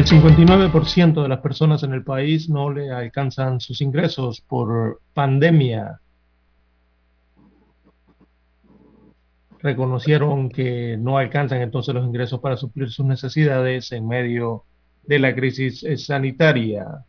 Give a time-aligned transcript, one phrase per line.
[0.00, 6.00] Al 59% de las personas en el país no le alcanzan sus ingresos por pandemia.
[9.58, 14.64] Reconocieron que no alcanzan entonces los ingresos para suplir sus necesidades en medio
[15.02, 17.04] de la crisis sanitaria.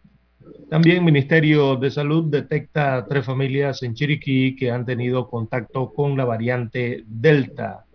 [0.70, 6.18] También el Ministerio de Salud detecta tres familias en Chiriquí que han tenido contacto con
[6.18, 7.86] la variante Delta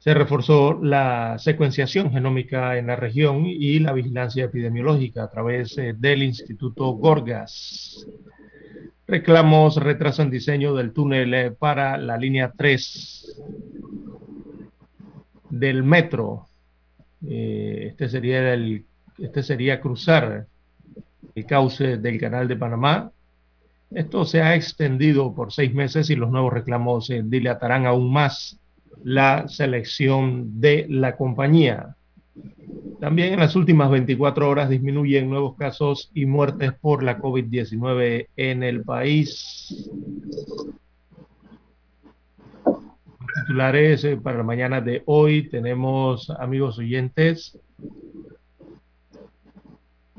[0.00, 5.94] se reforzó la secuenciación genómica en la región y la vigilancia epidemiológica a través eh,
[5.96, 8.06] del Instituto Gorgas.
[9.06, 13.42] Reclamos retrasan diseño del túnel eh, para la línea 3
[15.50, 16.46] del metro.
[17.28, 18.86] Eh, este, sería el,
[19.18, 20.46] este sería cruzar
[21.34, 23.12] el cauce del canal de Panamá.
[23.90, 28.59] Esto se ha extendido por seis meses y los nuevos reclamos dilatarán aún más
[29.04, 31.96] la selección de la compañía.
[33.00, 38.62] También en las últimas 24 horas disminuyen nuevos casos y muertes por la COVID-19 en
[38.62, 39.88] el país.
[43.34, 47.58] Titulares eh, para la mañana de hoy tenemos, amigos oyentes,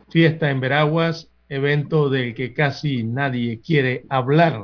[0.10, 4.60] fiesta en Veraguas, evento del que casi nadie quiere hablar.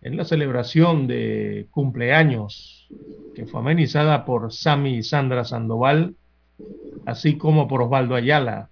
[0.00, 2.75] En la celebración de cumpleaños
[3.34, 6.14] que fue amenizada por Sami y Sandra Sandoval,
[7.04, 8.70] así como por Osvaldo Ayala.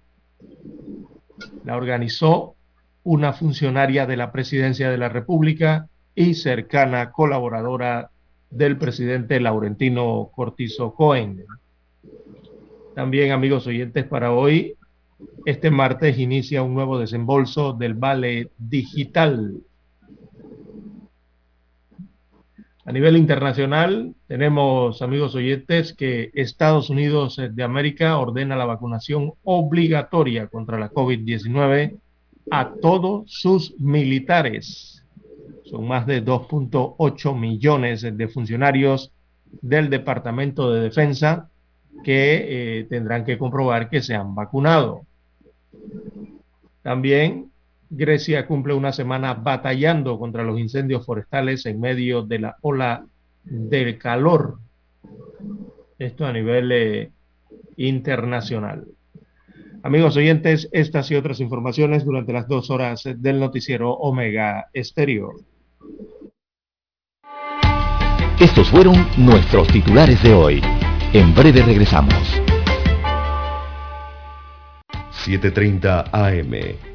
[1.63, 2.55] La organizó
[3.03, 8.09] una funcionaria de la Presidencia de la República y cercana colaboradora
[8.49, 11.45] del presidente Laurentino Cortizo Cohen.
[12.95, 14.75] También, amigos oyentes, para hoy,
[15.45, 19.61] este martes inicia un nuevo desembolso del Vale Digital
[22.87, 30.45] A nivel internacional, tenemos, amigos oyentes, que Estados Unidos de América ordena la vacunación obligatoria
[30.47, 31.97] contra la COVID-19
[32.51, 35.03] a todos sus militares.
[35.63, 39.11] Son más de 2.8 millones de funcionarios
[39.63, 41.49] del Departamento de Defensa
[42.03, 45.01] que eh, tendrán que comprobar que se han vacunado.
[46.83, 47.49] También
[47.89, 53.05] Grecia cumple una semana batallando contra los incendios forestales en medio de la ola
[53.43, 54.57] del calor.
[55.97, 57.11] Esto a nivel eh,
[57.77, 58.85] internacional.
[59.83, 65.33] Amigos oyentes, estas y otras informaciones durante las dos horas del noticiero Omega Estéreo.
[68.39, 70.61] Estos fueron nuestros titulares de hoy.
[71.13, 72.41] En breve regresamos.
[75.25, 76.94] 7.30 AM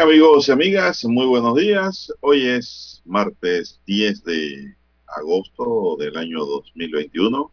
[0.00, 2.10] Bien, amigos y amigas, muy buenos días.
[2.20, 4.74] Hoy es martes 10 de
[5.06, 7.52] agosto del año 2021.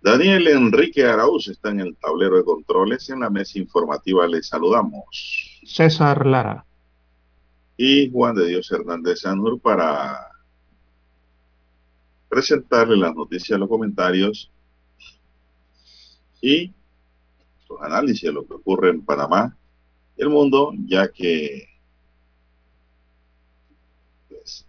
[0.00, 3.10] Daniel Enrique Arauz está en el tablero de controles.
[3.10, 5.60] En la mesa informativa les saludamos.
[5.64, 6.64] César Lara.
[7.76, 10.28] Y Juan de Dios Hernández Sanur para
[12.28, 14.48] presentarle las noticias, los comentarios
[16.40, 16.72] y
[17.68, 19.56] los análisis de lo que ocurre en Panamá
[20.18, 21.68] y el mundo, ya que
[24.28, 24.66] pues,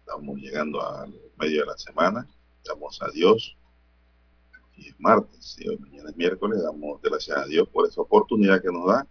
[0.00, 2.28] estamos llegando al medio de la semana,
[2.62, 3.56] damos a Dios,
[4.76, 8.60] y es martes, y hoy mañana es miércoles, damos gracias a Dios por esa oportunidad
[8.60, 9.06] que nos da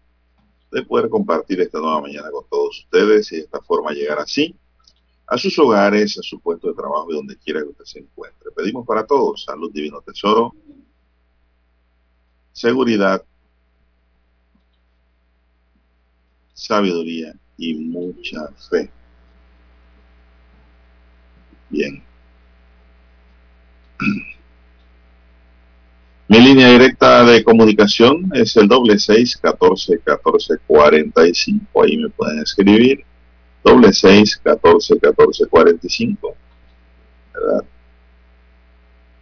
[0.71, 4.55] de poder compartir esta nueva mañana con todos ustedes y de esta forma llegar así
[5.25, 8.51] a sus hogares, a su puesto de trabajo y donde quiera que usted se encuentre.
[8.51, 10.53] Pedimos para todos salud, divino tesoro,
[12.53, 13.25] seguridad,
[16.61, 18.91] sabiduría y mucha fe.
[21.69, 22.03] Bien.
[26.27, 31.83] Mi línea directa de comunicación es el doble seis catorce catorce cuarenta y cinco.
[31.83, 33.03] Ahí me pueden escribir.
[33.63, 36.35] Doble seis catorce catorce cuarenta y cinco.
[37.33, 37.65] ¿Verdad?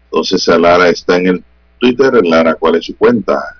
[0.05, 1.43] Entonces Lara está en el
[1.79, 2.13] Twitter.
[2.25, 3.58] Lara, ¿cuál es su cuenta?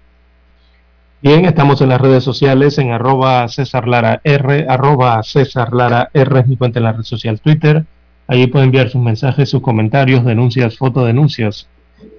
[1.22, 6.40] Bien, estamos en las redes sociales en arroba César Lara R, arroba César Lara R
[6.40, 7.84] es mi cuenta en la red social Twitter.
[8.26, 11.68] Allí pueden enviar sus mensajes, sus comentarios, denuncias, fotodenuncias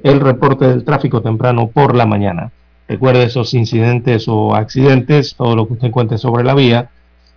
[0.03, 2.53] el reporte del tráfico temprano por la mañana.
[2.89, 6.91] Recuerde esos incidentes o accidentes, todo lo que usted encuentre sobre la vía,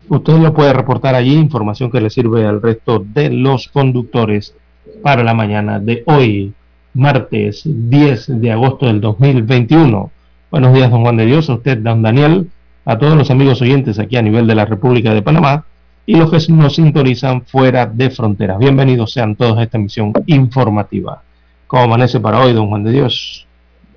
[0.09, 4.53] usted lo puede reportar allí, información que le sirve al resto de los conductores
[5.01, 6.53] para la mañana de hoy,
[6.93, 10.11] martes 10 de agosto del 2021.
[10.53, 12.47] Buenos días, don Juan de Dios, a usted, don Daniel,
[12.85, 15.65] a todos los amigos oyentes aquí a nivel de la República de Panamá
[16.05, 18.59] y los que nos sintonizan fuera de fronteras.
[18.59, 21.23] Bienvenidos sean todos a esta emisión informativa.
[21.65, 23.47] ¿Cómo amanece para hoy, don Juan de Dios?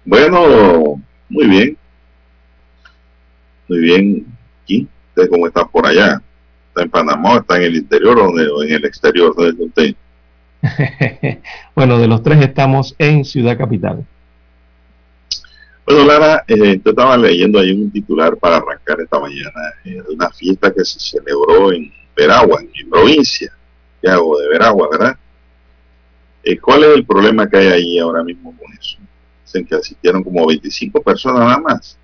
[0.07, 0.99] Bueno,
[1.29, 1.77] muy bien.
[3.69, 4.27] Muy bien.
[4.67, 6.23] ¿Y usted cómo está por allá?
[6.69, 9.37] ¿Está en Panamá está en el interior o en el exterior?
[9.37, 9.95] de usted?
[11.75, 14.07] bueno, de los tres estamos en Ciudad Capital.
[15.87, 20.15] Bueno, Lara, eh, yo estaba leyendo ahí un titular para arrancar esta mañana eh, de
[20.15, 23.53] una fiesta que se celebró en Veragua, en mi provincia,
[24.03, 25.17] que hago de Veragua, ¿verdad?
[26.43, 28.99] Eh, ¿Cuál es el problema que hay ahí ahora mismo con eso?
[29.45, 31.99] Dicen que asistieron como 25 personas nada más.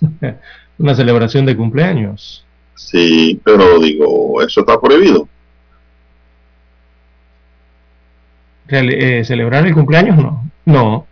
[0.78, 2.44] Una celebración de cumpleaños.
[2.74, 5.28] Sí, pero digo, eso está prohibido.
[8.68, 10.16] Eh, ¿Celebrar el cumpleaños?
[10.16, 10.50] No.
[10.64, 11.06] No.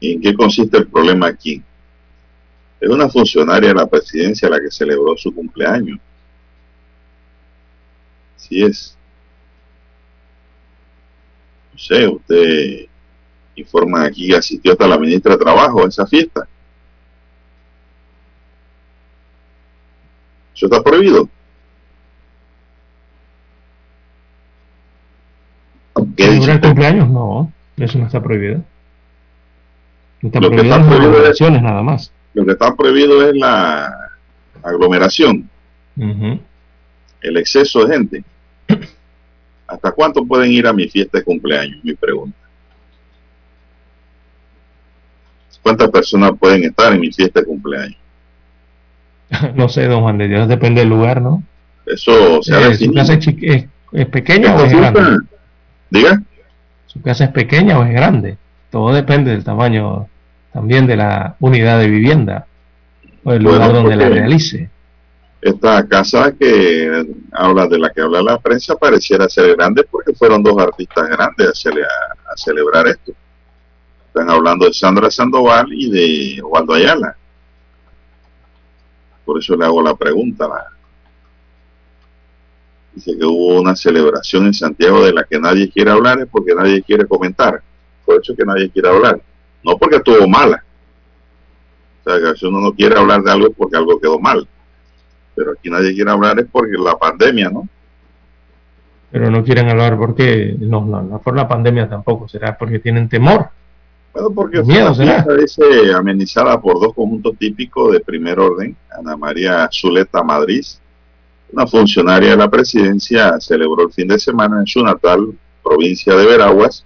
[0.00, 1.62] ¿En qué consiste el problema aquí?
[2.80, 5.98] Es una funcionaria de la presidencia la que celebró su cumpleaños.
[8.36, 8.96] Sí es
[11.80, 12.86] sé, usted
[13.56, 16.46] informa aquí que asistió hasta la ministra de Trabajo a esa fiesta.
[20.54, 21.28] ¿Eso está prohibido?
[26.16, 27.08] ¿Celebrar cumpleaños?
[27.08, 28.62] No, eso no está prohibido.
[30.22, 32.12] Está lo prohibido, que está es, nada más.
[32.34, 34.10] Lo que está prohibido es la
[34.62, 35.48] aglomeración,
[35.96, 38.24] el exceso de gente.
[39.66, 41.82] ¿Hasta cuánto pueden ir a mi fiesta de cumpleaños?
[41.82, 42.36] Mi pregunta.
[45.62, 47.98] ¿Cuántas personas pueden estar en mi fiesta de cumpleaños?
[49.54, 51.42] no sé, don Juan de Dios, depende del lugar, ¿no?
[51.86, 55.26] Eso se eh, ¿Su casa es, pequeña o es grande?
[55.90, 56.22] Diga.
[56.86, 58.36] ¿Su casa es pequeña o es grande?
[58.70, 60.08] Todo depende del tamaño
[60.52, 62.46] también de la unidad de vivienda
[63.24, 64.70] o el lugar donde la realice
[65.40, 70.42] esta casa que habla de la que habla la prensa pareciera ser grande porque fueron
[70.42, 73.12] dos artistas grandes a, celebrar esto.
[74.06, 77.16] Están hablando de Sandra Sandoval y de Waldo Ayala.
[79.24, 80.48] Por eso le hago la pregunta.
[82.94, 86.54] Dice que hubo una celebración en Santiago de la que nadie quiere hablar es porque
[86.54, 87.62] nadie quiere comentar.
[88.04, 89.20] Por eso que nadie quiere hablar.
[89.64, 90.64] No porque estuvo mala.
[92.04, 94.48] O sea, que si uno no quiere hablar de algo es porque algo quedó mal
[95.40, 97.66] pero aquí nadie quiere hablar es porque la pandemia, ¿no?
[99.10, 103.08] Pero no quieren hablar porque, no, no, no por la pandemia tampoco, será porque tienen
[103.08, 103.48] temor.
[104.12, 105.24] Bueno, porque miedo, será.
[105.40, 105.64] Dice,
[105.96, 110.64] amenizada por dos conjuntos típicos de primer orden, Ana María Zuleta Madrid,
[111.52, 116.26] una funcionaria de la presidencia, celebró el fin de semana en su natal provincia de
[116.26, 116.84] Veraguas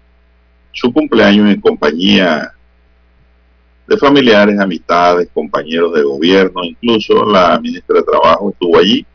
[0.71, 2.53] su cumpleaños en compañía
[3.87, 9.07] de familiares, amistades, compañeros de gobierno, incluso la ministra de Trabajo estuvo allí,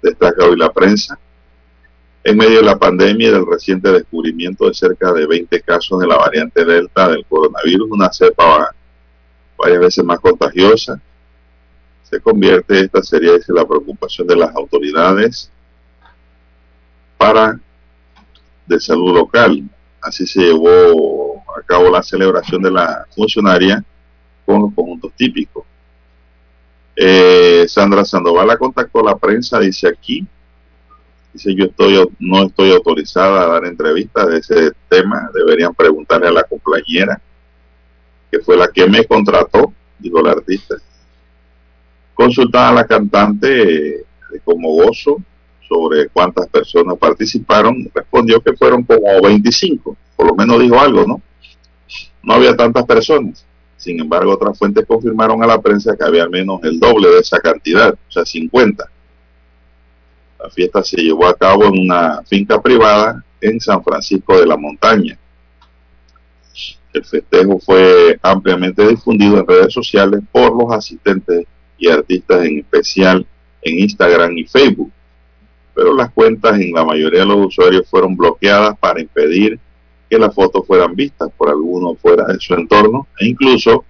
[0.00, 1.18] destaca hoy la prensa,
[2.24, 6.06] en medio de la pandemia y del reciente descubrimiento de cerca de 20 casos de
[6.06, 8.72] la variante Delta del coronavirus, una cepa
[9.58, 11.00] varias veces más contagiosa,
[12.02, 15.50] se convierte, esta sería la preocupación de las autoridades
[17.16, 17.58] para
[18.66, 19.62] de salud local.
[20.00, 23.84] Así se llevó a cabo la celebración de la funcionaria
[24.44, 25.64] con los conjuntos típicos.
[26.94, 30.26] Eh, Sandra Sandoval la contactó la prensa, dice aquí,
[31.32, 36.32] dice yo estoy no estoy autorizada a dar entrevistas de ese tema, deberían preguntarle a
[36.32, 37.20] la compañera,
[38.30, 40.76] que fue la que me contrató, dijo la artista.
[42.14, 45.16] Consultada a la cantante de Como Gozo
[45.68, 51.22] sobre cuántas personas participaron, respondió que fueron como 25, por lo menos dijo algo, ¿no?
[52.22, 53.46] No había tantas personas.
[53.82, 57.18] Sin embargo, otras fuentes confirmaron a la prensa que había al menos el doble de
[57.18, 58.88] esa cantidad, o sea, 50.
[60.38, 64.56] La fiesta se llevó a cabo en una finca privada en San Francisco de la
[64.56, 65.18] Montaña.
[66.92, 71.44] El festejo fue ampliamente difundido en redes sociales por los asistentes
[71.76, 73.26] y artistas, en especial
[73.62, 74.92] en Instagram y Facebook.
[75.74, 79.58] Pero las cuentas en la mayoría de los usuarios fueron bloqueadas para impedir
[80.12, 83.82] que las fotos fueran vistas por alguno fuera de su entorno e incluso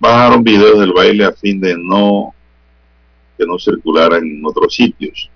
[0.00, 2.34] bajaron videos del baile a fin de no
[3.38, 5.30] que no circularan en otros sitios.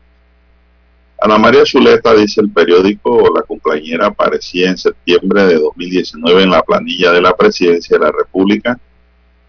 [1.21, 6.65] Ana María Zuleta, dice el periódico, la compañera aparecía en septiembre de 2019 en la
[6.65, 8.77] planilla de la Presidencia de la República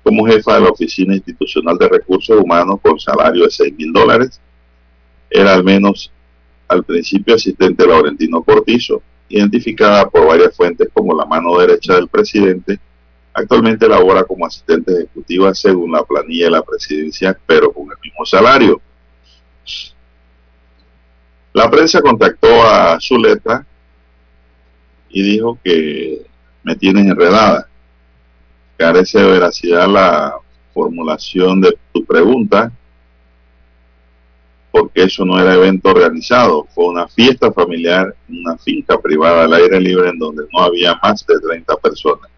[0.03, 4.39] como jefa de la Oficina Institucional de Recursos Humanos con salario de 6 mil dólares.
[5.31, 6.11] Era al menos
[6.67, 12.79] al principio asistente Laurentino Cortizo identificada por varias fuentes como la mano derecha del presidente,
[13.33, 18.25] actualmente labora como asistente ejecutiva según la planilla de la presidencia, pero con el mismo
[18.25, 18.81] salario.
[21.53, 23.65] La prensa contactó a Zuleta
[25.09, 26.25] y dijo que
[26.63, 27.67] me tienen enredada.
[28.77, 30.36] Carece de veracidad la
[30.74, 32.71] formulación de tu pregunta
[34.79, 39.53] porque eso no era evento organizado, fue una fiesta familiar en una finca privada al
[39.53, 42.29] aire libre en donde no había más de 30 personas.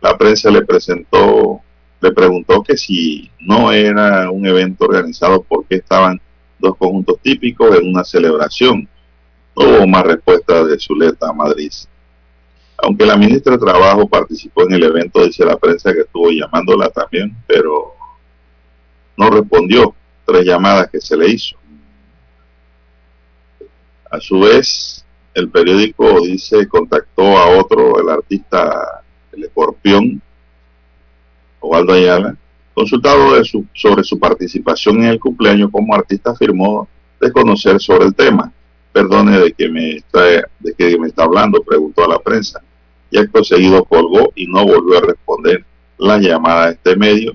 [0.00, 1.60] La prensa le presentó,
[2.00, 6.20] le preguntó que si no era un evento organizado, ¿por qué estaban
[6.60, 8.88] dos conjuntos típicos en una celebración?
[9.56, 11.72] No hubo más respuesta de Zuleta a Madrid.
[12.78, 16.88] Aunque la ministra de Trabajo participó en el evento, dice la prensa que estuvo llamándola
[16.90, 17.94] también, pero
[19.16, 21.56] no respondió tres llamadas que se le hizo.
[24.14, 25.04] A su vez,
[25.34, 29.02] el periódico dice contactó a otro, el artista
[29.32, 30.22] El Escorpión,
[31.58, 32.36] Ovaldo Ayala,
[32.74, 36.86] consultado de su, sobre su participación en el cumpleaños como artista, afirmó
[37.20, 38.52] desconocer sobre el tema.
[38.92, 40.22] Perdone de que me está,
[40.60, 42.62] de que me está hablando, preguntó a la prensa.
[43.10, 45.64] Y acto seguido colgó y no volvió a responder
[45.98, 47.34] la llamada de este medio.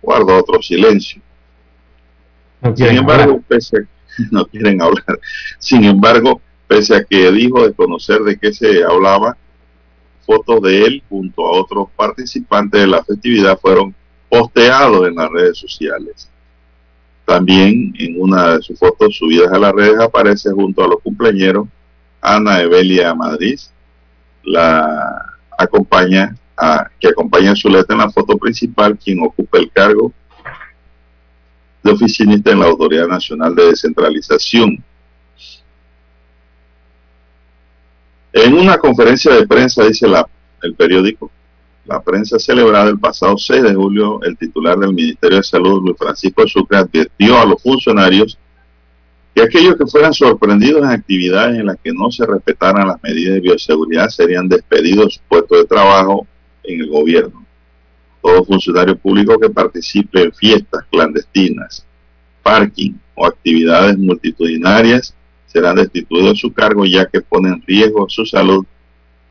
[0.00, 1.20] Guardó otro silencio.
[2.74, 3.86] Sin embargo, pese,
[4.30, 5.20] no quieren hablar.
[5.58, 9.36] Sin embargo, pese a que dijo desconocer de qué se hablaba,
[10.24, 13.94] fotos de él junto a otros participantes de la festividad fueron
[14.28, 16.30] posteados en las redes sociales.
[17.24, 21.66] También en una de sus fotos subidas a las redes aparece junto a los cumpleaños
[22.20, 23.58] Ana Evelia Madrid,
[24.44, 25.24] la
[25.56, 30.12] acompaña a, que acompaña a Zuleta en la foto principal, quien ocupa el cargo
[31.82, 34.82] de oficinista en la Autoridad Nacional de Descentralización.
[38.32, 40.28] En una conferencia de prensa, dice la,
[40.62, 41.30] el periódico,
[41.86, 45.96] la prensa celebrada el pasado 6 de julio, el titular del Ministerio de Salud, Luis
[45.98, 48.38] Francisco Sucre, advirtió a los funcionarios
[49.34, 53.34] que aquellos que fueran sorprendidos en actividades en las que no se respetaran las medidas
[53.34, 56.26] de bioseguridad serían despedidos de su puesto de trabajo
[56.64, 57.44] en el gobierno.
[58.22, 61.86] Todo funcionario público que participe en fiestas clandestinas,
[62.42, 65.14] parking o actividades multitudinarias
[65.46, 68.64] serán destituidos de su cargo ya que ponen en riesgo su salud,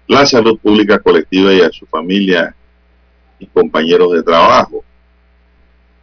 [0.07, 2.55] la salud pública colectiva y a su familia
[3.37, 4.83] y compañeros de trabajo.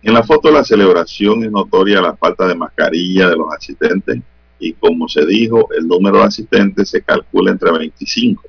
[0.02, 4.22] En la foto de la celebración es notoria la falta de mascarilla de los asistentes
[4.58, 8.42] y como se dijo, el número de asistentes se calcula entre 25,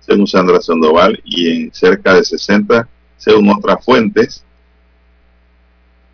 [0.00, 4.44] según Sandra Sandoval, y en cerca de 60 según otras fuentes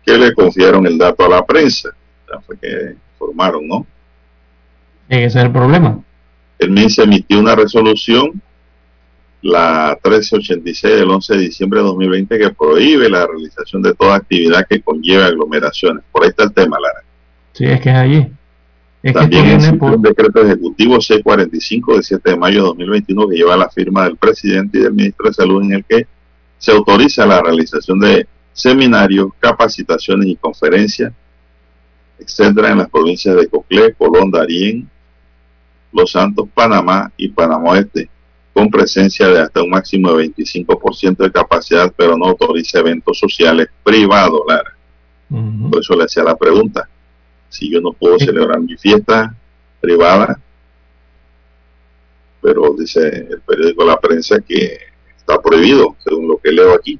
[0.05, 1.89] que le confiaron el dato a la prensa.
[2.45, 3.87] fue que informaron, ¿no?
[5.07, 5.99] Ese es el problema.
[6.59, 8.41] El MINSA emitió una resolución,
[9.41, 14.65] la 1386 del 11 de diciembre de 2020, que prohíbe la realización de toda actividad
[14.67, 16.03] que conlleve aglomeraciones.
[16.11, 17.03] Por ahí está el tema, Lara.
[17.53, 18.27] Sí, es que es allí.
[19.13, 23.69] También existe un decreto ejecutivo C45 del 7 de mayo de 2021 que lleva la
[23.69, 26.07] firma del presidente y del ministro de Salud en el que
[26.65, 31.13] se autoriza la realización de seminarios, capacitaciones y conferencias,
[32.17, 34.89] etcétera, en las provincias de Coclé, Colón, Darién,
[35.93, 38.09] Los Santos, Panamá y Panamá Oeste,
[38.51, 43.67] con presencia de hasta un máximo de 25% de capacidad, pero no autoriza eventos sociales
[43.83, 44.75] privados, Lara.
[45.69, 46.89] Por eso le hacía la pregunta.
[47.47, 49.35] Si yo no puedo celebrar mi fiesta
[49.79, 50.39] privada,
[52.41, 54.94] pero dice el periódico La Prensa que
[55.25, 56.99] está prohibido, según lo que leo aquí.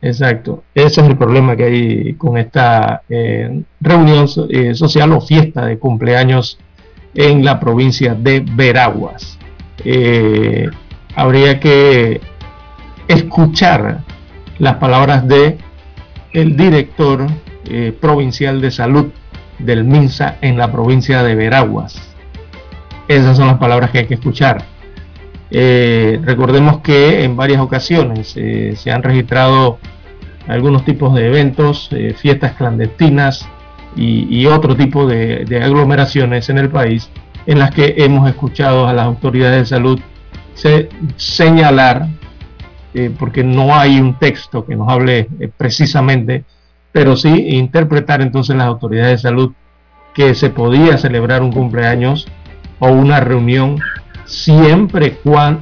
[0.00, 5.66] Exacto, ese es el problema que hay con esta eh, reunión eh, social o fiesta
[5.66, 6.58] de cumpleaños
[7.14, 9.38] en la provincia de Veraguas.
[9.84, 10.68] Eh,
[11.16, 12.20] habría que
[13.08, 14.04] escuchar
[14.58, 15.58] las palabras de
[16.32, 17.26] el director
[18.00, 19.06] provincial de salud
[19.58, 22.00] del MINSA en la provincia de Veraguas.
[23.08, 24.64] Esas son las palabras que hay que escuchar.
[25.50, 29.78] Eh, recordemos que en varias ocasiones eh, se han registrado
[30.46, 33.48] algunos tipos de eventos, eh, fiestas clandestinas
[33.96, 37.10] y, otro tipo de, aglomeraciones en el país
[37.46, 40.00] en las que hemos escuchado a las autoridades de salud
[41.16, 42.06] señalar,
[43.18, 46.44] porque no hay un texto que nos hable precisamente,
[46.92, 49.52] pero sí interpretar entonces las autoridades de salud
[50.14, 52.28] que se podía celebrar un cumpleaños
[52.78, 53.80] o una reunión
[54.28, 55.18] siempre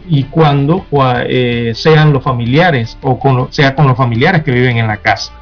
[0.09, 0.85] y cuando
[1.25, 5.33] eh, sean los familiares o sea con los familiares que viven en la casa.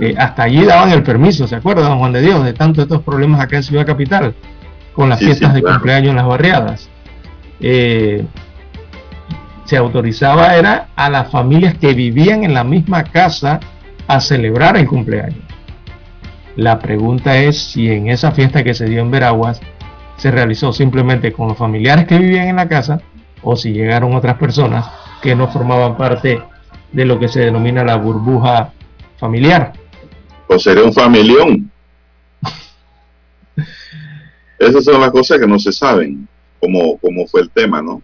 [0.00, 3.02] Eh, hasta allí daban el permiso, ¿se acuerda, don Juan de Dios, de tanto estos
[3.02, 4.34] problemas acá en Ciudad Capital,
[4.94, 6.88] con las fiestas de cumpleaños en las barriadas?
[7.60, 8.24] Eh,
[9.64, 13.58] se autorizaba era a las familias que vivían en la misma casa
[14.06, 15.42] a celebrar el cumpleaños.
[16.54, 19.60] La pregunta es si en esa fiesta que se dio en Veraguas
[20.18, 23.00] se realizó simplemente con los familiares que vivían en la casa
[23.42, 24.86] o si llegaron otras personas
[25.22, 26.42] que no formaban parte
[26.92, 28.72] de lo que se denomina la burbuja
[29.16, 29.72] familiar.
[30.48, 31.70] O sería un familión.
[34.58, 36.26] Esas son las cosas que no se saben,
[36.60, 38.02] como, como fue el tema, ¿no?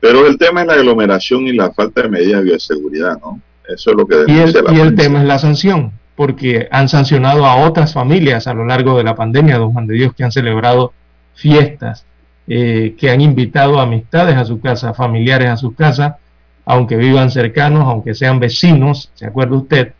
[0.00, 3.38] Pero el tema es la aglomeración y la falta de medidas de bioseguridad, ¿no?
[3.68, 7.46] Eso es lo que y el, y el tema es la sanción porque han sancionado
[7.46, 10.30] a otras familias a lo largo de la pandemia, don Juan de Dios, que han
[10.30, 10.92] celebrado
[11.32, 12.04] fiestas,
[12.46, 16.18] eh, que han invitado amistades a su casa, familiares a su casa,
[16.66, 19.92] aunque vivan cercanos, aunque sean vecinos, ¿se acuerda usted?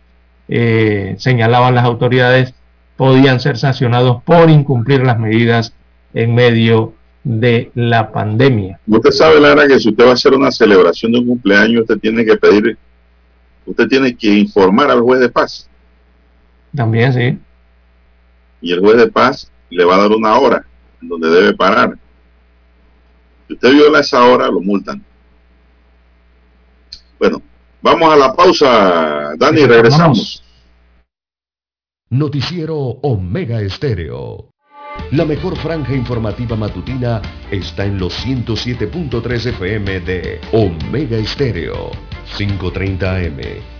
[0.47, 2.53] Eh, señalaban las autoridades,
[2.99, 5.73] podían ser sancionados por incumplir las medidas
[6.13, 6.93] en medio
[7.25, 8.79] de la pandemia.
[8.87, 11.97] Usted sabe, Lara, que si usted va a hacer una celebración de un cumpleaños, usted
[11.99, 12.77] tiene que pedir,
[13.65, 15.70] usted tiene que informar al juez de paz
[16.75, 17.39] también, sí.
[18.61, 20.65] Y el juez de paz le va a dar una hora
[21.01, 21.97] en donde debe parar.
[23.47, 25.03] Si usted viola esa hora, lo multan.
[27.19, 27.43] Bueno,
[27.83, 30.43] vamos a la pausa, Dani, regresamos.
[32.11, 34.51] Noticiero Omega Estéreo.
[35.13, 41.91] La mejor franja informativa matutina está en los 107.3 FM de Omega Estéreo,
[42.37, 43.80] 530 AM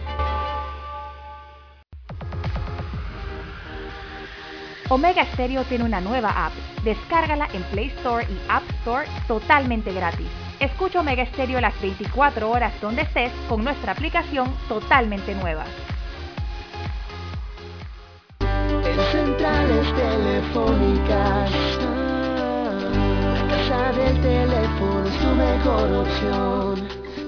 [4.91, 6.51] Omega Stereo tiene una nueva app.
[6.83, 10.27] Descárgala en Play Store y App Store totalmente gratis.
[10.59, 15.63] Escucha Omega Stereo las 24 horas donde estés con nuestra aplicación totalmente nueva.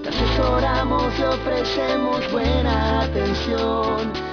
[0.04, 4.33] Te asesoramos y ofrecemos buena atención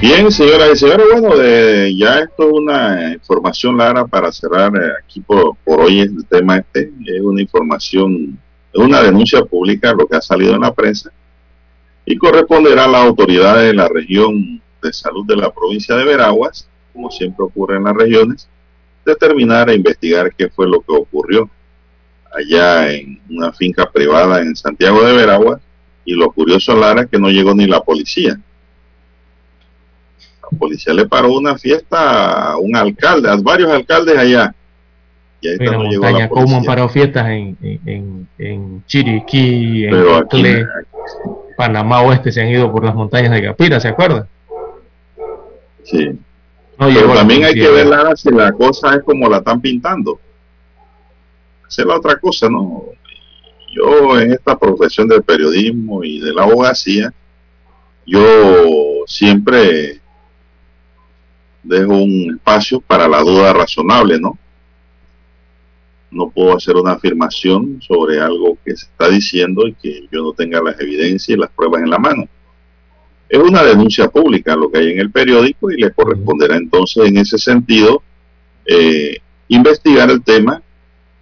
[0.00, 1.36] Bien, señoras y señores, bueno,
[1.94, 6.56] ya esto es una información, Lara, para cerrar eh, aquí por, por hoy el tema
[6.56, 6.90] este.
[7.04, 8.38] Es una información,
[8.72, 11.12] es una denuncia pública, lo que ha salido en la prensa,
[12.06, 16.66] y corresponderá a las autoridades de la región de salud de la provincia de Veraguas,
[16.94, 18.48] como siempre ocurre en las regiones,
[19.04, 21.50] determinar e investigar qué fue lo que ocurrió
[22.34, 25.60] allá en una finca privada en Santiago de Veraguas.
[26.06, 28.40] Y lo curioso, Lara, es que no llegó ni la policía
[30.58, 34.54] policía le paró una fiesta a un alcalde, a varios alcaldes allá.
[35.40, 40.66] Y ahí está, no llegó la ¿Cómo han parado fiestas en, en, en Chiriquí, en
[41.56, 42.30] Panamá Oeste?
[42.30, 44.26] Se han ido por las montañas de Capira, ¿se acuerdan?
[45.84, 46.18] Sí.
[46.78, 50.18] Pero también hay que ver si la cosa es como la están pintando.
[51.68, 52.84] Esa es la otra cosa, ¿no?
[53.74, 57.12] Yo en esta profesión del periodismo y de la abogacía,
[58.06, 59.99] yo siempre
[61.62, 64.38] dejo un espacio para la duda razonable, ¿no?
[66.10, 70.32] No puedo hacer una afirmación sobre algo que se está diciendo y que yo no
[70.32, 72.28] tenga las evidencias y las pruebas en la mano.
[73.28, 77.16] Es una denuncia pública lo que hay en el periódico y le corresponderá entonces en
[77.18, 78.02] ese sentido
[78.66, 80.60] eh, investigar el tema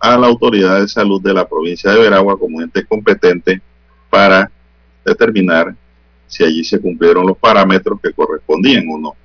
[0.01, 3.61] a la autoridad de salud de la provincia de Veragua como ente competente
[4.09, 4.51] para
[5.05, 5.75] determinar
[6.27, 9.17] si allí se cumplieron los parámetros que correspondían o no.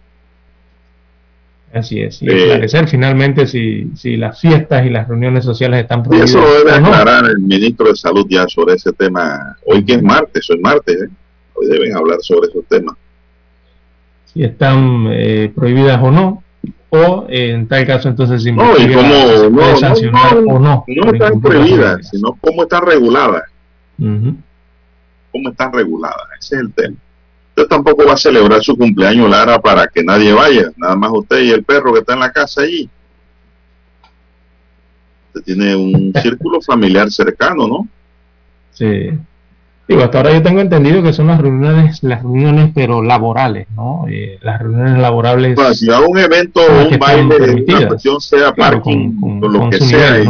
[1.73, 6.29] Así es, y esclarecer finalmente si, si las fiestas y las reuniones sociales están prohibidas.
[6.29, 9.57] eso debe aclarar el ministro de Salud ya sobre ese tema.
[9.65, 11.09] Hoy que es martes, hoy martes, ¿eh?
[11.55, 12.95] hoy deben hablar sobre esos temas.
[14.25, 16.43] Si están eh, prohibidas o no,
[16.89, 20.86] o en tal caso entonces si no, y cómo, no, sancionar no, o no.
[20.88, 23.43] No están prohibidas, sino cómo están reguladas.
[23.97, 26.97] Cómo están reguladas, ese es el tema.
[27.55, 30.71] Usted tampoco va a celebrar su cumpleaños, Lara, para que nadie vaya.
[30.75, 32.89] Nada más usted y el perro que está en la casa allí.
[35.27, 37.87] Usted tiene un círculo familiar cercano, ¿no?
[38.71, 39.11] Sí.
[39.93, 44.06] Digo, hasta ahora yo tengo entendido que son las reuniones, las reuniones pero laborales, ¿no?
[44.10, 45.53] Eh, las reuniones laborables.
[45.53, 49.79] Bueno, si a un evento o un baile, la cuestión sea parking, con, lo que
[49.79, 50.23] sea,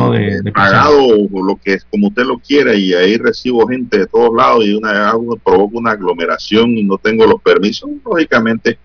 [0.53, 4.35] pagado o lo que es como usted lo quiera, y ahí recibo gente de todos
[4.35, 8.77] lados y una provoca una aglomeración y no tengo los permisos, lógicamente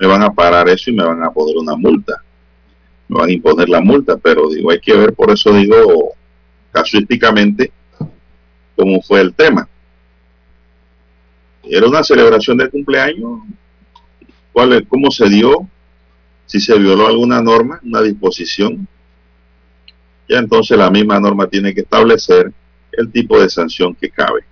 [0.00, 2.14] me van a parar eso y me van a poner una multa.
[3.06, 6.10] Me van a imponer la multa, pero digo, hay que ver, por eso digo
[6.72, 7.70] casuísticamente
[8.74, 9.68] cómo fue el tema
[11.68, 13.40] era una celebración de cumpleaños.
[14.52, 15.68] ¿Cuál, ¿Cómo se dio?
[16.46, 18.86] Si se violó alguna norma, una disposición,
[20.28, 22.52] ya entonces la misma norma tiene que establecer
[22.92, 24.44] el tipo de sanción que cabe.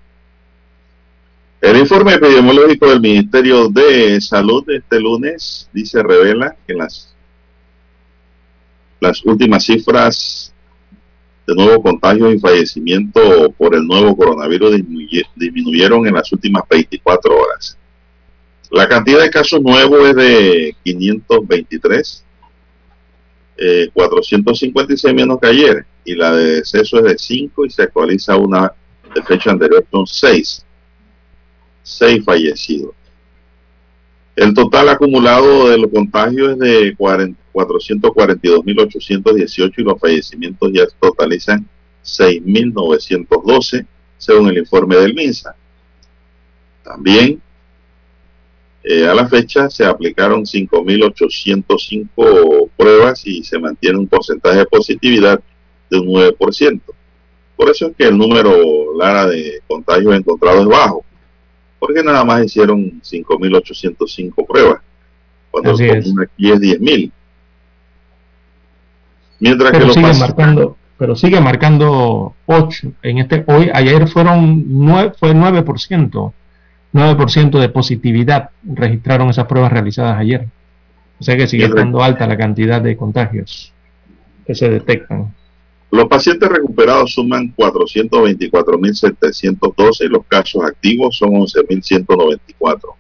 [1.61, 7.15] El informe epidemiológico del Ministerio de Salud este lunes dice, revela que las,
[8.99, 10.42] las últimas cifras
[11.47, 14.77] de nuevo contagios y fallecimiento por el nuevo coronavirus
[15.35, 17.79] disminuyeron en las últimas 24 horas.
[18.71, 22.25] La cantidad de casos nuevos es de 523,
[23.93, 28.37] 456 eh, menos que ayer, y la de deceso es de 5 y se actualiza
[28.37, 28.73] una
[29.15, 30.65] de fecha anterior, son 6,
[31.83, 32.95] 6 fallecidos.
[34.35, 41.69] El total acumulado de los contagios es de 442.818 y los fallecimientos ya totalizan
[42.03, 45.55] 6.912 según el informe del MINSA.
[46.83, 47.43] También
[48.83, 55.43] eh, a la fecha se aplicaron 5.805 pruebas y se mantiene un porcentaje de positividad
[55.91, 56.81] de un 9%.
[57.55, 61.05] Por eso es que el número, Lara, de contagios encontrados es bajo
[61.83, 64.81] porque nada más hicieron 5.805 pruebas,
[65.51, 67.11] cuando aquí es 10.000.
[69.41, 72.93] Mientras pero que sigue marcando, pero sigue marcando 8.
[73.03, 76.33] En este hoy ayer fueron 9, fue 9%.
[76.93, 80.47] 9% de positividad registraron esas pruebas realizadas ayer.
[81.19, 83.73] O sea que sigue estando alta la cantidad de contagios
[84.47, 85.35] que se detectan.
[85.93, 92.95] Los pacientes recuperados suman 424.712 y los casos activos son 11.194.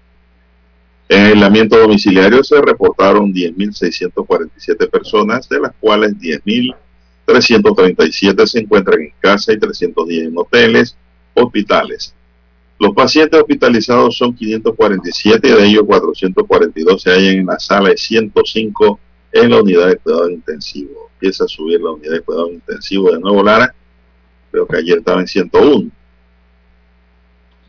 [1.08, 9.54] En aislamiento domiciliario se reportaron 10.647 personas, de las cuales 10.337 se encuentran en casa
[9.54, 10.94] y 310 en hoteles,
[11.32, 12.14] hospitales.
[12.78, 19.00] Los pacientes hospitalizados son 547, de ellos 442 se hallan en la sala y 105
[19.32, 23.20] en la unidad de cuidado intensivo empieza a subir la unidad de cuidado intensivo de
[23.20, 23.72] nuevo Lara.
[24.50, 25.88] Creo que ayer estaba en 101.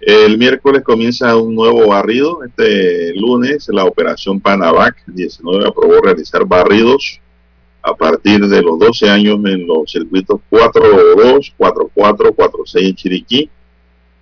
[0.01, 2.43] El miércoles comienza un nuevo barrido.
[2.43, 7.21] Este lunes la operación Panavac 19 aprobó realizar barridos
[7.83, 13.49] a partir de los 12 años en los circuitos 4-2, 4-4, 4-6 en Chiriquí,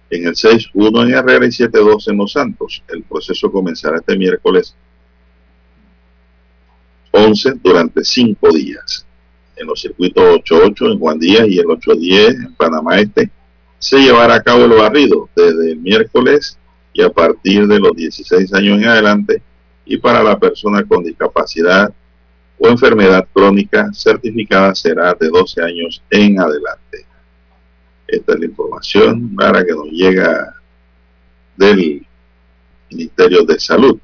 [0.10, 2.84] en el 6-1 en Herrera y 7-2 en Los Santos.
[2.90, 4.76] El proceso comenzará este miércoles
[7.12, 9.06] 11 durante 5 días.
[9.62, 13.30] En los circuitos 8-8 en Juan Díaz y el 8-10 en Panamá Este
[13.78, 16.58] se llevará a cabo el barrido desde el miércoles
[16.94, 19.44] y a partir de los 16 años en adelante
[19.86, 21.94] y para la persona con discapacidad
[22.58, 27.06] o enfermedad crónica certificada será de 12 años en adelante.
[28.08, 30.56] Esta es la información para que nos llega
[31.56, 32.04] del
[32.90, 34.00] Ministerio de Salud.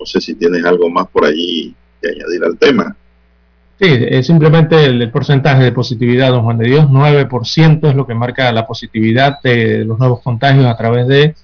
[0.00, 2.96] No sé si tienes algo más por allí que añadir al tema.
[3.82, 8.14] Sí, es simplemente el, porcentaje de positividad, don Juan de Dios, 9% es lo que
[8.14, 11.34] marca la positividad de los nuevos contagios a través de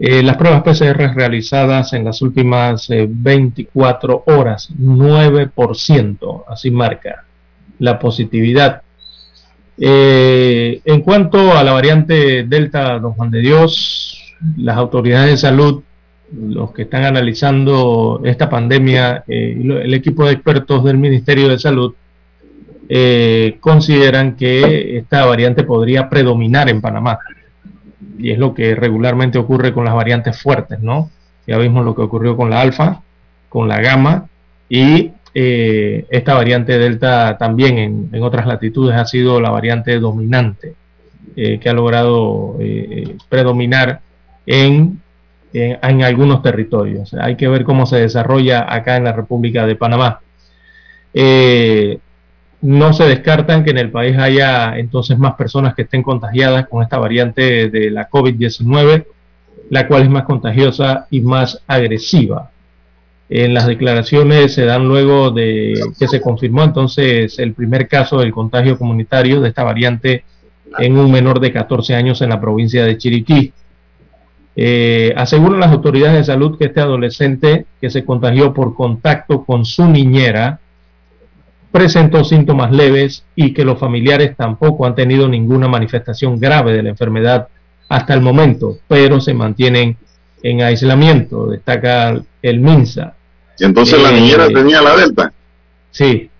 [0.00, 7.26] eh, las pruebas PCR realizadas en las últimas 24 eh, horas, 9%, así marca
[7.78, 8.80] la positividad.
[9.76, 15.82] Eh, en cuanto a la variante Delta, don Juan de Dios, las autoridades de salud,
[16.32, 21.94] los que están analizando esta pandemia, el equipo de expertos del Ministerio de Salud,
[23.60, 27.18] consideran que esta variante podría predominar en Panamá
[28.18, 31.10] y es lo que regularmente ocurre con las variantes fuertes, ¿no?
[31.46, 33.02] Ya vimos lo que ocurrió con la alfa,
[33.48, 34.28] con la gamma
[34.68, 40.74] y eh, esta variante delta también en, otras latitudes ha sido la variante dominante
[41.36, 44.00] eh, que ha logrado eh, predominar
[44.46, 45.00] en,
[45.64, 47.14] en, algunos territorios.
[47.14, 50.20] Hay que ver cómo se desarrolla acá en la República de Panamá.
[52.62, 56.82] No se descartan que en el país haya entonces más personas que estén contagiadas con
[56.82, 59.04] esta variante de la COVID-19,
[59.70, 62.50] la cual es más contagiosa y más agresiva.
[63.28, 68.32] En las declaraciones se dan luego de que se confirmó entonces el primer caso del
[68.32, 70.24] contagio comunitario de esta variante
[70.78, 73.52] en un menor de 14 años en la provincia de Chiriquí.
[74.58, 79.66] Eh, aseguran las autoridades de salud que este adolescente que se contagió por contacto con
[79.66, 80.60] su niñera
[81.70, 86.88] presentó síntomas leves y que los familiares tampoco han tenido ninguna manifestación grave de la
[86.88, 87.48] enfermedad
[87.90, 89.98] hasta el momento, pero se mantienen
[90.42, 93.14] en aislamiento, destaca el MINSA.
[93.58, 95.32] ¿Y entonces la niñera eh, tenía la delta?
[95.90, 96.30] Sí,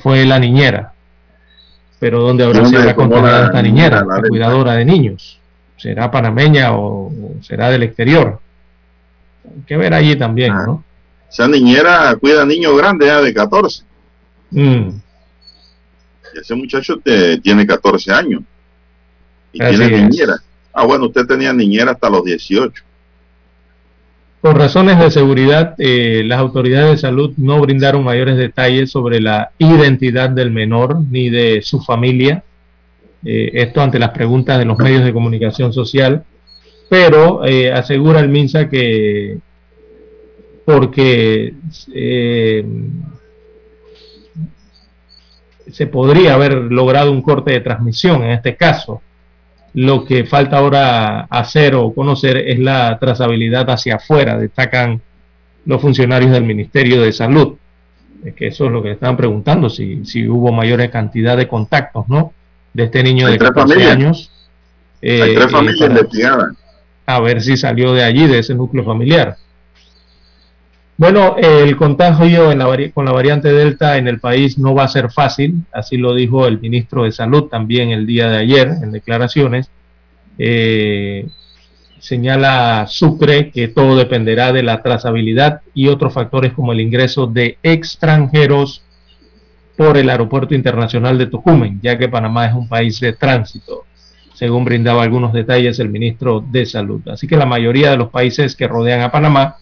[0.00, 0.92] fue la niñera.
[1.98, 5.40] Pero ¿dónde habrá sido la esta niñera, la, cuidadora de niños?
[5.76, 7.12] ¿Será panameña o,
[7.42, 8.40] será del exterior?
[9.44, 10.64] Hay que ver allí también, ah.
[10.66, 10.84] ¿no?
[11.30, 13.82] Esa niñera cuida a niños grandes ya de 14.
[14.50, 14.90] Mm.
[16.40, 18.42] ese muchacho te, tiene 14 años.
[19.52, 20.36] Y tiene niñera.
[20.72, 22.82] Ah, bueno, usted tenía niñera hasta los 18.
[24.40, 29.50] Por razones de seguridad, eh, las autoridades de salud no brindaron mayores detalles sobre la
[29.58, 32.44] identidad del menor ni de su familia.
[33.28, 36.24] Eh, esto ante las preguntas de los medios de comunicación social.
[36.88, 39.38] Pero eh, asegura el MINSA que
[40.64, 41.54] porque
[45.70, 49.02] se podría haber logrado un corte de transmisión en este caso.
[49.74, 55.00] Lo que falta ahora hacer o conocer es la trazabilidad hacia afuera, destacan
[55.66, 57.56] los funcionarios del Ministerio de Salud.
[58.24, 62.08] Es que eso es lo que estaban preguntando, si, si hubo mayor cantidad de contactos,
[62.08, 62.32] ¿no?
[62.76, 64.30] De este niño de 14 años.
[65.00, 66.56] Hay tres eh, familias investigadas.
[67.06, 69.38] A ver si salió de allí, de ese núcleo familiar.
[70.98, 72.52] Bueno, el contagio
[72.92, 76.46] con la variante Delta en el país no va a ser fácil, así lo dijo
[76.46, 79.70] el ministro de Salud también el día de ayer en declaraciones.
[80.38, 81.26] Eh,
[81.98, 87.56] señala Sucre que todo dependerá de la trazabilidad y otros factores como el ingreso de
[87.62, 88.82] extranjeros
[89.76, 93.84] por el Aeropuerto Internacional de Tocumen, ya que Panamá es un país de tránsito,
[94.34, 97.06] según brindaba algunos detalles el ministro de Salud.
[97.08, 99.56] Así que la mayoría de los países que rodean a Panamá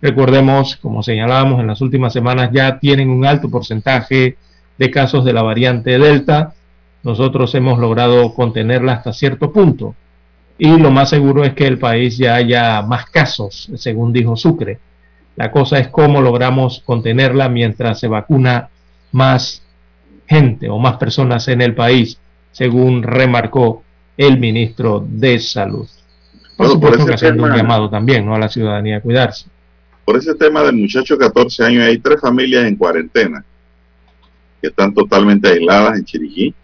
[0.00, 4.36] Recordemos, como señalábamos en las últimas semanas, ya tienen un alto porcentaje
[4.78, 6.54] de casos de la variante Delta.
[7.02, 9.96] Nosotros hemos logrado contenerla hasta cierto punto.
[10.56, 14.78] Y lo más seguro es que el país ya haya más casos, según dijo Sucre.
[15.36, 18.70] La cosa es cómo logramos contenerla mientras se vacuna
[19.12, 19.62] más
[20.26, 22.18] gente o más personas en el país,
[22.52, 23.82] según remarcó
[24.16, 25.88] el ministro de Salud.
[26.56, 28.34] Por supuesto que haciendo un llamado también ¿no?
[28.34, 29.46] a la ciudadanía a cuidarse
[30.08, 33.44] por ese tema del muchacho de 14 años, hay tres familias en cuarentena
[34.58, 36.54] que están totalmente aisladas en Chiriquí.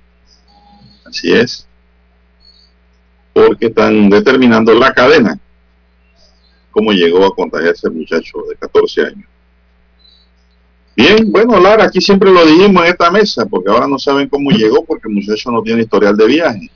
[1.05, 1.69] Así es.
[3.35, 5.39] porque están determinando la cadena,
[6.71, 9.29] cómo llegó a contagiarse el muchacho de 14 años.
[10.97, 14.51] Bien, bueno, Lara, aquí siempre lo dijimos en esta mesa, porque ahora no saben cómo
[14.53, 16.71] llegó, porque el muchacho no tiene historial de viaje.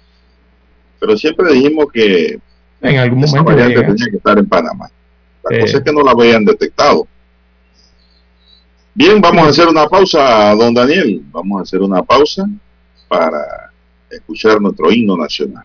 [1.01, 2.39] Pero siempre dijimos que
[2.81, 3.89] en algún esa momento variante llega.
[3.95, 4.91] tenía que estar en Panamá.
[5.49, 5.61] La Eh.
[5.61, 7.07] cosa es que no la habían detectado.
[8.95, 11.23] Bien, vamos a hacer una pausa, don Daniel.
[11.31, 12.45] Vamos a hacer una pausa
[13.07, 13.71] para
[14.11, 15.65] escuchar nuestro himno nacional.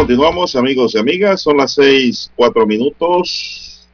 [0.00, 1.42] Continuamos amigos y amigas.
[1.42, 3.86] Son las seis, cuatro minutos.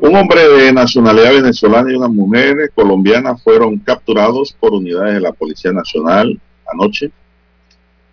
[0.00, 5.32] Un hombre de nacionalidad venezolana y una mujer colombiana fueron capturados por unidades de la
[5.32, 6.40] Policía Nacional
[6.72, 7.10] anoche.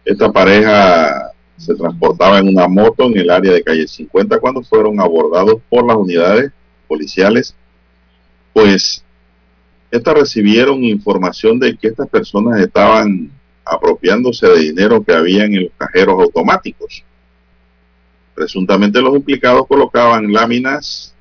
[0.04, 5.00] Esta pareja se transportaba en una moto en el área de calle 50 cuando fueron
[5.00, 6.52] abordados por las unidades
[6.88, 7.54] policiales.
[8.54, 9.04] Pues
[9.92, 13.37] estas recibieron información de que estas personas estaban
[13.70, 17.04] apropiándose de dinero que habían en los cajeros automáticos.
[18.34, 21.14] Presuntamente los implicados colocaban láminas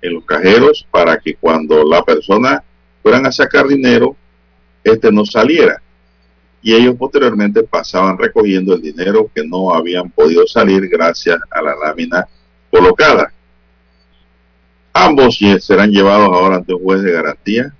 [0.00, 2.62] en los cajeros para que cuando la persona
[3.02, 4.16] fueran a sacar dinero,
[4.84, 5.82] este no saliera.
[6.62, 11.74] Y ellos posteriormente pasaban recogiendo el dinero que no habían podido salir gracias a la
[11.74, 12.28] lámina
[12.70, 13.32] colocada.
[14.92, 17.74] Ambos serán llevados ahora ante un juez de garantía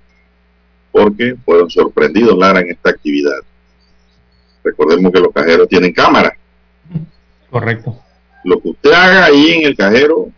[0.91, 3.39] porque fueron sorprendidos, en esta actividad.
[4.63, 6.35] Recordemos que los cajeros tienen cámara.
[7.49, 7.99] Correcto.
[8.43, 10.29] Lo que usted haga ahí en el cajero,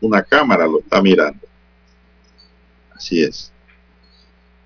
[0.00, 1.46] una cámara lo está mirando.
[2.94, 3.52] Así es.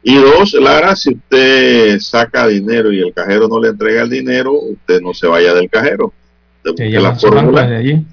[0.03, 4.53] Y dos, Lara, si usted saca dinero y el cajero no le entrega el dinero,
[4.53, 6.13] usted no se vaya del cajero.
[6.65, 8.07] Usted la fórmula de allí.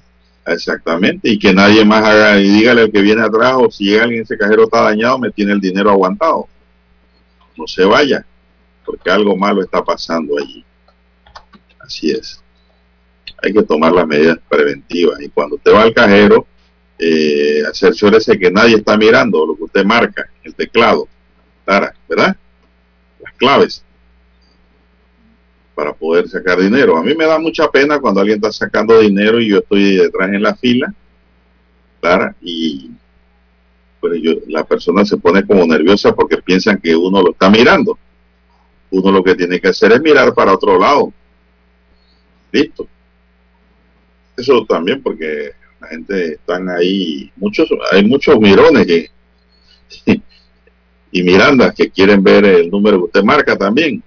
[0.46, 4.04] Exactamente, y que nadie más haga, y dígale al que viene atrás, o si llega
[4.04, 6.48] alguien, ese cajero está dañado, me tiene el dinero aguantado.
[7.56, 8.24] No se vaya,
[8.84, 10.64] porque algo malo está pasando allí.
[11.80, 12.42] Así es.
[13.42, 15.20] Hay que tomar las medidas preventivas.
[15.20, 16.46] Y cuando usted va al cajero,
[16.98, 21.08] eh, cerciórese que nadie está mirando lo que usted marca, el teclado,
[21.66, 22.36] ¿verdad?
[23.20, 23.84] Las claves
[25.80, 26.98] para poder sacar dinero.
[26.98, 30.28] A mí me da mucha pena cuando alguien está sacando dinero y yo estoy detrás
[30.28, 30.92] en la fila,
[32.02, 32.90] Clara, y
[33.98, 37.98] pues yo, la persona se pone como nerviosa porque piensan que uno lo está mirando.
[38.90, 41.14] Uno lo que tiene que hacer es mirar para otro lado.
[42.52, 42.88] Listo.
[44.36, 49.10] Eso también porque la gente están ahí, muchos, hay muchos mirones que,
[51.12, 54.02] y mirandas que quieren ver el número que usted marca también.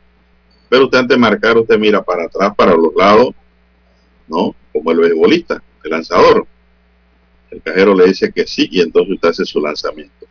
[0.70, 3.36] Pero usted antes de marcar, usted mira para atrás, para los lados,
[4.28, 4.56] ¿no?
[4.72, 6.48] Como el beisbolista, el lanzador.
[7.52, 10.26] El cajero le dice que sí y entonces usted hace su lanzamiento.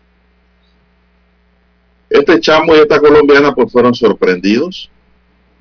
[2.10, 4.90] Este chamo y esta colombiana pues fueron sorprendidos.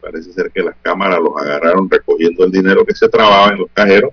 [0.01, 3.69] Parece ser que las cámaras los agarraron recogiendo el dinero que se trababa en los
[3.71, 4.11] cajeros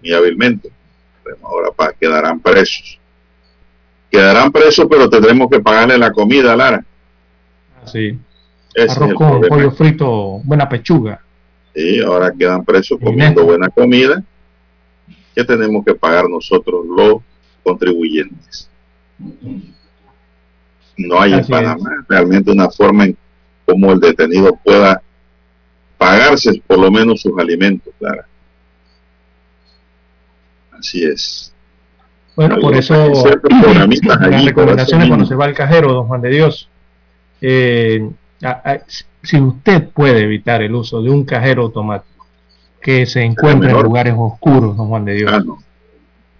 [0.00, 0.70] muy hábilmente.
[1.42, 2.98] Ahora para, quedarán presos.
[4.10, 6.84] Quedarán presos, pero tendremos que pagarle la comida, Lara.
[7.84, 8.18] Sí.
[8.76, 11.20] Arroz con pollo frito, buena pechuga.
[11.74, 14.22] Sí, ahora quedan presos comiendo buena comida
[15.34, 17.22] que tenemos que pagar nosotros los
[17.62, 18.68] contribuyentes.
[20.96, 23.16] No hay en Panamá realmente una forma en
[23.68, 25.02] cómo el detenido pueda
[25.98, 28.22] pagarse por lo menos sus alimentos, claro.
[30.72, 31.52] Así es.
[32.34, 32.94] Bueno, por eso
[34.02, 36.68] las recomendaciones cuando se va al cajero, don Juan de Dios.
[37.40, 38.08] Eh,
[39.22, 42.26] si usted puede evitar el uso de un cajero automático
[42.80, 45.42] que se encuentra en lugares oscuros, don Juan de Dios, ah,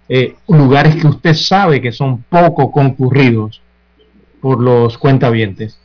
[0.07, 3.61] eh, lugares que usted sabe que son poco concurridos
[4.41, 5.77] por los cuentavientes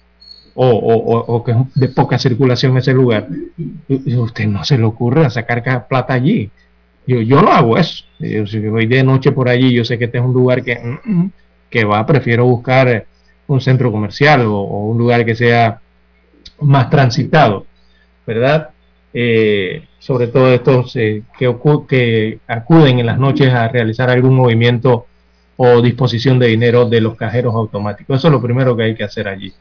[0.55, 3.29] o, que es de poca circulación ese lugar,
[3.89, 6.51] usted no se le ocurre sacar plata allí.
[7.07, 8.05] Yo, yo no hago eso.
[8.19, 10.77] Yo, si voy de noche por allí, yo sé que este es un lugar que,
[10.77, 11.33] mm, mm,
[11.69, 13.07] que va, prefiero buscar
[13.47, 15.81] un centro comercial o un lugar que sea
[16.61, 17.67] más transitado,
[18.27, 18.71] ¿verdad?
[19.13, 21.47] Eh, sobre todo estos eh, que
[22.49, 25.07] acuden en las noches a realizar algún movimiento
[25.57, 28.19] o disposición de dinero de los cajeros automáticos.
[28.19, 29.53] Eso es lo primero que hay que hacer allí.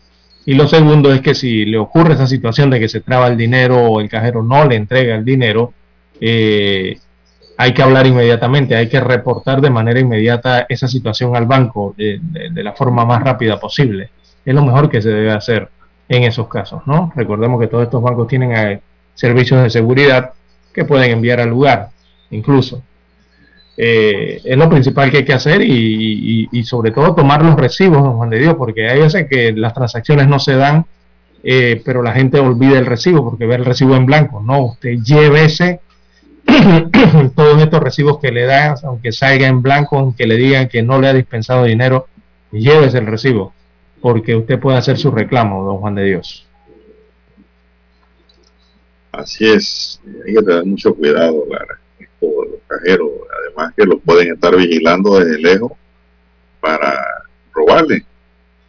[0.45, 3.37] Y lo segundo es que si le ocurre esa situación de que se traba el
[3.37, 5.73] dinero o el cajero no le entrega el dinero,
[6.19, 6.97] eh,
[7.57, 12.19] hay que hablar inmediatamente, hay que reportar de manera inmediata esa situación al banco de
[12.63, 14.09] la forma más rápida posible.
[14.43, 15.69] Es lo mejor que se debe hacer
[16.09, 17.11] en esos casos, ¿no?
[17.15, 18.81] Recordemos que todos estos bancos tienen eh,
[19.13, 20.31] servicios de seguridad
[20.73, 21.89] que pueden enviar al lugar,
[22.31, 22.83] incluso.
[23.75, 28.17] Eh, es lo principal que hay que hacer y, sobre todo tomar los recibos, don
[28.17, 30.85] Juan de Dios, porque hay veces que las transacciones no se dan,
[31.43, 34.41] eh, pero la gente olvida el recibo porque ve el recibo en blanco.
[34.41, 35.81] No, usted llévese
[37.35, 41.01] todos estos recibos que le dan, aunque salga en blanco, aunque le digan que no
[41.01, 42.07] le ha dispensado dinero,
[42.51, 43.53] llévese el recibo
[44.03, 46.45] porque usted puede hacer su reclamo, don Juan de Dios.
[49.13, 51.79] Así es, hay que tener mucho cuidado, Lara,
[52.19, 53.09] con los cajeros,
[53.55, 55.71] además que lo pueden estar vigilando desde lejos
[56.59, 57.05] para
[57.53, 58.05] robarle.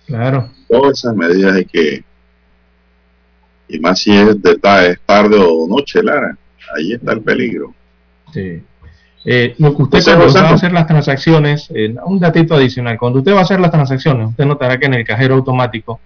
[0.06, 0.50] Claro.
[0.68, 2.04] Todas esas medidas hay que,
[3.68, 4.56] y más si es de
[5.06, 6.36] tarde o noche, Lara,
[6.76, 7.74] ahí está el peligro.
[8.32, 8.62] Sí.
[9.26, 13.38] Eh, usted cuando va a hacer las transacciones, eh, un datito adicional, cuando usted va
[13.38, 15.98] a hacer las transacciones, usted notará que en el cajero automático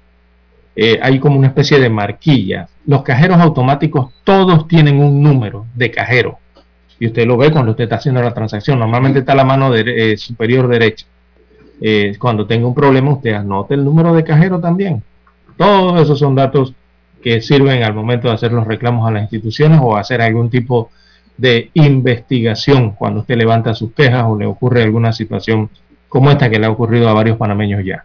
[0.76, 2.68] eh, hay como una especie de marquilla.
[2.86, 6.38] Los cajeros automáticos todos tienen un número de cajero
[7.00, 8.78] y usted lo ve cuando usted está haciendo la transacción.
[8.78, 11.06] Normalmente está la mano de, superior derecha.
[12.18, 15.02] cuando tenga un problema, usted anote el número de cajero también.
[15.56, 16.74] Todos esos son datos
[17.22, 20.90] que sirven al momento de hacer los reclamos a las instituciones o hacer algún tipo
[21.36, 25.70] de investigación cuando usted levanta sus quejas o le ocurre alguna situación
[26.08, 28.04] como esta que le ha ocurrido a varios panameños ya.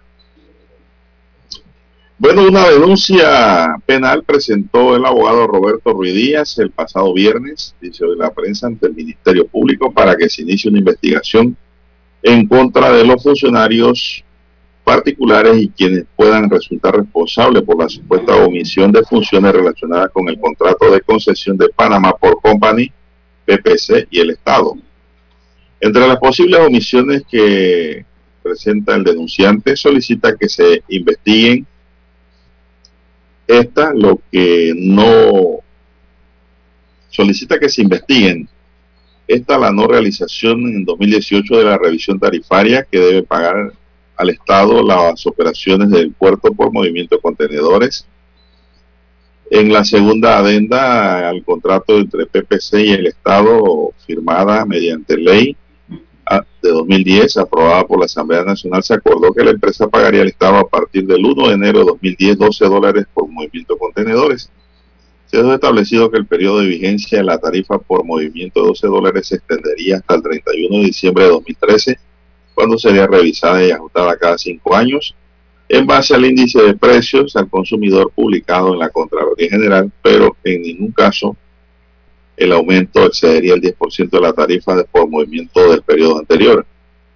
[2.24, 8.15] Bueno, una denuncia penal presentó el abogado Roberto Ruiz Díaz el pasado viernes, dice de
[8.15, 11.57] la prensa, ante el Ministerio Público para que se inicie una investigación
[12.21, 14.24] en contra de los funcionarios
[14.86, 20.39] particulares y quienes puedan resultar responsables por la supuesta omisión de funciones relacionadas con el
[20.39, 22.89] contrato de concesión de Panamá por Company,
[23.45, 24.78] PPC y el Estado.
[25.82, 28.05] Entre las posibles omisiones que
[28.41, 31.67] presenta el denunciante, solicita que se investiguen
[33.48, 35.60] esta, lo que no
[37.10, 38.48] solicita que se investiguen
[39.28, 43.72] esta la no realización en 2018 de la revisión tarifaria que debe pagar
[44.16, 48.06] al Estado las operaciones del puerto por movimiento de contenedores.
[49.50, 55.56] En la segunda adenda al contrato entre PPC y el Estado, firmada mediante ley
[56.61, 60.57] de 2010, aprobada por la Asamblea Nacional, se acordó que la empresa pagaría al Estado
[60.57, 64.49] a partir del 1 de enero de 2010 12 dólares por movimiento de contenedores.
[65.26, 68.88] Se ha establecido que el periodo de vigencia de la tarifa por movimiento de 12
[68.88, 71.99] dólares se extendería hasta el 31 de diciembre de 2013
[72.53, 75.15] cuando sería revisada y ajustada cada cinco años
[75.69, 80.61] en base al índice de precios al consumidor publicado en la Contraloría General, pero en
[80.61, 81.36] ningún caso
[82.38, 86.66] el aumento excedería el 10% de la tarifa de por movimiento del periodo anterior.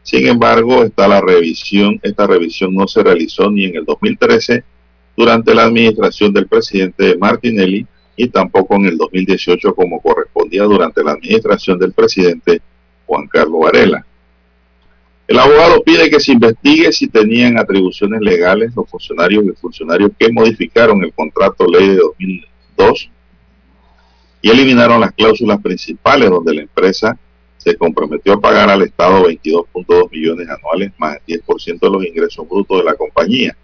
[0.03, 4.63] Sin embargo, está la revisión, esta revisión no se realizó ni en el 2013
[5.15, 11.13] durante la administración del presidente Martinelli y tampoco en el 2018 como correspondía durante la
[11.13, 12.61] administración del presidente
[13.05, 14.05] Juan Carlos Varela.
[15.27, 20.31] El abogado pide que se investigue si tenían atribuciones legales los funcionarios y funcionarios que
[20.31, 23.09] modificaron el contrato ley de 2002
[24.41, 27.17] y eliminaron las cláusulas principales donde la empresa
[27.57, 32.47] se comprometió a pagar al Estado 22.2 millones anuales más el 10% de los ingresos
[32.47, 33.57] brutos de la compañía.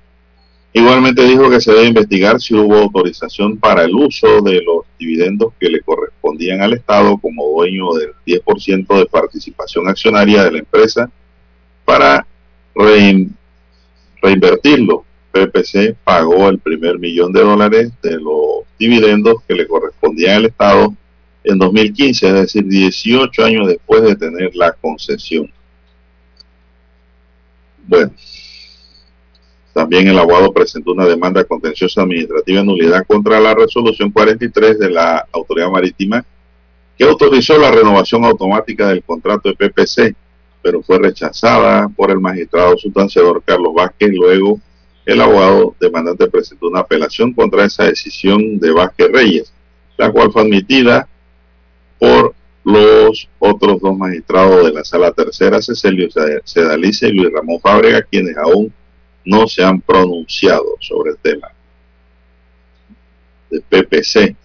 [0.76, 5.54] Igualmente dijo que se debe investigar si hubo autorización para el uso de los dividendos
[5.60, 11.12] que le correspondían al Estado como dueño del 10% de participación accionaria de la empresa
[11.86, 12.26] para
[14.22, 15.06] reinvertirlo.
[15.34, 20.94] PPC pagó el primer millón de dólares de los dividendos que le correspondían al Estado
[21.44, 25.52] en 2015, es decir, 18 años después de tener la concesión.
[27.86, 28.14] Bueno,
[29.74, 34.90] también el abogado presentó una demanda contenciosa administrativa en nulidad contra la resolución 43 de
[34.90, 36.24] la Autoridad Marítima
[36.98, 40.16] que autorizó la renovación automática del contrato de PPC
[40.64, 44.12] pero fue rechazada por el magistrado sustanciador Carlos Vázquez.
[44.14, 44.60] Luego,
[45.06, 49.54] el abogado demandante presentó una apelación contra esa decisión de Vázquez Reyes,
[49.98, 51.08] la cual fue admitida
[52.00, 52.34] por
[52.64, 56.08] los otros dos magistrados de la sala tercera, Cecilio
[56.46, 58.74] Sedalice y Luis Ramón Fábrega, quienes aún
[59.26, 61.50] no se han pronunciado sobre el tema
[63.50, 64.36] de PPC.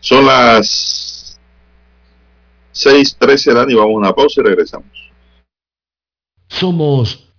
[0.00, 1.38] Son las
[2.74, 5.10] 6.13 Dani, vamos a una pausa y regresamos.
[6.48, 7.23] Somos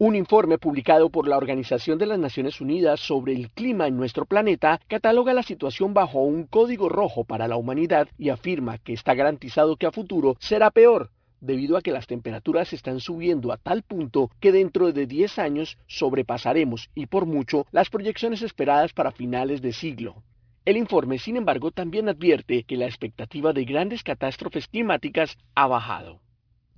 [0.00, 4.26] Un informe publicado por la Organización de las Naciones Unidas sobre el clima en nuestro
[4.26, 9.14] planeta cataloga la situación bajo un código rojo para la humanidad y afirma que está
[9.14, 13.82] garantizado que a futuro será peor debido a que las temperaturas están subiendo a tal
[13.82, 19.62] punto que dentro de 10 años sobrepasaremos y por mucho las proyecciones esperadas para finales
[19.62, 20.22] de siglo.
[20.64, 26.20] El informe, sin embargo, también advierte que la expectativa de grandes catástrofes climáticas ha bajado.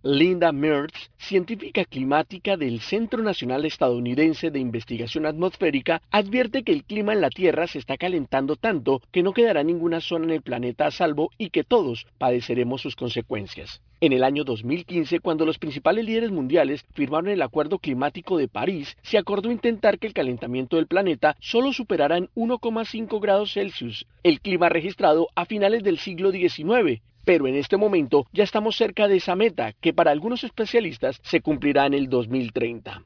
[0.03, 7.13] Linda Mertz, científica climática del Centro Nacional Estadounidense de Investigación Atmosférica, advierte que el clima
[7.13, 10.87] en la Tierra se está calentando tanto que no quedará ninguna zona en el planeta
[10.87, 13.83] a salvo y que todos padeceremos sus consecuencias.
[14.01, 18.97] En el año 2015, cuando los principales líderes mundiales firmaron el Acuerdo Climático de París,
[19.03, 24.41] se acordó intentar que el calentamiento del planeta solo superara en 1,5 grados Celsius el
[24.41, 29.17] clima registrado a finales del siglo XIX, pero en este momento ya estamos cerca de
[29.17, 33.05] esa meta, que para algunos especialistas se cumplirá en el 2030.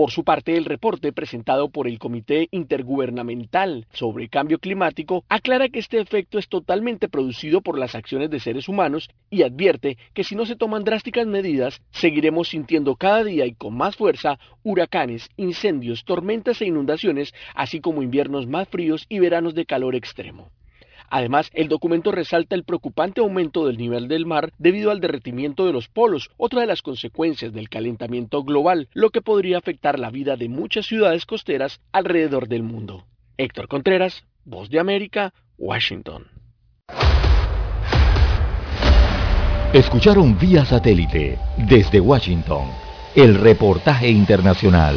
[0.00, 5.80] Por su parte, el reporte presentado por el Comité Intergubernamental sobre Cambio Climático aclara que
[5.80, 10.36] este efecto es totalmente producido por las acciones de seres humanos y advierte que si
[10.36, 16.04] no se toman drásticas medidas, seguiremos sintiendo cada día y con más fuerza huracanes, incendios,
[16.04, 20.50] tormentas e inundaciones, así como inviernos más fríos y veranos de calor extremo.
[21.10, 25.72] Además, el documento resalta el preocupante aumento del nivel del mar debido al derretimiento de
[25.72, 30.36] los polos, otra de las consecuencias del calentamiento global, lo que podría afectar la vida
[30.36, 33.06] de muchas ciudades costeras alrededor del mundo.
[33.36, 36.28] Héctor Contreras, Voz de América, Washington.
[39.72, 42.68] Escucharon vía satélite desde Washington
[43.14, 44.96] el reportaje internacional.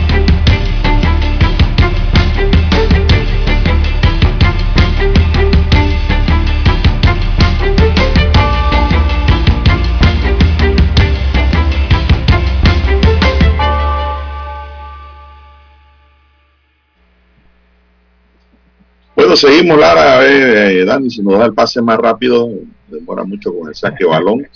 [19.41, 20.17] Seguimos, Lara.
[20.17, 22.49] A ver, eh, Dani, si nos da el pase más rápido,
[22.87, 24.47] demora mucho con el saque balón.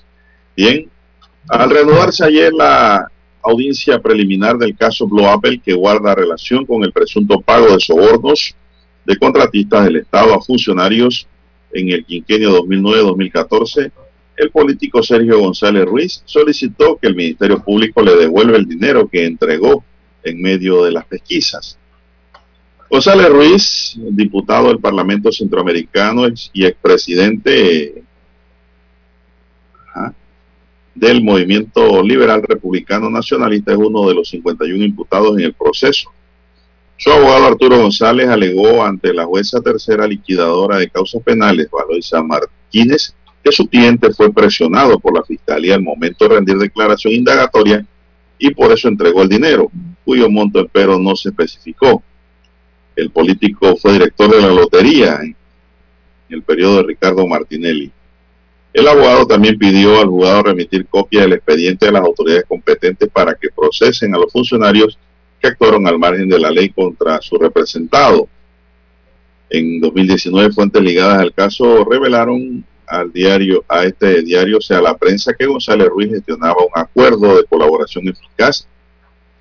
[0.56, 0.90] Bien.
[1.48, 3.08] Al reanudarse ayer la
[3.42, 8.56] audiencia preliminar del caso Blue Apple, que guarda relación con el presunto pago de sobornos
[9.06, 11.28] de contratistas del Estado a funcionarios
[11.72, 13.92] en el quinquenio 2009-2014,
[14.38, 19.26] el político Sergio González Ruiz solicitó que el Ministerio Público le devuelva el dinero que
[19.26, 19.84] entregó
[20.24, 21.78] en medio de las pesquisas.
[22.90, 28.04] González Ruiz, diputado del Parlamento Centroamericano y expresidente
[30.94, 36.10] del Movimiento Liberal Republicano Nacionalista, es uno de los 51 imputados en el proceso.
[36.98, 43.14] Su abogado Arturo González alegó ante la jueza tercera liquidadora de causas penales, Valoisa Martínez,
[43.44, 47.86] que su cliente fue presionado por la fiscalía al momento de rendir declaración indagatoria
[48.40, 49.70] y por eso entregó el dinero,
[50.06, 52.02] cuyo monto espero no se especificó.
[52.96, 55.36] El político fue director de la lotería en
[56.30, 57.92] el periodo de Ricardo Martinelli.
[58.74, 63.34] El abogado también pidió al juzgado remitir copia del expediente a las autoridades competentes para
[63.36, 64.98] que procesen a los funcionarios
[65.40, 68.28] que actuaron al margen de la ley contra su representado.
[69.50, 74.82] En 2019, fuentes ligadas al caso revelaron al diario, a este diario, o sea, a
[74.82, 78.68] la prensa, que González Ruiz gestionaba un acuerdo de colaboración eficaz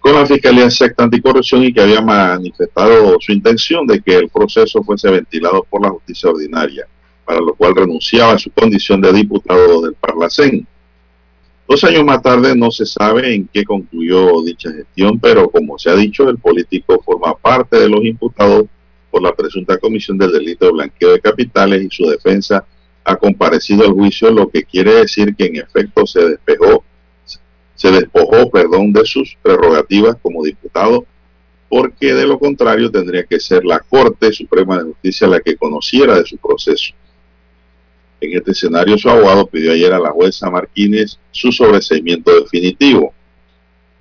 [0.05, 4.83] con la Fiscalía Secta Anticorrupción y que había manifestado su intención de que el proceso
[4.83, 6.87] fuese ventilado por la justicia ordinaria,
[7.25, 10.67] para lo cual renunciaba a su condición de diputado del Parlacén.
[11.67, 15.89] Dos años más tarde no se sabe en qué concluyó dicha gestión, pero como se
[15.89, 18.67] ha dicho, el político forma parte de los imputados
[19.11, 22.63] por la presunta comisión del delito de blanqueo de capitales y su defensa
[23.05, 26.85] ha comparecido al juicio, lo que quiere decir que en efecto se despejó,
[27.85, 31.05] se despojó, perdón, de sus prerrogativas como diputado,
[31.69, 36.17] porque de lo contrario tendría que ser la Corte Suprema de Justicia la que conociera
[36.17, 36.95] de su proceso.
[38.23, 43.13] En este escenario, su abogado pidió ayer a la jueza Martínez su sobreseimiento definitivo.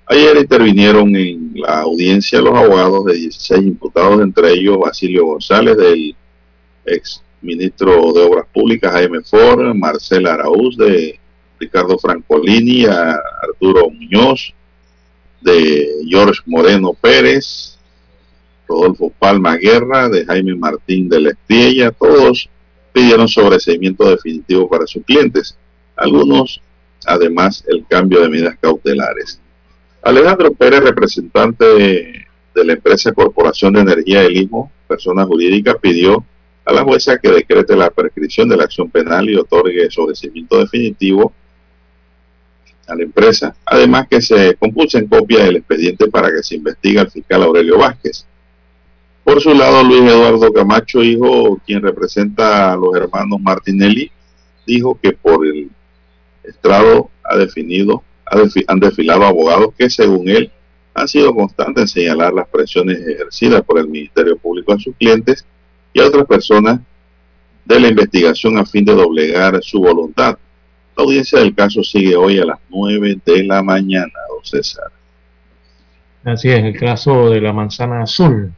[0.06, 6.16] Ayer intervinieron en la audiencia los abogados de 16 imputados, entre ellos Basilio González, del
[6.86, 11.20] ex ministro de Obras Públicas, Jaime Ford, Marcela Araúz, de
[11.64, 14.52] Ricardo Francolini, a Arturo Muñoz,
[15.40, 17.78] de George Moreno Pérez,
[18.66, 22.48] Rodolfo Palma Guerra, de Jaime Martín de la Estrella, todos
[22.92, 25.56] pidieron sobreseimiento definitivo para sus clientes.
[25.96, 26.60] Algunos,
[27.06, 29.40] además, el cambio de medidas cautelares.
[30.02, 36.24] Alejandro Pérez, representante de, de la empresa Corporación de Energía del Istmo, persona jurídica, pidió
[36.64, 41.32] a la jueza que decrete la prescripción de la acción penal y otorgue sobreseimiento definitivo
[42.88, 43.54] a la empresa.
[43.64, 47.78] Además que se compulse en copia del expediente para que se investigue al fiscal Aurelio
[47.78, 48.26] Vázquez.
[49.24, 54.10] Por su lado, Luis Eduardo Camacho, hijo, quien representa a los hermanos Martinelli,
[54.66, 55.70] dijo que por el
[56.42, 58.02] estrado ha definido,
[58.66, 60.50] han desfilado abogados que según él
[60.94, 65.44] han sido constantes en señalar las presiones ejercidas por el Ministerio Público a sus clientes
[65.92, 66.80] y a otras personas
[67.64, 70.38] de la investigación a fin de doblegar su voluntad.
[70.96, 74.90] La audiencia del caso sigue hoy a las 9 de la mañana, don César.
[76.24, 78.52] Así es, el caso de la manzana azul,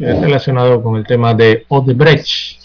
[0.00, 2.60] es relacionado con el tema de Odebrecht.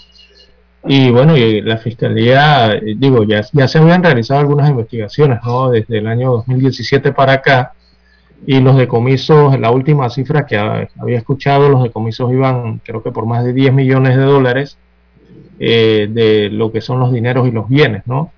[0.87, 5.71] Y bueno, y la fiscalía, digo, ya, ya se habían realizado algunas investigaciones, ¿no?
[5.71, 7.73] Desde el año 2017 para acá,
[8.45, 13.25] y los decomisos, la última cifra que había escuchado, los decomisos iban creo que por
[13.25, 14.77] más de 10 millones de dólares
[15.59, 18.31] eh, de lo que son los dineros y los bienes, ¿no?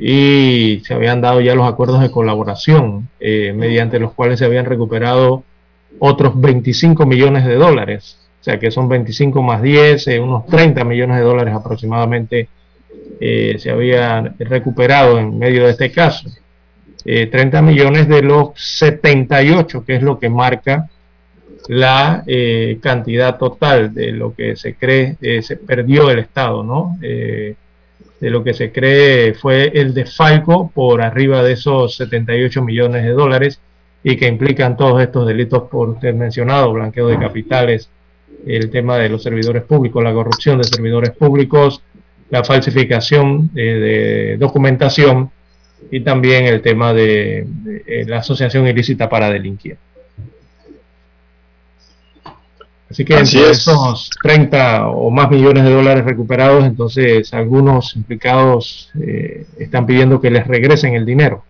[0.00, 4.64] Y se habían dado ya los acuerdos de colaboración eh, mediante los cuales se habían
[4.64, 5.42] recuperado
[5.98, 8.16] otros 25 millones de dólares.
[8.40, 12.48] O sea que son 25 más 10, eh, unos 30 millones de dólares aproximadamente
[13.20, 16.30] eh, se habían recuperado en medio de este caso.
[17.04, 20.90] 30 millones de los 78, que es lo que marca
[21.68, 22.22] la
[22.82, 26.98] cantidad total de lo que se cree se perdió el Estado, ¿no?
[28.20, 33.10] De lo que se cree fue el desfalco por arriba de esos 78 millones de
[33.10, 33.60] dólares
[34.02, 37.90] y que implican todos estos delitos por usted mencionado, blanqueo de capitales,
[38.46, 41.82] el tema de los servidores públicos, la corrupción de servidores públicos,
[42.30, 45.30] la falsificación de, documentación
[45.90, 47.46] y también el tema de
[48.06, 49.76] la asociación ilícita para delinquir.
[52.90, 59.46] Así que entre esos 30 o más millones de dólares recuperados, entonces algunos implicados eh,
[59.58, 61.44] están pidiendo que les regresen el dinero.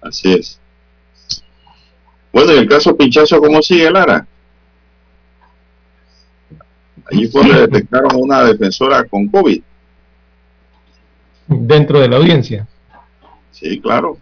[0.00, 0.58] Así es.
[2.32, 4.26] Bueno, en el caso Pinchazo, ¿cómo sigue Lara?
[7.10, 9.62] Allí fue donde detectaron una defensora con COVID.
[11.48, 12.66] Dentro de la audiencia.
[13.50, 14.16] Sí, claro.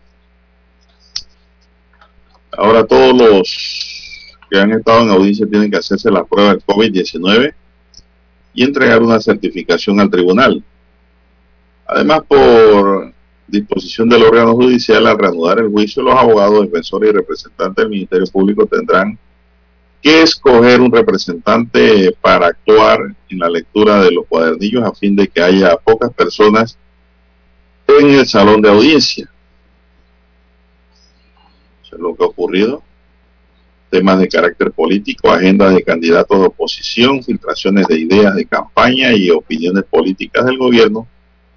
[2.58, 7.54] Ahora todos los que han estado en audiencia tienen que hacerse la prueba del COVID-19
[8.52, 10.64] y entregar una certificación al tribunal.
[11.86, 13.12] Además, por
[13.46, 18.26] disposición del órgano judicial, al reanudar el juicio, los abogados, defensores y representantes del Ministerio
[18.26, 19.16] Público tendrán
[20.02, 22.98] que escoger un representante para actuar
[23.28, 26.76] en la lectura de los cuadernillos a fin de que haya pocas personas
[27.86, 29.30] en el salón de audiencia
[31.98, 32.82] lo que ha ocurrido.
[33.90, 39.30] Temas de carácter político, agendas de candidatos de oposición, filtraciones de ideas de campaña y
[39.30, 41.06] opiniones políticas del gobierno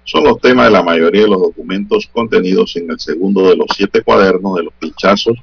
[0.04, 3.68] son los temas de la mayoría de los documentos contenidos en el segundo de los
[3.76, 5.36] siete cuadernos de los pinchazos,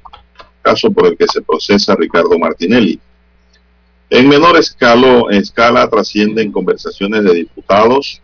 [0.62, 3.00] caso por el que se procesa Ricardo Martinelli.
[4.10, 8.20] En menor escala, escala trascienden conversaciones de diputados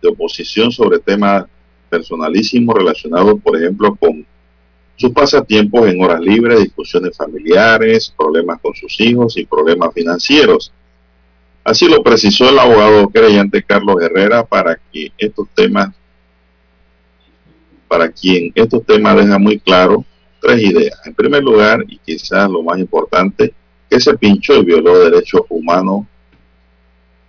[0.00, 1.46] de oposición sobre temas
[1.88, 4.26] personalísimos relacionados, por ejemplo, con
[4.96, 10.72] sus pasatiempos en horas libres, discusiones familiares, problemas con sus hijos y problemas financieros.
[11.64, 15.94] Así lo precisó el abogado creyente Carlos Herrera para que estos temas,
[17.88, 20.04] para quien estos temas dejan muy claro
[20.40, 20.98] tres ideas.
[21.04, 23.54] En primer lugar, y quizás lo más importante,
[23.88, 26.06] que se pinchó y violó derechos humanos,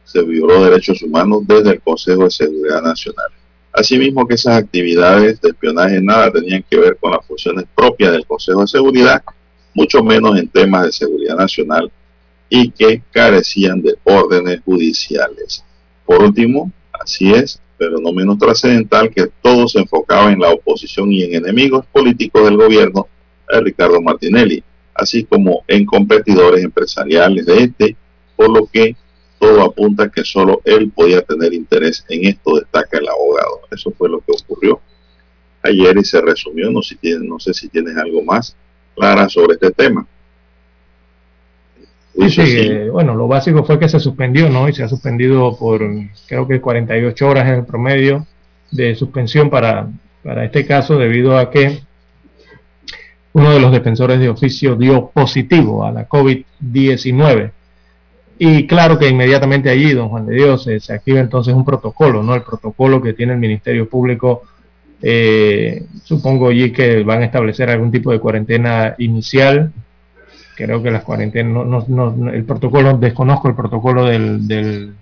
[0.04, 3.32] se violó derechos humanos desde el Consejo de Seguridad Nacional.
[3.74, 8.26] Asimismo que esas actividades de espionaje nada tenían que ver con las funciones propias del
[8.26, 9.24] Consejo de Seguridad,
[9.74, 11.92] mucho menos en temas de seguridad nacional
[12.50, 15.64] y que carecían de órdenes judiciales.
[16.06, 21.12] Por último, así es, pero no menos trascendental, que todo se enfocaba en la oposición
[21.12, 23.08] y en enemigos políticos del gobierno
[23.52, 24.64] de Ricardo Martinelli,
[24.94, 27.96] así como en competidores empresariales de este,
[28.36, 28.96] por lo que
[29.44, 33.62] todo apunta que solo él podía tener interés en esto, destaca el abogado.
[33.70, 34.80] Eso fue lo que ocurrió
[35.62, 36.72] ayer y se resumió.
[36.72, 38.56] No, si no sé si tienes algo más,
[38.96, 40.08] Clara, sobre este tema.
[42.16, 44.70] Sí, sí, bueno, lo básico fue que se suspendió, ¿no?
[44.70, 45.82] Y se ha suspendido por,
[46.28, 48.26] creo que 48 horas en el promedio
[48.72, 49.90] de suspensión para,
[50.24, 51.82] para este caso, debido a que
[53.34, 57.52] uno de los defensores de oficio dio positivo a la COVID-19
[58.46, 62.36] y claro que inmediatamente allí, don Juan de Dios, se activa entonces un protocolo, ¿no?
[62.36, 64.44] El protocolo que tiene el Ministerio Público,
[65.02, 69.72] eh, supongo allí que van a establecer algún tipo de cuarentena inicial.
[70.58, 74.94] Creo que las cuarentenas, no, no, el protocolo, desconozco el protocolo del, del,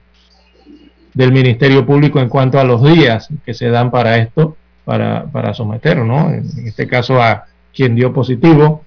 [1.15, 5.55] del, Ministerio Público en cuanto a los días que se dan para esto, para, para
[5.55, 6.29] someter, ¿no?
[6.29, 8.83] En este caso a quien dio positivo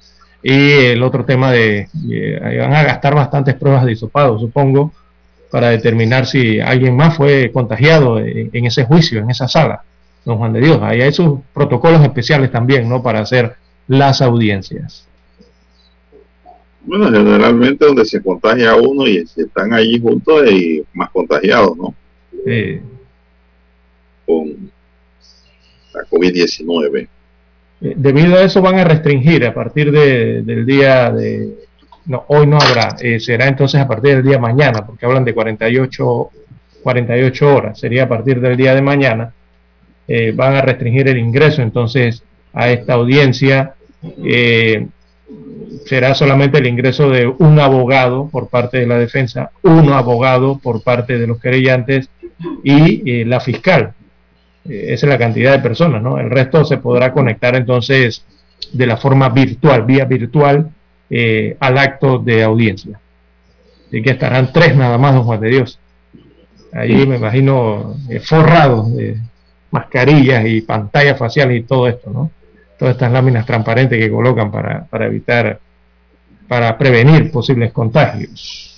[0.47, 1.89] y el otro tema de,
[2.61, 4.93] van a gastar bastantes pruebas de hisopado, supongo,
[5.51, 9.83] para determinar si alguien más fue contagiado en, ese juicio, en esa sala.
[10.23, 13.03] Don Juan de Dios, ahí hay sus protocolos especiales también, ¿no?
[13.03, 13.57] Para hacer
[13.89, 15.09] las audiencias.
[16.83, 21.95] Bueno, generalmente donde se contagia uno y si están allí juntos hay más contagiados, ¿no?
[24.27, 24.71] Con
[25.95, 27.09] la COVID-19.
[27.85, 31.67] Eh, debido a eso van a restringir a partir del día de...
[32.07, 35.25] No, hoy no habrá, eh, será entonces a partir del día de mañana, porque hablan
[35.25, 36.31] de 48,
[36.83, 39.33] 48 horas, sería a partir del día de mañana,
[40.07, 42.23] eh, van a restringir el ingreso entonces
[42.53, 43.75] a esta audiencia.
[45.87, 50.83] será solamente el ingreso de un abogado por parte de la defensa, un abogado por
[50.83, 52.09] parte de los querellantes
[52.63, 53.95] y la fiscal.
[54.69, 56.19] Eh, esa es la cantidad de personas, ¿no?
[56.19, 58.25] El resto se podrá conectar entonces
[58.73, 60.71] de la forma virtual, vía virtual,
[61.11, 63.01] eh, al acto de audiencia.
[63.87, 65.79] Así que estarán tres nada más, don Juan de Dios.
[66.73, 67.95] Allí me imagino
[68.25, 69.17] forrados de
[69.71, 72.31] mascarillas y pantallas faciales y todo esto, ¿no?
[72.79, 75.61] Todas estas láminas transparentes que colocan para, para evitar,
[76.49, 78.74] para prevenir posibles contagios.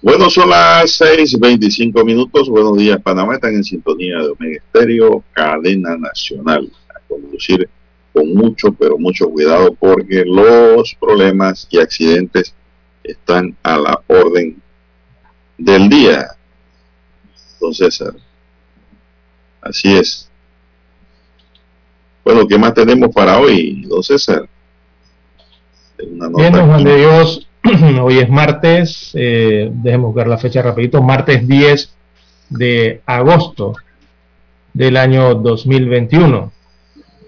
[0.00, 2.48] Bueno, son las 6:25 minutos.
[2.48, 3.34] Buenos días, Panamá.
[3.34, 6.70] Están en sintonía de Omega Estéreo, cadena nacional.
[6.88, 7.68] A conducir
[8.12, 12.54] con mucho, pero mucho cuidado porque los problemas y accidentes
[13.02, 14.62] están a la orden
[15.56, 16.28] del día.
[17.60, 18.14] Don César.
[19.60, 20.30] Así es.
[22.24, 24.48] Bueno, ¿qué más tenemos para hoy, don César?
[25.98, 27.47] Bien, don Juan de Dios,
[28.02, 31.94] Hoy es martes, eh, déjeme buscar la fecha rapidito, martes 10
[32.50, 33.74] de agosto
[34.72, 36.50] del año 2021.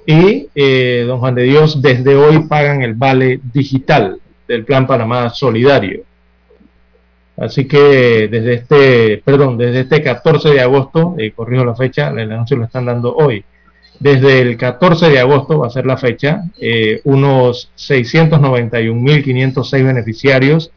[0.06, 4.18] Y, eh, don Juan de Dios, desde hoy pagan el vale digital
[4.48, 6.04] del Plan Panamá Solidario.
[7.36, 12.32] Así que desde este, perdón, desde este 14 de agosto, eh, corrijo la fecha, el
[12.32, 13.44] anuncio lo están dando hoy,
[14.00, 20.72] desde el 14 de agosto va a ser la fecha, eh, unos 691.506 beneficiarios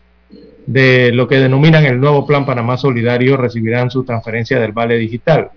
[0.66, 5.50] de lo que denominan el nuevo Plan Panamá Solidario recibirán su transferencia del Vale Digital.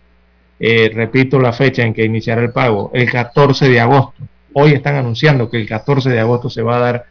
[0.59, 4.23] Eh, repito la fecha en que iniciará el pago, el 14 de agosto.
[4.53, 7.05] Hoy están anunciando que el 14 de agosto se va a dar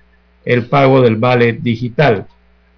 [0.45, 2.28] el pago del Vale Digital.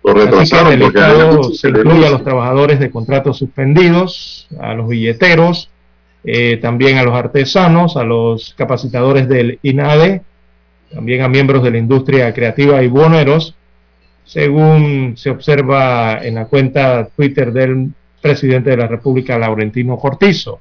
[0.03, 5.69] Así que el Estado se incluye a los trabajadores de contratos suspendidos, a los billeteros,
[6.30, 10.21] eh, también a los artesanos, a los capacitadores del INADE,
[10.93, 13.55] también a miembros de la industria creativa y boneros,
[14.25, 20.59] según se observa en la cuenta Twitter del presidente de la República, Laurentino Cortizo.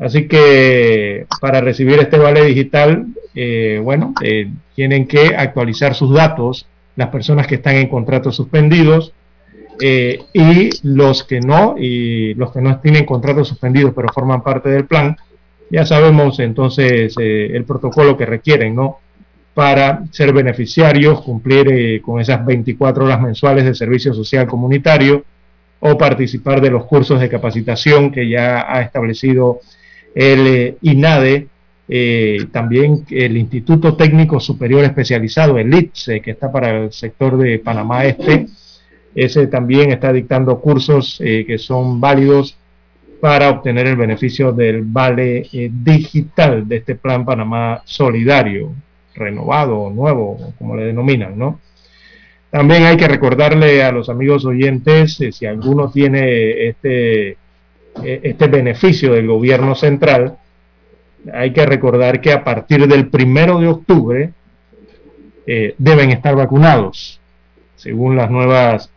[0.00, 6.66] Así que para recibir este vale digital, eh, bueno, eh, tienen que actualizar sus datos
[6.96, 9.12] las personas que están en contratos suspendidos,
[9.80, 14.68] eh, y los que no, y los que no tienen contratos suspendidos pero forman parte
[14.68, 15.16] del plan,
[15.70, 18.98] ya sabemos entonces eh, el protocolo que requieren, ¿no?
[19.54, 25.24] Para ser beneficiarios, cumplir eh, con esas 24 horas mensuales de servicio social comunitario
[25.80, 29.60] o participar de los cursos de capacitación que ya ha establecido
[30.14, 31.48] el INADE,
[32.52, 38.04] también el Instituto Técnico Superior Especializado, el ITSE, que está para el sector de Panamá
[38.04, 38.46] Este,
[39.14, 42.56] ese también está dictando cursos eh, que son válidos
[43.20, 48.72] para obtener el beneficio del vale eh, digital de este plan Panamá Solidario,
[49.14, 51.60] renovado, nuevo, como le denominan, ¿no?
[52.50, 57.36] También hay que recordarle a los amigos oyentes, eh, si alguno tiene este,
[58.02, 60.36] este beneficio del gobierno central,
[61.32, 64.32] hay que recordar que a partir del primero de octubre
[65.46, 67.20] deben estar vacunados,
[67.76, 68.91] según las nuevas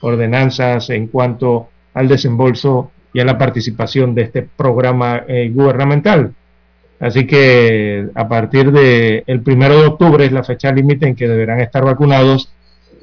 [0.00, 6.34] ordenanzas en cuanto al desembolso y a la participación de este programa eh, gubernamental.
[7.00, 11.28] Así que a partir del el primero de octubre es la fecha límite en que
[11.28, 12.52] deberán estar vacunados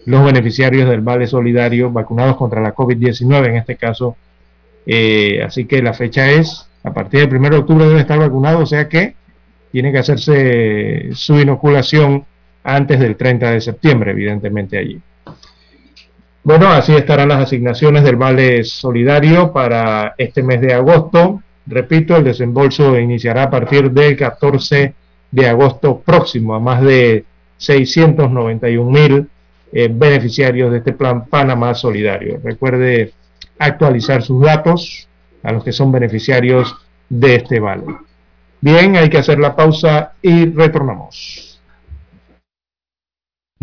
[0.06, 4.16] los beneficiarios del Vale Solidario, vacunados contra la COVID-19 en este caso.
[4.86, 8.62] Eh, así que la fecha es, a partir del primero de octubre deben estar vacunados,
[8.62, 9.16] o sea que
[9.72, 12.26] tiene que hacerse su inoculación
[12.64, 15.02] antes del 30 de septiembre, evidentemente allí.
[16.46, 21.42] Bueno, así estarán las asignaciones del Vale Solidario para este mes de agosto.
[21.66, 24.94] Repito, el desembolso iniciará a partir del 14
[25.32, 27.26] de agosto próximo a más de
[27.58, 29.28] 691 mil
[29.74, 32.40] eh, beneficiarios de este plan Panamá Solidario.
[32.44, 33.14] Recuerde
[33.58, 35.08] actualizar sus datos
[35.42, 36.76] a los que son beneficiarios
[37.10, 37.86] de este vale.
[38.62, 41.55] Bien, hay que hacer la pausa y retornamos.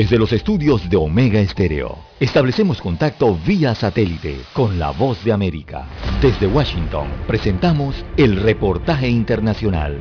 [0.00, 5.88] Desde los estudios de Omega Estéreo, establecemos contacto vía satélite con la voz de América.
[6.22, 9.98] Desde Washington, presentamos el reportaje internacional.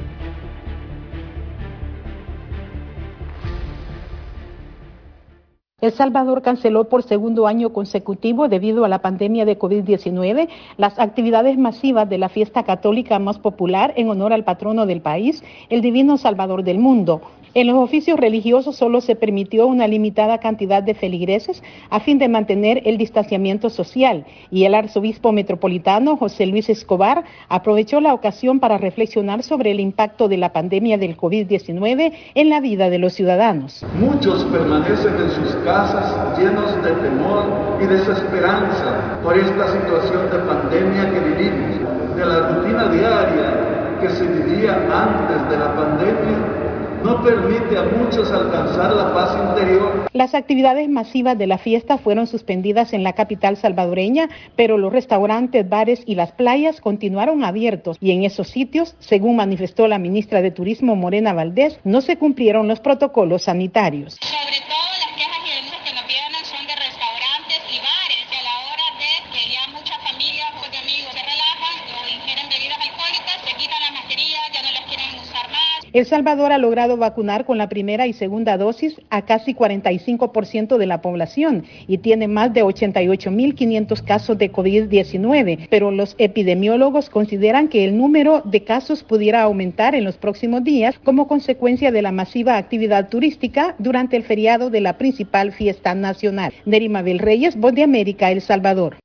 [5.81, 10.47] El Salvador canceló por segundo año consecutivo debido a la pandemia de COVID-19
[10.77, 15.43] las actividades masivas de la fiesta católica más popular en honor al patrono del país,
[15.69, 17.21] el Divino Salvador del Mundo.
[17.55, 22.29] En los oficios religiosos solo se permitió una limitada cantidad de feligreses a fin de
[22.29, 28.77] mantener el distanciamiento social y el arzobispo metropolitano José Luis Escobar aprovechó la ocasión para
[28.77, 33.83] reflexionar sobre el impacto de la pandemia del COVID-19 en la vida de los ciudadanos.
[33.95, 37.45] Muchos permanecen en sus casas llenos de temor
[37.81, 44.23] y desesperanza por esta situación de pandemia que vivimos, de la rutina diaria que se
[44.23, 46.58] vivía antes de la pandemia
[47.03, 50.09] no permite a muchos alcanzar la paz interior.
[50.13, 55.67] Las actividades masivas de la fiesta fueron suspendidas en la capital salvadoreña, pero los restaurantes,
[55.67, 60.51] bares y las playas continuaron abiertos y en esos sitios, según manifestó la ministra de
[60.51, 64.17] Turismo Morena Valdés, no se cumplieron los protocolos sanitarios.
[64.21, 68.37] Sobre todo las quejas y denuncias que nos vienen son de restaurantes y bares, que
[68.37, 72.49] a la hora de que ya muchas familias pues, de amigos se relajan o ingieren
[72.49, 75.78] bebidas alcohólicas, se quitan las mascarillas, ya no las quieren usar más.
[75.91, 80.85] El Salvador ha logrado vacunar con la primera y segunda dosis a casi 45% de
[80.85, 87.85] la población y tiene más de 88.500 casos de COVID-19, pero los epidemiólogos consideran que
[87.85, 92.57] el número de casos pudiera aumentar en los próximos días como consecuencia de la masiva
[92.57, 96.53] actividad turística durante el feriado de la principal fiesta nacional.
[96.65, 98.97] Nerima Reyes, Voz de América, El Salvador.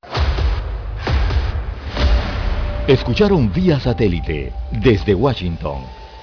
[2.87, 6.04] Escucharon vía satélite desde Washington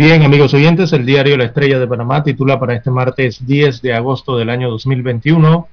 [0.00, 3.92] Bien, amigos oyentes, el diario La Estrella de Panamá titula para este martes 10 de
[3.92, 5.68] agosto del año 2021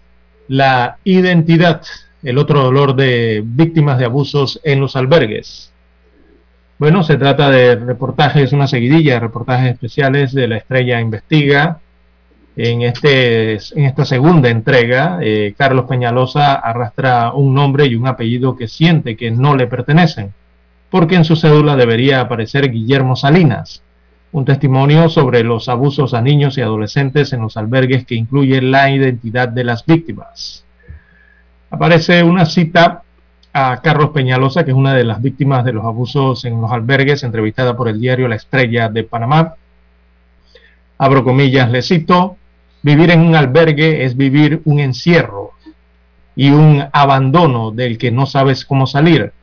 [0.49, 1.81] La identidad,
[2.23, 5.71] el otro dolor de víctimas de abusos en los albergues.
[6.77, 11.79] Bueno, se trata de reportajes, una seguidilla de reportajes especiales de La Estrella Investiga.
[12.57, 18.57] En, este, en esta segunda entrega, eh, Carlos Peñalosa arrastra un nombre y un apellido
[18.57, 20.33] que siente que no le pertenecen,
[20.89, 23.83] porque en su cédula debería aparecer Guillermo Salinas
[24.37, 28.91] un testimonio sobre los abusos a niños y adolescentes en los albergues que incluye la
[28.91, 30.63] identidad de las víctimas.
[31.71, 33.01] Aparece una cita
[33.51, 37.23] a Carlos Peñalosa, que es una de las víctimas de los abusos en los albergues,
[37.23, 39.55] entrevistada por el diario La Estrella de Panamá.
[40.99, 42.37] Abro comillas, le cito,
[42.83, 45.53] vivir en un albergue es vivir un encierro
[46.35, 49.33] y un abandono del que no sabes cómo salir.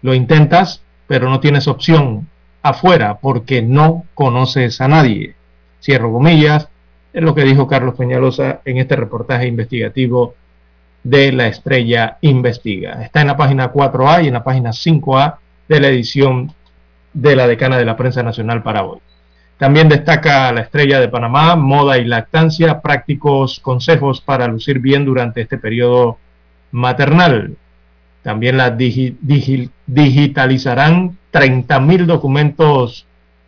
[0.00, 2.29] Lo intentas, pero no tienes opción
[2.62, 5.34] afuera porque no conoces a nadie.
[5.82, 6.68] Cierro comillas,
[7.12, 10.34] es lo que dijo Carlos Peñalosa en este reportaje investigativo
[11.02, 13.02] de La Estrella Investiga.
[13.02, 15.36] Está en la página 4A y en la página 5A
[15.68, 16.52] de la edición
[17.12, 19.00] de la decana de la prensa nacional para hoy.
[19.56, 25.42] También destaca la estrella de Panamá, moda y lactancia, prácticos consejos para lucir bien durante
[25.42, 26.18] este periodo
[26.70, 27.56] maternal.
[28.22, 28.70] También la
[29.92, 33.06] digitalizarán 30.000 documentos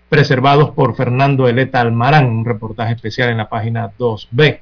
[0.08, 4.58] preservados por Fernando Eleta Almarán, un reportaje especial en la página 2B.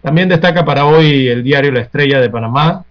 [0.00, 2.84] También destaca para hoy el diario La Estrella de Panamá.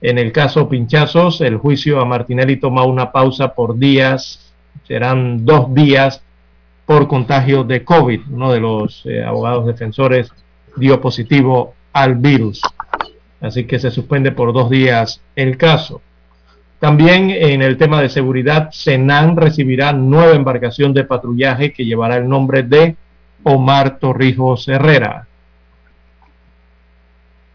[0.00, 4.52] En el caso Pinchazos, el juicio a Martinelli toma una pausa por días,
[4.86, 6.22] serán dos días
[6.86, 8.20] por contagio de COVID.
[8.30, 10.30] Uno de los eh, abogados defensores
[10.76, 12.60] dio positivo al virus.
[13.40, 16.02] Así que se suspende por dos días el caso.
[16.78, 22.28] También en el tema de seguridad, Senan recibirá nueva embarcación de patrullaje que llevará el
[22.28, 22.94] nombre de
[23.42, 25.26] Omar Torrijos Herrera.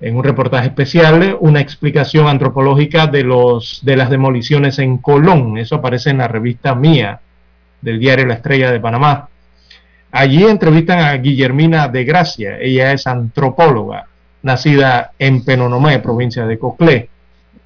[0.01, 5.57] En un reportaje especial, una explicación antropológica de, los, de las demoliciones en Colón.
[5.57, 7.21] Eso aparece en la revista Mía
[7.79, 9.29] del diario La Estrella de Panamá.
[10.11, 12.59] Allí entrevistan a Guillermina de Gracia.
[12.59, 14.07] Ella es antropóloga,
[14.41, 17.09] nacida en Penonomé, provincia de Coclé.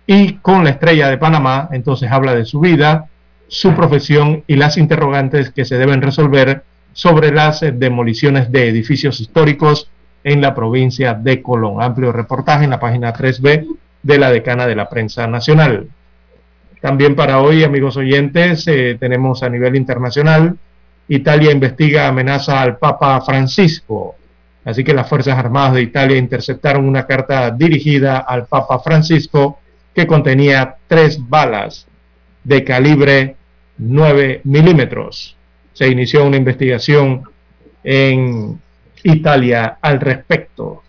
[0.07, 3.07] Y con La Estrella de Panamá, entonces habla de su vida,
[3.47, 9.91] su profesión y las interrogantes que se deben resolver sobre las demoliciones de edificios históricos
[10.23, 11.83] en la provincia de Colón.
[11.83, 13.67] Amplio reportaje en la página 3B
[14.01, 15.87] de la decana de la prensa nacional.
[16.81, 20.57] También para hoy, amigos oyentes, eh, tenemos a nivel internacional
[21.09, 24.15] Italia investiga amenaza al Papa Francisco.
[24.65, 29.59] Así que las Fuerzas Armadas de Italia interceptaron una carta dirigida al Papa Francisco
[29.97, 31.87] que contenía tres balas
[32.43, 33.35] de calibre
[33.79, 35.35] 9 milímetros.
[35.73, 37.23] Se inició una investigación
[37.83, 38.61] en
[39.01, 40.83] Italia al respecto.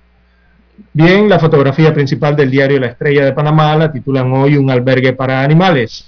[0.93, 5.15] Bien, la fotografía principal del diario La Estrella de Panamá la titulan hoy Un albergue
[5.15, 6.05] para animales.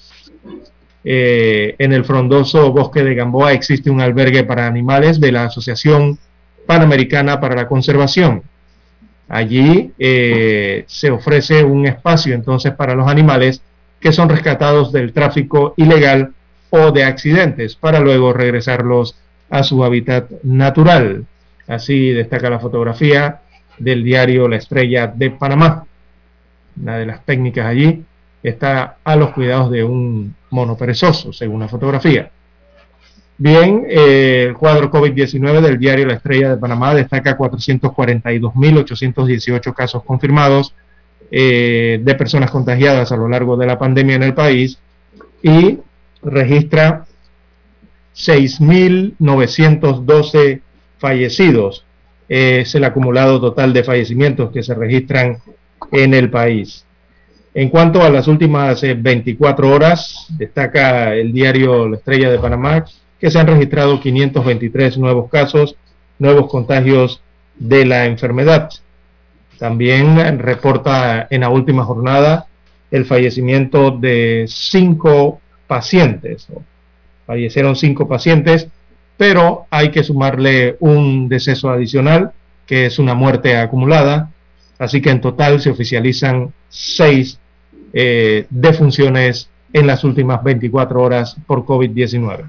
[1.02, 6.18] Eh, en el frondoso bosque de Gamboa existe un albergue para animales de la Asociación
[6.66, 8.42] Panamericana para la Conservación.
[9.30, 13.62] Allí eh, se ofrece un espacio entonces para los animales
[14.00, 16.32] que son rescatados del tráfico ilegal
[16.70, 19.16] o de accidentes para luego regresarlos
[19.48, 21.26] a su hábitat natural.
[21.68, 23.42] Así destaca la fotografía
[23.78, 25.86] del diario La Estrella de Panamá.
[26.82, 28.02] Una de las técnicas allí
[28.42, 32.30] está a los cuidados de un mono perezoso, según la fotografía.
[33.42, 40.74] Bien, eh, el cuadro COVID-19 del diario La Estrella de Panamá destaca 442.818 casos confirmados
[41.30, 44.78] eh, de personas contagiadas a lo largo de la pandemia en el país
[45.42, 45.78] y
[46.22, 47.06] registra
[48.14, 50.60] 6.912
[50.98, 51.86] fallecidos.
[52.28, 55.38] es el acumulado total de fallecimientos que se registran
[55.90, 56.84] en el país.
[57.54, 62.84] En cuanto a las últimas 24 eh, horas, destaca el diario La Estrella de Panamá
[63.20, 65.76] que se han registrado 523 nuevos casos,
[66.18, 67.22] nuevos contagios
[67.56, 68.70] de la enfermedad.
[69.58, 72.46] También reporta en la última jornada
[72.90, 76.48] el fallecimiento de cinco pacientes.
[77.26, 78.68] Fallecieron cinco pacientes,
[79.16, 82.32] pero hay que sumarle un deceso adicional,
[82.66, 84.30] que es una muerte acumulada.
[84.78, 87.38] Así que en total se oficializan seis
[87.92, 92.48] eh, defunciones en las últimas 24 horas por COVID-19.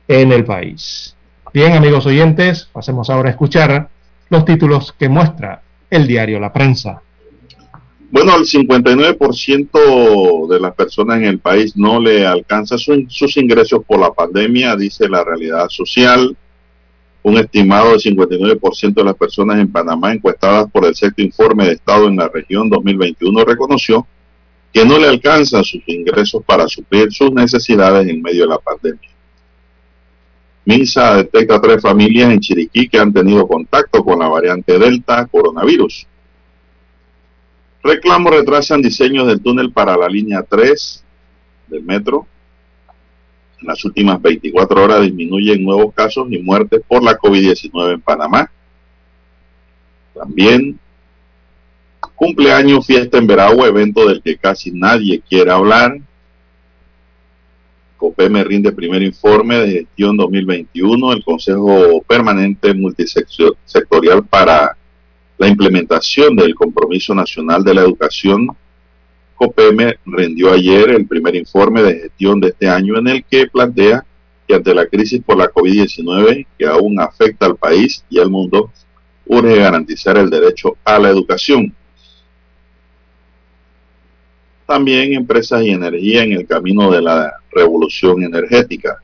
[0.07, 1.15] en el país.
[1.53, 3.89] Bien, amigos oyentes, pasemos ahora a escuchar
[4.29, 5.61] los títulos que muestra
[5.91, 7.03] el diario La Prensa.
[8.09, 13.99] Bueno, el 59% de las personas en el país no le alcanza sus ingresos por
[13.99, 16.37] la pandemia, dice la realidad social.
[17.23, 21.73] Un estimado del 59% de las personas en Panamá encuestadas por el sexto informe de
[21.73, 24.07] Estado en la región 2021 reconoció
[24.71, 29.09] que no le alcanzan sus ingresos para suplir sus necesidades en medio de la pandemia.
[30.63, 36.07] MINSA detecta tres familias en Chiriquí que han tenido contacto con la variante Delta coronavirus.
[37.87, 41.05] Reclamo retrasan diseños del túnel para la línea 3
[41.67, 42.27] del metro.
[43.61, 48.51] En las últimas 24 horas disminuyen nuevos casos y muertes por la COVID-19 en Panamá.
[50.13, 50.77] También
[52.13, 55.97] cumpleaños, fiesta en Veragua, evento del que casi nadie quiere hablar.
[57.95, 64.76] COPEME rinde primer informe de gestión 2021, el Consejo Permanente Multisectorial para
[65.37, 68.47] la implementación del Compromiso Nacional de la Educación,
[69.35, 74.03] COPEME rendió ayer el primer informe de gestión de este año en el que plantea
[74.47, 78.71] que ante la crisis por la COVID-19 que aún afecta al país y al mundo,
[79.25, 81.75] urge garantizar el derecho a la educación.
[84.65, 88.97] También empresas y energía en el camino de la revolución energética.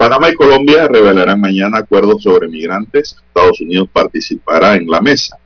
[0.00, 3.14] Panamá y Colombia revelarán mañana acuerdos sobre migrantes.
[3.28, 5.36] Estados Unidos participará en la mesa.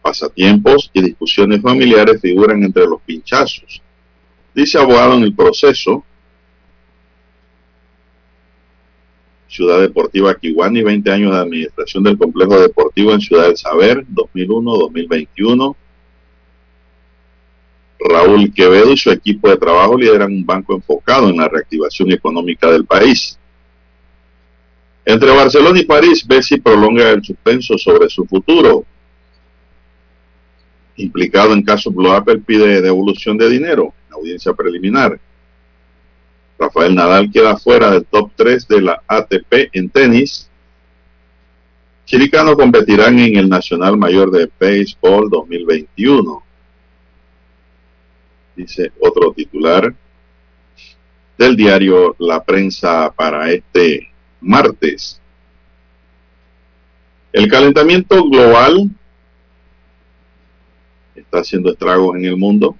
[0.00, 3.82] Pasatiempos y discusiones familiares figuran entre los pinchazos.
[4.54, 6.04] Dice abogado en el proceso.
[9.48, 15.74] Ciudad Deportiva Kiwani, 20 años de administración del complejo deportivo en Ciudad del Saber, 2001-2021.
[18.06, 22.70] Raúl Quevedo y su equipo de trabajo lideran un banco enfocado en la reactivación económica
[22.70, 23.38] del país.
[25.04, 28.84] Entre Barcelona y París, Bessi prolonga el suspenso sobre su futuro.
[30.96, 35.20] Implicado en caso Blue Apple pide devolución de dinero en audiencia preliminar.
[36.58, 40.50] Rafael Nadal queda fuera del top 3 de la ATP en tenis.
[42.06, 46.45] Chilicanos competirán en el Nacional Mayor de Béisbol 2021.
[48.56, 49.94] Dice otro titular
[51.36, 54.08] del diario La Prensa para este
[54.40, 55.20] martes.
[57.32, 58.90] El calentamiento global
[61.14, 62.76] está haciendo estragos en el mundo.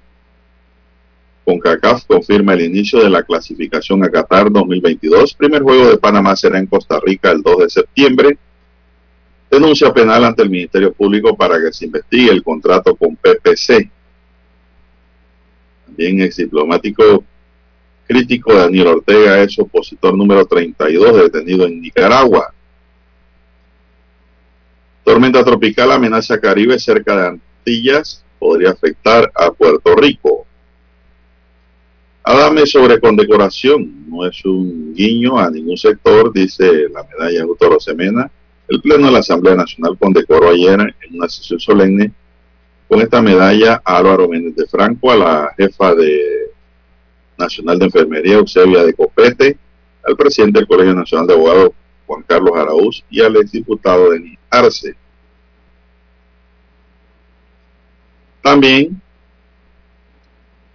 [1.44, 5.34] CONCACAF confirma el inicio de la clasificación a Qatar 2022.
[5.34, 8.38] Primer juego de Panamá será en Costa Rica el 2 de septiembre.
[9.50, 13.90] Denuncia penal ante el Ministerio Público para que se investigue el contrato con PPC.
[15.96, 17.24] También ex diplomático
[18.06, 22.52] crítico Daniel Ortega es opositor número 32 detenido en Nicaragua.
[25.02, 30.44] Tormenta tropical amenaza Caribe cerca de Antillas, podría afectar a Puerto Rico.
[32.24, 38.30] Adame sobre condecoración, no es un guiño a ningún sector, dice la medalla Autor Semena.
[38.68, 42.12] El Pleno de la Asamblea Nacional condecoró ayer en una sesión solemne
[42.88, 46.50] con esta medalla a Álvaro Méndez de Franco, a la jefa de
[47.36, 49.58] Nacional de Enfermería, Eusebia de Copete,
[50.04, 51.70] al presidente del Colegio Nacional de Abogados,
[52.06, 54.94] Juan Carlos Araúz, y al exdiputado Denis Arce.
[58.42, 59.00] También,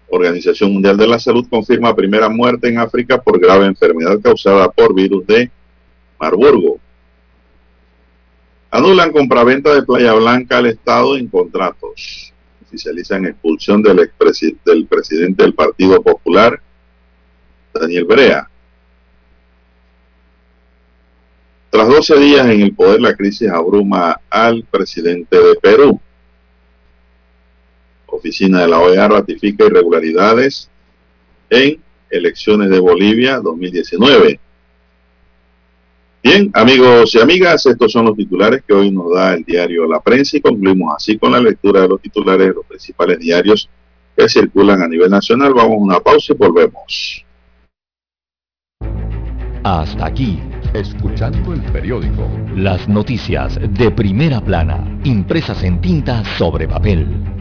[0.09, 4.93] Organización Mundial de la Salud confirma primera muerte en África por grave enfermedad causada por
[4.93, 5.49] virus de
[6.19, 6.79] Marburgo.
[8.71, 12.31] Anulan compraventa de Playa Blanca al Estado en contratos
[12.71, 14.09] oficializan expulsión del,
[14.65, 16.61] del presidente del Partido Popular,
[17.73, 18.49] Daniel Brea.
[21.69, 25.99] Tras 12 días en el poder, la crisis abruma al presidente de Perú.
[28.05, 30.69] Oficina de la OEA ratifica irregularidades
[31.49, 34.39] en elecciones de Bolivia 2019.
[36.23, 39.99] Bien, amigos y amigas, estos son los titulares que hoy nos da el diario La
[39.99, 43.67] Prensa y concluimos así con la lectura de los titulares de los principales diarios
[44.15, 45.51] que circulan a nivel nacional.
[45.55, 47.25] Vamos a una pausa y volvemos.
[49.63, 50.39] Hasta aquí,
[50.75, 52.29] escuchando el periódico.
[52.55, 57.40] Las noticias de primera plana, impresas en tinta sobre papel.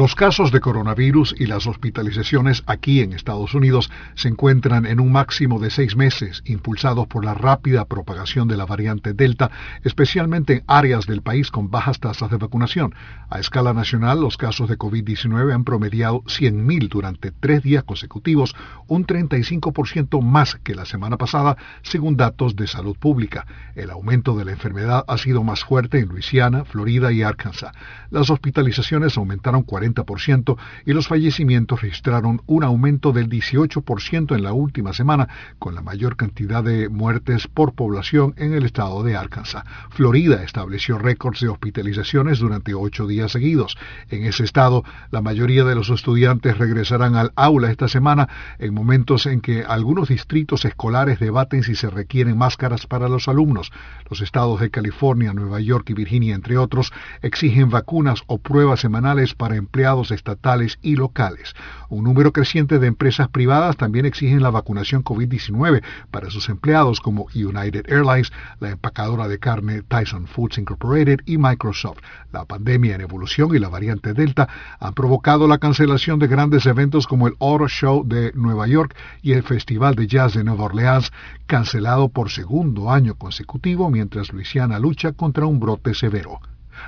[0.00, 5.12] Los casos de coronavirus y las hospitalizaciones aquí en Estados Unidos se encuentran en un
[5.12, 9.50] máximo de seis meses, impulsados por la rápida propagación de la variante Delta,
[9.84, 12.94] especialmente en áreas del país con bajas tasas de vacunación.
[13.28, 18.56] A escala nacional, los casos de COVID-19 han promediado 100.000 durante tres días consecutivos,
[18.86, 23.44] un 35% más que la semana pasada, según datos de salud pública.
[23.74, 27.72] El aumento de la enfermedad ha sido más fuerte en Luisiana, Florida y Arkansas.
[28.08, 30.56] Las hospitalizaciones aumentaron 40 40%
[30.86, 36.16] y los fallecimientos registraron un aumento del 18% en la última semana, con la mayor
[36.16, 39.64] cantidad de muertes por población en el estado de Arkansas.
[39.90, 43.76] Florida estableció récords de hospitalizaciones durante ocho días seguidos.
[44.08, 49.26] En ese estado, la mayoría de los estudiantes regresarán al aula esta semana en momentos
[49.26, 53.72] en que algunos distritos escolares debaten si se requieren máscaras para los alumnos.
[54.08, 56.92] Los estados de California, Nueva York y Virginia, entre otros,
[57.22, 59.79] exigen vacunas o pruebas semanales para empleados
[60.10, 61.54] estatales y locales.
[61.88, 67.26] Un número creciente de empresas privadas también exigen la vacunación COVID-19 para sus empleados como
[67.34, 71.98] United Airlines, la empacadora de carne Tyson Foods Incorporated y Microsoft.
[72.32, 74.48] La pandemia en evolución y la variante Delta
[74.78, 79.32] han provocado la cancelación de grandes eventos como el Auto Show de Nueva York y
[79.32, 81.10] el Festival de Jazz de Nueva Orleans,
[81.46, 86.40] cancelado por segundo año consecutivo mientras Luisiana lucha contra un brote severo.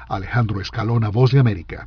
[0.09, 1.87] Alejandro Escalona, Voz de América.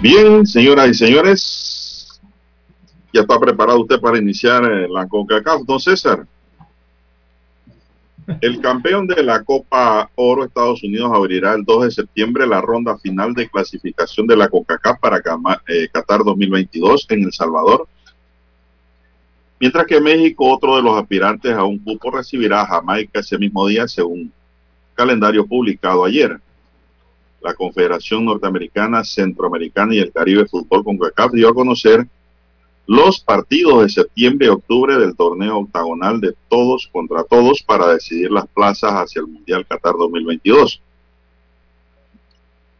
[0.00, 2.20] Bien, señoras y señores,
[3.12, 6.24] ya está preparado usted para iniciar eh, la CONCACAF, don César.
[8.40, 12.96] El campeón de la Copa Oro Estados Unidos abrirá el 2 de septiembre la ronda
[12.98, 15.20] final de clasificación de la CONCACAF para
[15.66, 17.88] eh, Qatar 2022 en El Salvador.
[19.58, 23.66] Mientras que México, otro de los aspirantes a un cupo, recibirá a Jamaica ese mismo
[23.66, 24.32] día según
[24.94, 26.40] calendario publicado ayer
[27.40, 32.06] la Confederación Norteamericana, Centroamericana y el Caribe Fútbol con CACAF dio a conocer
[32.86, 38.30] los partidos de septiembre y octubre del torneo octagonal de todos contra todos para decidir
[38.30, 40.80] las plazas hacia el Mundial Qatar 2022.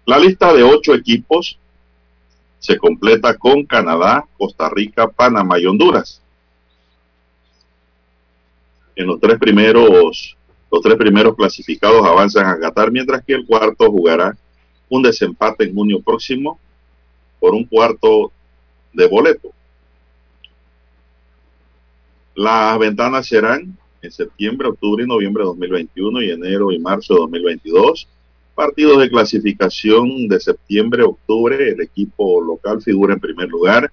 [0.06, 1.58] La lista de ocho equipos
[2.58, 6.22] se completa con Canadá, Costa Rica, Panamá y Honduras.
[8.96, 10.36] En los tres primeros,
[10.72, 14.36] los tres primeros clasificados avanzan a Qatar, mientras que el cuarto jugará
[14.88, 16.58] un desempate en junio próximo
[17.40, 18.32] por un cuarto
[18.92, 19.50] de boleto.
[22.34, 27.20] Las ventanas serán en septiembre, octubre y noviembre de 2021 y enero y marzo de
[27.20, 28.08] 2022.
[28.54, 33.90] Partidos de clasificación de septiembre, octubre, el equipo local figura en primer lugar.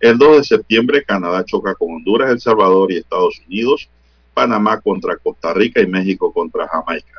[0.00, 3.88] El 2 de septiembre, Canadá choca con Honduras, El Salvador y Estados Unidos.
[4.34, 7.15] Panamá contra Costa Rica y México contra Jamaica.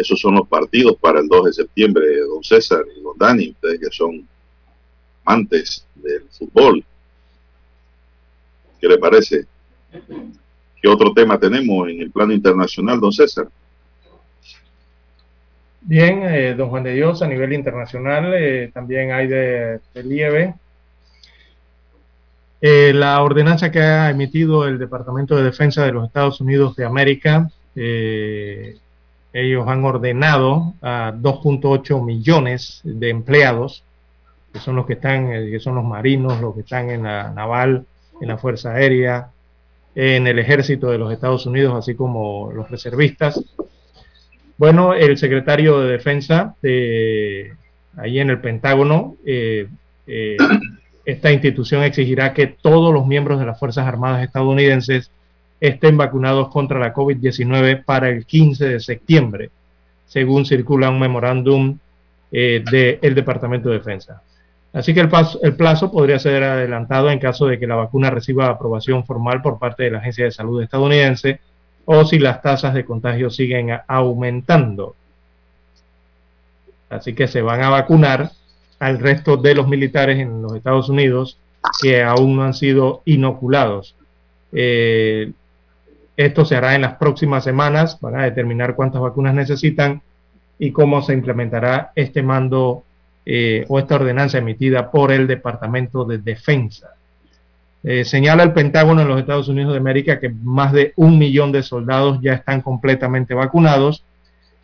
[0.00, 3.80] Esos son los partidos para el 2 de septiembre, don César y don Dani, ustedes
[3.80, 4.26] que son
[5.26, 6.82] amantes del fútbol.
[8.80, 9.44] ¿Qué le parece?
[10.80, 13.48] ¿Qué otro tema tenemos en el plano internacional, don César?
[15.82, 20.54] Bien, eh, don Juan de Dios, a nivel internacional eh, también hay de relieve.
[22.62, 26.86] Eh, la ordenanza que ha emitido el Departamento de Defensa de los Estados Unidos de
[26.86, 27.50] América
[29.32, 33.84] ellos han ordenado a 2.8 millones de empleados,
[34.52, 37.30] que son los que están, eh, que son los marinos, los que están en la
[37.30, 37.86] naval,
[38.20, 39.30] en la Fuerza Aérea,
[39.94, 43.42] en el ejército de los Estados Unidos, así como los reservistas.
[44.56, 47.54] Bueno, el secretario de Defensa de
[47.96, 49.68] ahí en el Pentágono, eh,
[50.06, 50.36] eh,
[51.04, 55.10] esta institución exigirá que todos los miembros de las Fuerzas Armadas estadounidenses
[55.60, 59.50] estén vacunados contra la COVID-19 para el 15 de septiembre,
[60.06, 61.78] según circula un memorándum
[62.32, 64.22] eh, del Departamento de Defensa.
[64.72, 65.08] Así que el,
[65.56, 69.82] plazo podría ser adelantado en caso de que la vacuna reciba aprobación formal por parte
[69.82, 71.40] de la Agencia de Salud estadounidense
[71.84, 74.94] o si las tasas de contagio siguen aumentando.
[76.88, 78.30] Así que se van a vacunar
[78.78, 81.36] al resto de los militares en los Estados Unidos
[81.82, 83.96] que aún no han sido inoculados.
[84.52, 85.32] Eh,
[86.26, 90.02] esto se hará en las próximas semanas, van a determinar cuántas vacunas necesitan
[90.58, 92.84] y cómo se implementará este mando
[93.24, 96.90] eh, o esta ordenanza emitida por el Departamento de Defensa.
[97.82, 101.52] Eh, señala el Pentágono en los Estados Unidos de América que más de un millón
[101.52, 104.04] de soldados ya están completamente vacunados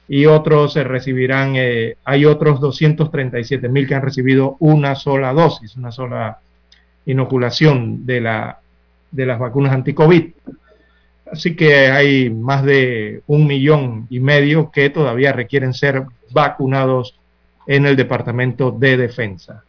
[0.08, 5.74] y otros se recibirán, eh, hay otros 237 mil que han recibido una sola dosis,
[5.76, 6.38] una sola
[7.06, 8.20] inoculación de,
[9.10, 10.32] de las vacunas anti-COVID.
[11.30, 17.18] Así que hay más de un millón y medio que todavía requieren ser vacunados
[17.66, 19.64] en el Departamento de Defensa,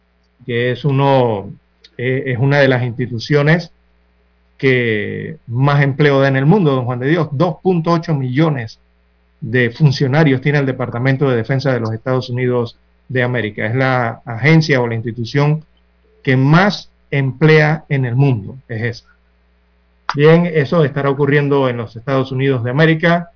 [0.46, 1.50] que es, uno,
[1.96, 3.72] eh, es una de las instituciones
[4.56, 7.28] que más empleo da en el mundo, don Juan de Dios.
[7.30, 8.78] 2.8 millones
[9.40, 12.76] de funcionarios tiene el Departamento de Defensa de los Estados Unidos
[13.08, 13.66] de América.
[13.66, 15.64] Es la agencia o la institución
[16.22, 19.17] que más emplea en el mundo, es esa.
[20.14, 23.30] Bien, eso estará ocurriendo en los Estados Unidos de América.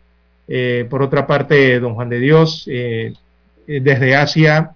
[0.49, 3.13] Eh, por otra parte, don Juan de Dios, eh,
[3.67, 4.73] desde Asia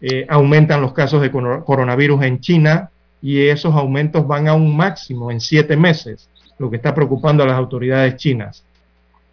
[0.00, 2.90] eh, aumentan los casos de coronavirus en China
[3.20, 6.28] y esos aumentos van a un máximo en siete meses,
[6.58, 8.64] lo que está preocupando a las autoridades chinas.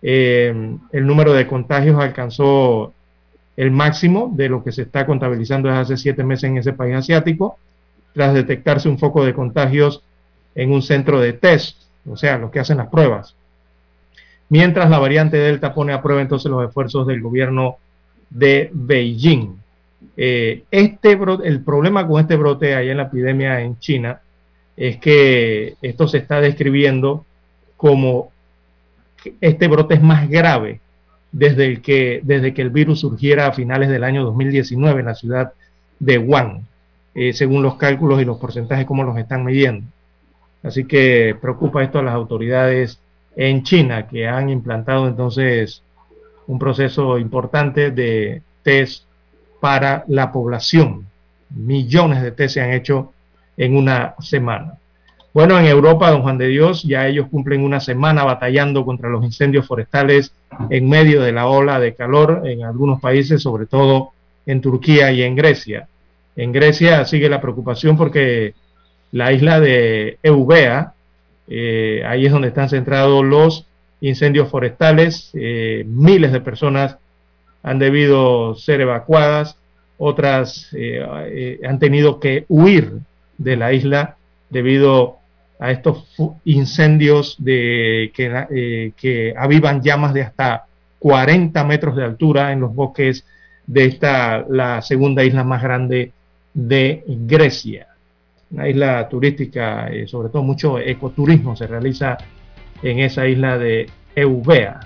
[0.01, 2.93] el número de contagios alcanzó
[3.57, 6.95] el máximo de lo que se está contabilizando desde hace siete meses en ese país
[6.95, 7.57] asiático,
[8.13, 10.03] tras detectarse un foco de contagios
[10.55, 11.77] en un centro de test,
[12.07, 13.35] o sea, los que hacen las pruebas.
[14.49, 17.77] Mientras la variante Delta pone a prueba entonces los esfuerzos del gobierno
[18.29, 19.57] de Beijing.
[20.17, 24.21] Eh, este el problema con este brote allá en la epidemia en China
[24.75, 27.25] es que esto se está describiendo
[27.77, 28.31] como
[29.41, 30.79] este brote es más grave
[31.31, 35.15] desde, el que, desde que el virus surgiera a finales del año 2019 en la
[35.15, 35.53] ciudad
[35.99, 36.65] de Wuhan,
[37.13, 39.85] eh, según los cálculos y los porcentajes como los están midiendo.
[40.63, 42.99] Así que preocupa esto a las autoridades
[43.35, 45.83] en China, que han implantado entonces
[46.47, 49.05] un proceso importante de test
[49.59, 51.05] para la población.
[51.49, 53.13] Millones de test se han hecho
[53.55, 54.75] en una semana.
[55.31, 59.23] Bueno, en Europa, don Juan de Dios, ya ellos cumplen una semana batallando contra los
[59.23, 60.33] incendios forestales
[60.69, 64.11] en medio de la ola de calor en algunos países, sobre todo
[64.45, 65.87] en Turquía y en Grecia.
[66.35, 68.55] En Grecia sigue la preocupación porque
[69.11, 70.93] la isla de Eubea,
[71.47, 73.65] eh, ahí es donde están centrados los
[74.01, 76.97] incendios forestales, eh, miles de personas
[77.63, 79.57] han debido ser evacuadas,
[79.97, 82.93] otras eh, han tenido que huir
[83.37, 84.15] de la isla
[84.49, 85.17] debido
[85.59, 86.05] a estos
[86.45, 90.67] incendios de, que, que avivan llamas de hasta
[90.99, 93.25] 40 metros de altura en los bosques
[93.67, 96.13] de esta, la segunda isla más grande
[96.53, 97.88] de Grecia.
[98.51, 102.17] Una isla turística, eh, sobre todo mucho ecoturismo se realiza
[102.81, 104.79] en esa isla de Eubea.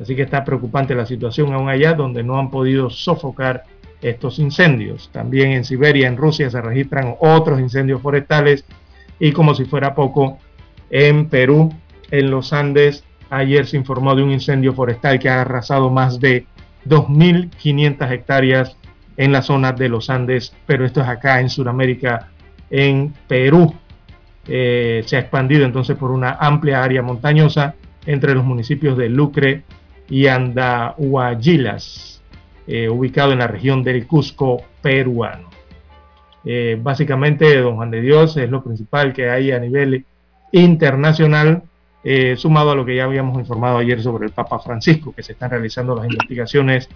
[0.00, 3.64] Así que está preocupante la situación aún allá, donde no han podido sofocar
[4.00, 5.10] estos incendios.
[5.12, 8.64] También en Siberia, en Rusia, se registran otros incendios forestales
[9.20, 10.38] y como si fuera poco,
[10.90, 11.72] en Perú,
[12.10, 16.46] en los Andes, ayer se informó de un incendio forestal que ha arrasado más de
[16.86, 18.76] 2.500 hectáreas
[19.16, 22.31] en la zona de los Andes, pero esto es acá en Sudamérica,
[22.72, 23.72] en Perú.
[24.48, 27.76] Eh, se ha expandido entonces por una amplia área montañosa
[28.06, 29.62] entre los municipios de Lucre
[30.08, 32.20] y Andahuayilas,
[32.66, 35.48] eh, ubicado en la región del Cusco peruano.
[36.44, 40.04] Eh, básicamente, don Juan de Dios es lo principal que hay a nivel
[40.50, 41.62] internacional,
[42.34, 45.50] sumado a lo que ya habíamos informado ayer sobre el Papa Francisco, que se están
[45.50, 46.88] realizando las investigaciones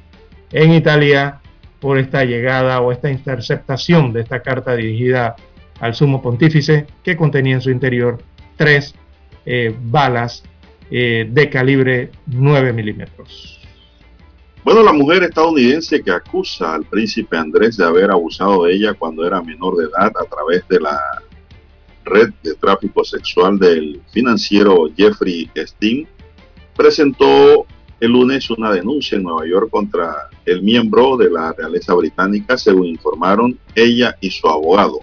[0.50, 1.38] en Italia
[1.78, 5.36] por esta llegada o esta interceptación de esta carta dirigida
[5.80, 8.18] al sumo pontífice que contenía en su interior
[8.56, 8.94] tres
[9.44, 10.42] eh, balas
[10.88, 13.56] de calibre 9 milímetros.
[14.66, 19.24] Bueno, la mujer estadounidense que acusa al príncipe Andrés de haber abusado de ella cuando
[19.24, 20.98] era menor de edad a través de la
[22.04, 26.08] red de tráfico sexual del financiero Jeffrey Steen
[26.76, 27.64] presentó
[28.00, 32.86] el lunes una denuncia en Nueva York contra el miembro de la realeza británica, según
[32.86, 34.98] informaron ella y su abogado.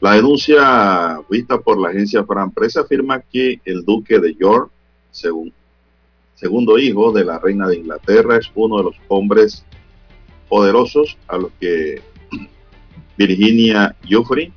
[0.00, 4.70] La denuncia vista por la agencia Fran Press afirma que el duque de York,
[5.10, 9.64] segundo hijo de la reina de Inglaterra, es uno de los hombres
[10.48, 12.00] poderosos a los que
[13.18, 14.52] Virginia Giuffre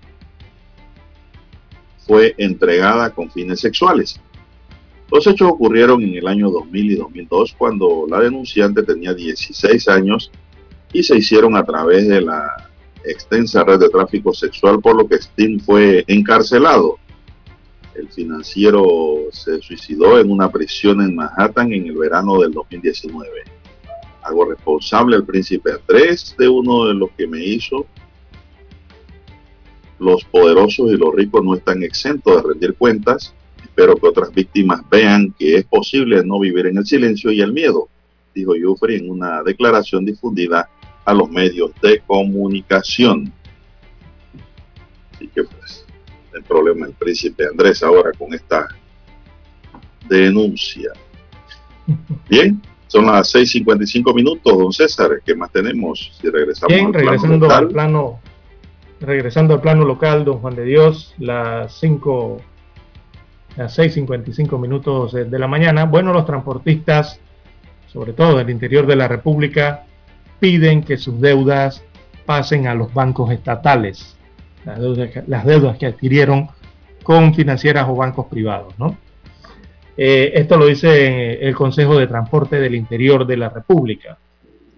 [2.06, 4.20] fue entregada con fines sexuales.
[5.12, 10.32] Los hechos ocurrieron en el año 2000 y 2002 cuando la denunciante tenía 16 años
[10.94, 12.71] y se hicieron a través de la
[13.06, 16.98] extensa red de tráfico sexual por lo que Steen fue encarcelado
[17.96, 23.30] el financiero se suicidó en una prisión en Manhattan en el verano del 2019.
[24.24, 27.86] Hago responsable al príncipe Andrés de uno de los que me hizo.
[30.00, 33.34] Los poderosos y los ricos no están exentos de rendir cuentas.
[33.62, 37.54] Espero que otras víctimas vean que es posible no vivir en el silencio y el
[37.54, 37.90] miedo,
[38.34, 40.70] dijo Jeffrey en una declaración difundida
[41.06, 43.32] a los medios de comunicación.
[45.14, 45.86] Así que pues
[46.34, 48.68] el problema el príncipe Andrés ahora con esta
[50.08, 50.92] denuncia.
[52.30, 55.22] Bien, son las 6.55 minutos, don César.
[55.26, 56.12] ¿Qué más tenemos?
[56.20, 58.20] Si regresamos Bien, regresando al plano,
[59.00, 62.42] regresando al plano local, don Juan de Dios, las 5,
[63.58, 65.86] las 6.55 minutos de la mañana.
[65.86, 67.20] Bueno, los transportistas,
[67.88, 69.86] sobre todo del interior de la República,
[70.42, 71.84] piden que sus deudas
[72.26, 74.18] pasen a los bancos estatales,
[74.66, 76.50] las deudas, que adquirieron
[77.04, 78.98] con financieras o bancos privados, ¿no?
[79.96, 84.18] Eh, esto lo dice el Consejo de Transporte del Interior de la República.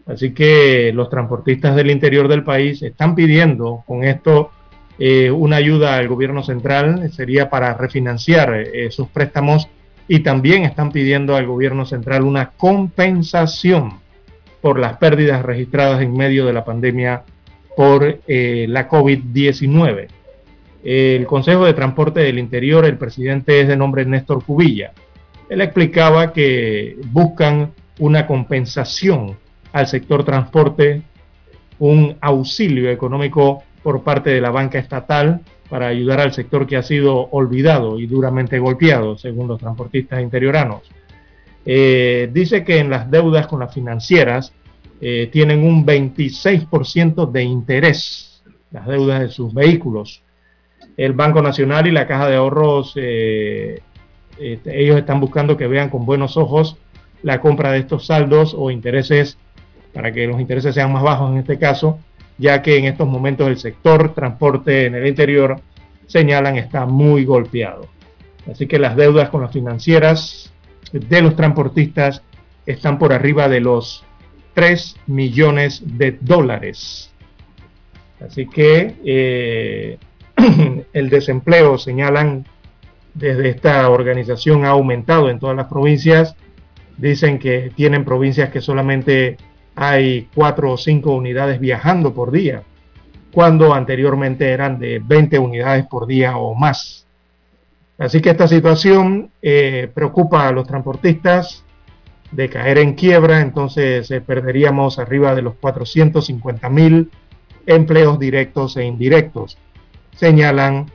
[0.05, 4.51] Así que los transportistas del interior del país están pidiendo con esto
[4.99, 9.69] eh, una ayuda al gobierno central, sería para refinanciar eh, sus préstamos
[10.09, 14.02] y también están pidiendo al gobierno central una compensación
[14.63, 17.21] por las pérdidas registradas en medio de la pandemia
[17.77, 20.07] por la COVID-19.
[20.83, 24.91] El Consejo de Transporte del Interior, el presidente es de nombre Néstor Cubilla
[25.53, 29.37] él explicaba que buscan una compensación
[29.71, 31.03] al sector transporte,
[31.77, 36.81] un auxilio económico por parte de la banca estatal para ayudar al sector que ha
[36.81, 40.89] sido olvidado y duramente golpeado, según los transportistas interioranos.
[41.65, 44.53] Eh, dice que en las deudas con las financieras
[45.01, 50.23] eh, tienen un 26% de interés, las deudas de sus vehículos.
[50.97, 53.81] El Banco Nacional y la Caja de Ahorros eh,
[54.39, 56.77] este, ellos están buscando que vean con buenos ojos
[57.21, 59.37] la compra de estos saldos o intereses
[59.93, 61.99] para que los intereses sean más bajos en este caso,
[62.37, 65.61] ya que en estos momentos el sector transporte en el interior
[66.07, 67.87] señalan está muy golpeado.
[68.49, 70.52] Así que las deudas con las financieras
[70.93, 72.21] de los transportistas
[72.65, 74.05] están por arriba de los
[74.53, 77.11] 3 millones de dólares.
[78.21, 79.97] Así que eh,
[80.93, 82.45] el desempleo señalan
[83.13, 86.35] desde esta organización ha aumentado en todas las provincias.
[86.97, 89.37] Dicen que tienen provincias que solamente
[89.75, 92.63] hay cuatro o cinco unidades viajando por día,
[93.31, 97.07] cuando anteriormente eran de 20 unidades por día o más.
[98.03, 101.63] Así que esta situación eh, preocupa a los transportistas
[102.33, 107.11] de caer en quiebra, entonces eh, perderíamos arriba de los 450 mil
[107.65, 109.57] empleos directos e indirectos,
[110.17, 110.91] señalan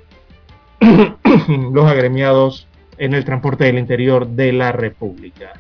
[1.73, 2.69] los agremiados
[2.99, 5.55] en el transporte del interior de la República.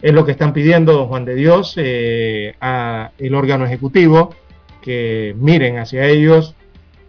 [0.00, 4.32] Es lo que están pidiendo, don Juan de Dios, eh, a el órgano ejecutivo,
[4.80, 6.54] que miren hacia ellos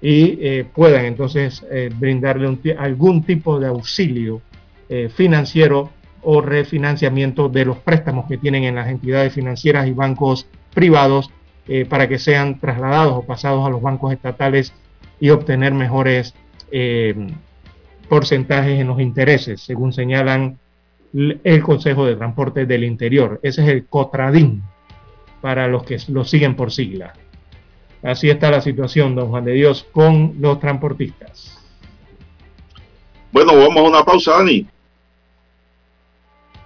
[0.01, 4.41] y eh, puedan entonces eh, brindarle algún tipo de auxilio
[5.13, 5.91] financiero
[6.23, 11.29] o refinanciamiento de los préstamos que tienen en las entidades financieras y bancos privados
[11.87, 14.73] para que sean trasladados o pasados a los bancos estatales
[15.19, 16.33] y obtener mejores
[16.71, 17.15] eh,
[18.07, 20.57] porcentajes en los intereses, según señalan
[21.13, 23.39] el Consejo de Transporte del Interior.
[23.43, 24.63] Ese es el COTRADIN,
[25.41, 27.13] para los que lo siguen por sigla.
[28.01, 31.57] Así está la situación, don Juan de Dios, con los transportistas.
[33.31, 34.65] Bueno, vamos a una pausa, Dani.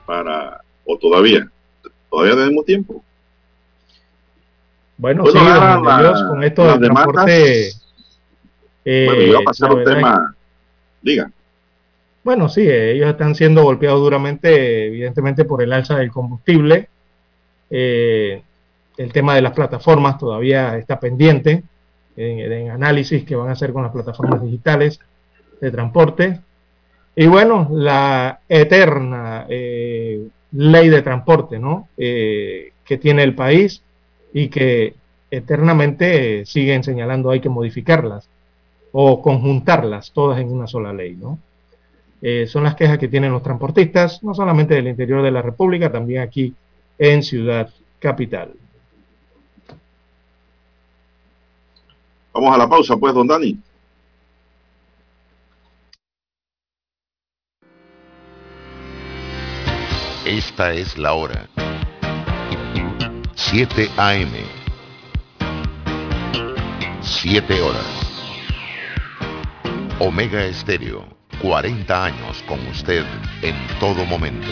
[0.05, 1.49] Para, o todavía,
[2.09, 3.03] todavía tenemos tiempo.
[4.97, 7.73] Bueno, sí, don Juan de Dios, con esto del transporte
[8.85, 10.35] bueno, iba a eh, pasar un tema.
[11.01, 11.31] Diga.
[12.23, 16.89] Bueno, sí, ellos están siendo golpeados duramente, evidentemente, por el alza del combustible.
[17.69, 18.41] Eh,
[18.97, 21.63] el tema de las plataformas todavía está pendiente
[22.15, 24.99] en, análisis que van a hacer con las plataformas digitales
[25.59, 26.39] de transporte.
[27.15, 31.87] Y bueno, la eterna eh, ley de transporte ¿no?
[31.95, 33.81] que tiene el país
[34.33, 34.95] y que
[35.31, 38.29] eternamente siguen señalando hay que modificarlas
[38.91, 41.39] o conjuntarlas todas en una sola ley, ¿no?
[42.21, 45.91] Eh, son las quejas que tienen los transportistas, no solamente del interior de la República,
[45.91, 46.53] también aquí
[46.97, 48.53] en Ciudad Capital.
[52.33, 53.57] Vamos a la pausa, pues, don Dani.
[60.25, 61.47] Esta es la hora.
[63.35, 64.31] 7 AM.
[67.01, 67.85] 7 horas.
[69.99, 71.05] Omega Estéreo,
[71.41, 73.05] 40 años con usted
[73.43, 74.51] en todo momento.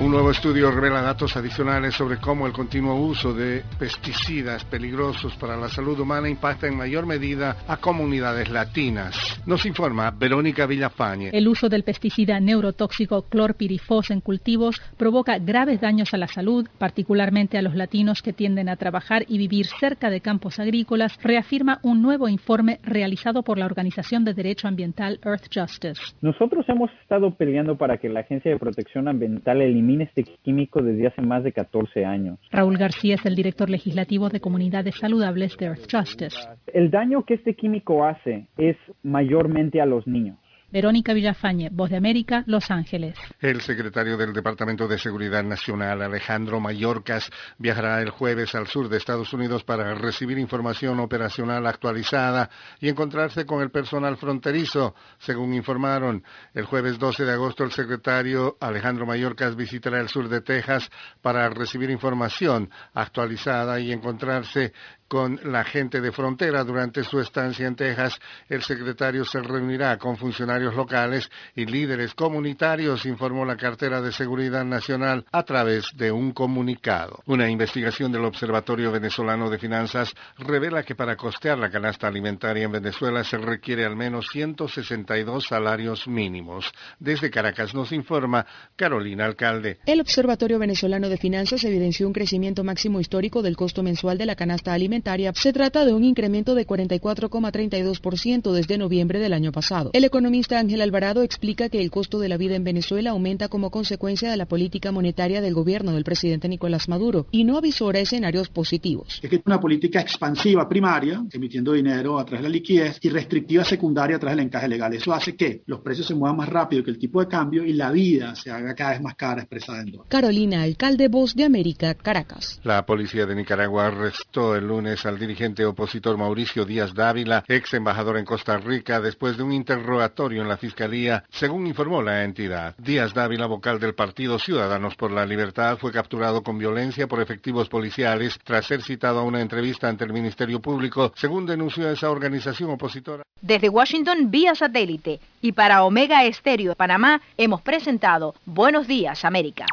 [0.00, 5.56] Un nuevo estudio revela datos adicionales sobre cómo el continuo uso de pesticidas peligrosos para
[5.56, 9.40] la salud humana impacta en mayor medida a comunidades latinas.
[9.46, 11.30] Nos informa Verónica Villafañe.
[11.32, 17.56] El uso del pesticida neurotóxico clorpirifos en cultivos provoca graves daños a la salud, particularmente
[17.56, 22.02] a los latinos que tienden a trabajar y vivir cerca de campos agrícolas, reafirma un
[22.02, 26.00] nuevo informe realizado por la organización de derecho ambiental Earth Justice.
[26.20, 31.06] Nosotros hemos estado peleando para que la Agencia de Protección Ambiental elimine este químico desde
[31.06, 32.38] hace más de 14 años.
[32.50, 36.36] Raúl García es el director legislativo de Comunidades Saludables de Earth Justice.
[36.72, 40.38] El daño que este químico hace es mayormente a los niños.
[40.74, 43.16] Verónica Villafañe, Voz de América, Los Ángeles.
[43.38, 48.96] El secretario del Departamento de Seguridad Nacional, Alejandro Mayorkas, viajará el jueves al sur de
[48.96, 54.96] Estados Unidos para recibir información operacional actualizada y encontrarse con el personal fronterizo.
[55.20, 56.24] Según informaron,
[56.54, 60.90] el jueves 12 de agosto el secretario Alejandro Mayorkas visitará el sur de Texas
[61.22, 64.72] para recibir información actualizada y encontrarse
[65.14, 68.18] con la gente de frontera durante su estancia en Texas.
[68.48, 74.64] El secretario se reunirá con funcionarios locales y líderes comunitarios, informó la cartera de Seguridad
[74.64, 77.22] Nacional a través de un comunicado.
[77.26, 82.72] Una investigación del Observatorio Venezolano de Finanzas revela que para costear la canasta alimentaria en
[82.72, 86.72] Venezuela se requiere al menos 162 salarios mínimos.
[86.98, 89.78] Desde Caracas nos informa Carolina Alcalde.
[89.86, 94.34] El Observatorio Venezolano de Finanzas evidenció un crecimiento máximo histórico del costo mensual de la
[94.34, 95.03] canasta alimentaria
[95.34, 99.90] se trata de un incremento de 44,32% desde noviembre del año pasado.
[99.92, 103.70] El economista Ángel Alvarado explica que el costo de la vida en Venezuela aumenta como
[103.70, 108.48] consecuencia de la política monetaria del gobierno del presidente Nicolás Maduro y no avisora escenarios
[108.48, 109.20] positivos.
[109.22, 113.64] Es que una política expansiva primaria, emitiendo dinero a través de la liquidez, y restrictiva
[113.64, 114.94] secundaria a través del encaje legal.
[114.94, 117.74] Eso hace que los precios se muevan más rápido que el tipo de cambio y
[117.74, 120.08] la vida se haga cada vez más cara expresada en dólares.
[120.08, 122.60] Carolina, alcalde Voz de América, Caracas.
[122.64, 128.18] La policía de Nicaragua arrestó el lunes al dirigente opositor Mauricio Díaz Dávila, ex embajador
[128.18, 132.74] en Costa Rica, después de un interrogatorio en la Fiscalía, según informó la entidad.
[132.76, 137.70] Díaz Dávila, vocal del partido Ciudadanos por la Libertad, fue capturado con violencia por efectivos
[137.70, 142.70] policiales tras ser citado a una entrevista ante el Ministerio Público, según denunció esa organización
[142.70, 143.22] opositora.
[143.40, 149.64] Desde Washington, vía satélite, y para Omega Estéreo de Panamá, hemos presentado Buenos Días, América.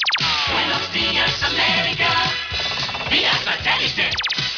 [0.53, 2.07] Buenos días, América.
[3.09, 4.09] Vía satélite.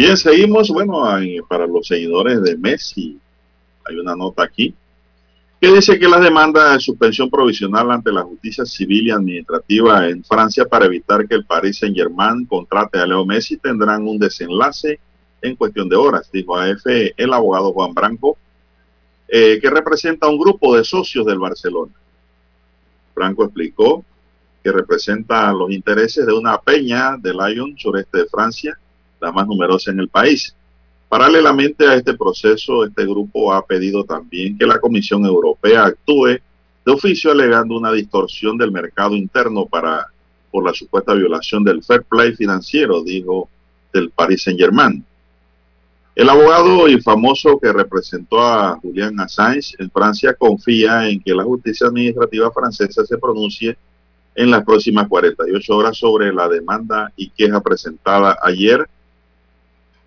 [0.00, 0.70] Bien, seguimos.
[0.70, 1.02] Bueno,
[1.46, 3.20] para los seguidores de Messi,
[3.84, 4.74] hay una nota aquí
[5.60, 10.24] que dice que las demandas de suspensión provisional ante la justicia civil y administrativa en
[10.24, 14.98] Francia para evitar que el Paris Saint-Germain contrate a Leo Messi tendrán un desenlace
[15.42, 18.38] en cuestión de horas, dijo AF el abogado Juan Branco,
[19.28, 21.92] eh, que representa a un grupo de socios del Barcelona.
[23.14, 24.02] Branco explicó
[24.64, 28.78] que representa los intereses de una peña de Lyon, sureste de Francia,
[29.20, 30.54] la más numerosa en el país.
[31.08, 36.38] Paralelamente a este proceso, este grupo ha pedido también que la Comisión Europea actúe
[36.86, 40.06] de oficio alegando una distorsión del mercado interno para
[40.50, 43.48] por la supuesta violación del fair play financiero, dijo
[43.92, 45.04] del Paris Saint-Germain.
[46.14, 51.44] El abogado y famoso que representó a Julian Assange en Francia confía en que la
[51.44, 53.76] justicia administrativa francesa se pronuncie
[54.34, 58.88] en las próximas 48 horas sobre la demanda y queja presentada ayer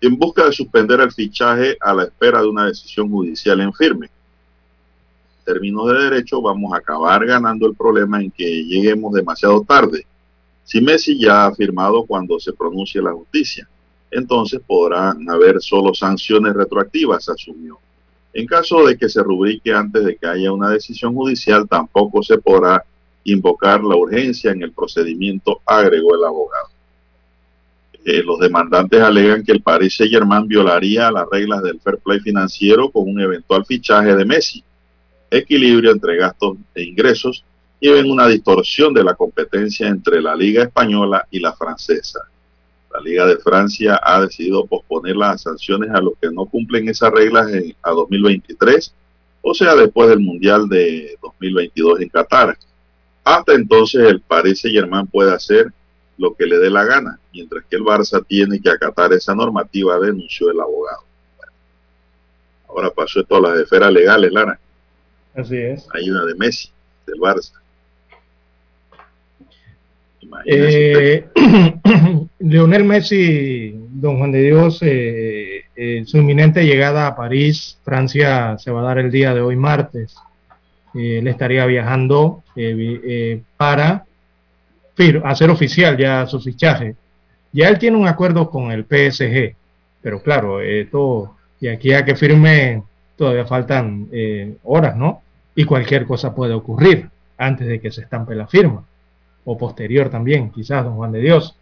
[0.06, 4.06] en busca de suspender el fichaje a la espera de una decisión judicial en firme.
[4.06, 10.06] En términos de derecho, vamos a acabar ganando el problema en que lleguemos demasiado tarde.
[10.64, 13.68] Si Messi ya ha firmado cuando se pronuncie la justicia,
[14.10, 17.78] entonces podrán haber solo sanciones retroactivas, asumió.
[18.32, 22.38] En caso de que se rubrique antes de que haya una decisión judicial, tampoco se
[22.38, 22.84] podrá
[23.24, 26.73] invocar la urgencia en el procedimiento, agregó el abogado.
[28.04, 32.90] Eh, los demandantes alegan que el Paris Saint-Germain violaría las reglas del fair play financiero
[32.90, 34.62] con un eventual fichaje de Messi,
[35.30, 37.44] equilibrio entre gastos e ingresos
[37.80, 42.20] y ven una distorsión de la competencia entre la Liga Española y la francesa.
[42.92, 47.10] La Liga de Francia ha decidido posponer las sanciones a los que no cumplen esas
[47.10, 48.94] reglas en, a 2023,
[49.40, 52.56] o sea, después del Mundial de 2022 en Qatar.
[53.24, 55.72] Hasta entonces el Paris Saint-Germain puede hacer
[56.18, 59.98] lo que le dé la gana, mientras que el Barça tiene que acatar esa normativa,
[59.98, 61.04] denunció el abogado.
[62.68, 64.58] ahora pasó esto a las esferas legales, Lara.
[65.34, 65.86] Así es.
[65.92, 66.70] Hay una de Messi,
[67.06, 67.52] del Barça.
[70.46, 71.24] Eh,
[72.38, 78.70] Leonel Messi, don Juan de Dios, eh, eh, su inminente llegada a París, Francia, se
[78.70, 80.16] va a dar el día de hoy martes.
[80.94, 82.42] Eh, él estaría viajando
[83.56, 84.04] para
[85.24, 86.96] hacer oficial ya su fichaje.
[87.52, 89.54] Ya él tiene un acuerdo con el PSG,
[90.02, 92.82] pero claro, esto, y aquí a que firme
[93.16, 94.08] todavía faltan
[94.64, 95.22] horas, ¿no?
[95.54, 97.08] Y cualquier cosa puede ocurrir
[97.38, 98.84] antes de que se estampe la firma
[99.44, 101.56] o posterior también, quizás, don Juan de Dios,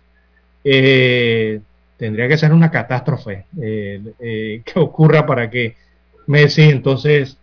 [0.64, 1.60] eh,
[1.96, 5.76] tendría que ser una catástrofe eh, eh, que ocurra para que
[6.26, 7.36] Messi entonces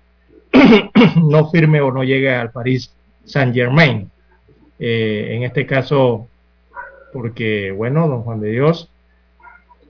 [1.16, 2.91] no firme o no llegue al París
[3.26, 4.10] Saint Germain.
[4.80, 6.27] En este caso,
[7.11, 8.89] porque, bueno, don Juan de Dios,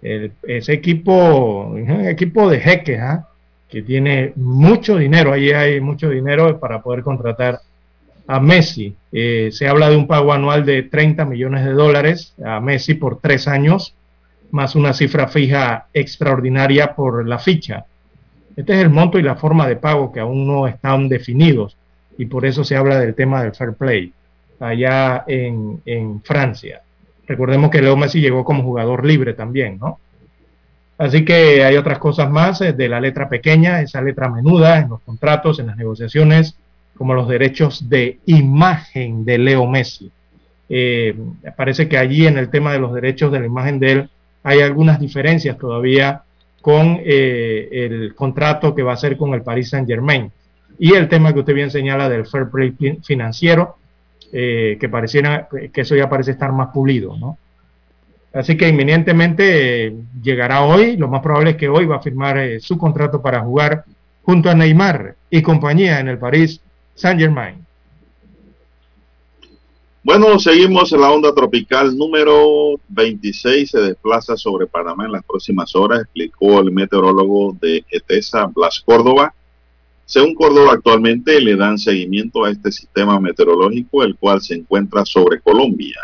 [0.02, 3.28] ese equipo, un equipo de jeques, ¿ah?
[3.68, 7.60] que tiene mucho dinero, ahí hay mucho dinero para poder contratar
[8.28, 8.96] a Messi.
[9.12, 13.20] Eh, se habla de un pago anual de 30 millones de dólares a Messi por
[13.20, 13.94] tres años,
[14.52, 17.86] más una cifra fija extraordinaria por la ficha.
[18.56, 21.78] Este es el monto y la forma de pago que aún no están definidos
[22.18, 24.12] y por eso se habla del tema del fair play
[24.60, 26.82] allá en, en Francia.
[27.28, 30.00] Recordemos que Leo Messi llegó como jugador libre también, ¿no?
[31.00, 34.90] Así que hay otras cosas más eh, de la letra pequeña, esa letra menuda en
[34.90, 36.56] los contratos, en las negociaciones
[36.98, 40.12] como los derechos de imagen de Leo Messi.
[40.68, 41.16] Eh,
[41.56, 44.10] parece que allí en el tema de los derechos de la imagen de él
[44.44, 46.24] hay algunas diferencias todavía
[46.62, 50.30] con eh, el contrato que va a hacer con el Paris Saint Germain.
[50.78, 53.78] Y el tema que usted bien señala del fair play financiero,
[54.32, 57.38] eh, que pareciera que eso ya parece estar más pulido, ¿no?
[58.32, 62.78] Así que inminentemente llegará hoy, lo más probable es que hoy va a firmar su
[62.78, 63.86] contrato para jugar
[64.22, 66.62] junto a Neymar y compañía en el París
[66.94, 67.66] Saint Germain.
[70.04, 75.76] Bueno, seguimos en la onda tropical número 26, se desplaza sobre Panamá en las próximas
[75.76, 79.34] horas, explicó el meteorólogo de ETESA, Blas Córdoba.
[80.10, 85.40] Según Córdoba, actualmente le dan seguimiento a este sistema meteorológico, el cual se encuentra sobre
[85.40, 86.00] Colombia.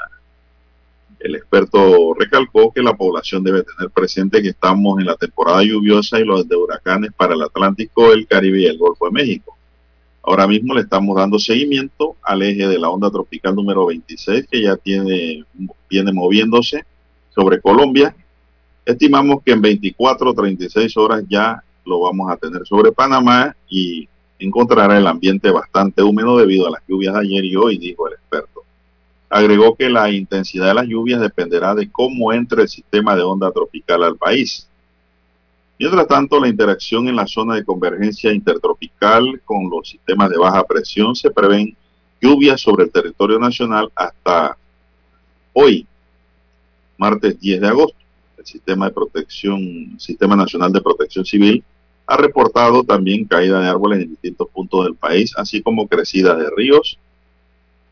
[1.17, 6.19] El experto recalcó que la población debe tener presente que estamos en la temporada lluviosa
[6.19, 9.57] y los de huracanes para el Atlántico, el Caribe y el Golfo de México.
[10.21, 14.61] Ahora mismo le estamos dando seguimiento al eje de la onda tropical número 26 que
[14.61, 15.43] ya tiene,
[15.89, 16.85] viene moviéndose
[17.33, 18.15] sobre Colombia.
[18.85, 24.07] Estimamos que en 24 o 36 horas ya lo vamos a tener sobre Panamá y
[24.39, 28.13] encontrará el ambiente bastante húmedo debido a las lluvias de ayer y hoy, dijo el
[28.13, 28.63] experto.
[29.29, 33.51] Agregó que la intensidad de las lluvias dependerá de cómo entre el sistema de onda
[33.51, 34.67] tropical al país.
[35.77, 40.63] Mientras tanto, la interacción en la zona de convergencia intertropical con los sistemas de baja
[40.63, 41.75] presión se prevén
[42.21, 44.57] lluvias sobre el territorio nacional hasta
[45.51, 45.85] hoy,
[46.97, 47.97] martes 10 de agosto.
[48.37, 51.63] El sistema de protección, Sistema Nacional de Protección Civil,
[52.07, 56.49] ha reportado también caída de árboles en distintos puntos del país, así como crecidas de
[56.55, 56.97] ríos.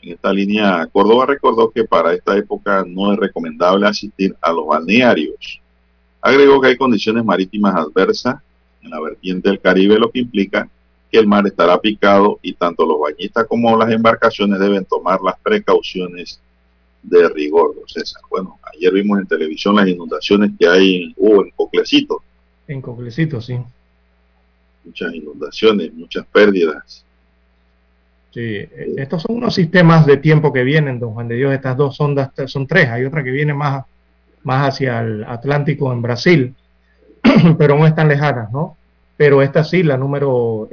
[0.02, 4.68] En esta línea, Córdoba recordó que para esta época no es recomendable asistir a los
[4.68, 5.61] balnearios.
[6.22, 8.35] Agregó que hay condiciones marítimas adversas
[8.81, 10.69] en la vertiente del Caribe, lo que implica
[11.11, 15.40] que el mar estará picado y tanto los bañistas como las embarcaciones deben tomar las
[15.40, 16.40] precauciones
[17.03, 18.22] de rigor, César.
[18.30, 22.22] Bueno, ayer vimos en televisión las inundaciones que hay en, uh, en Coclecito.
[22.68, 23.60] En Coclecito, sí.
[24.85, 27.05] Muchas inundaciones, muchas pérdidas.
[28.31, 31.53] Sí, eh, estos son unos sistemas de tiempo que vienen, don Juan de Dios.
[31.53, 33.85] Estas dos ondas son tres, hay otra que viene más
[34.43, 36.55] más hacia el Atlántico en Brasil,
[37.57, 38.77] pero no están lejanas, ¿no?
[39.18, 40.68] Pero esta sí, la número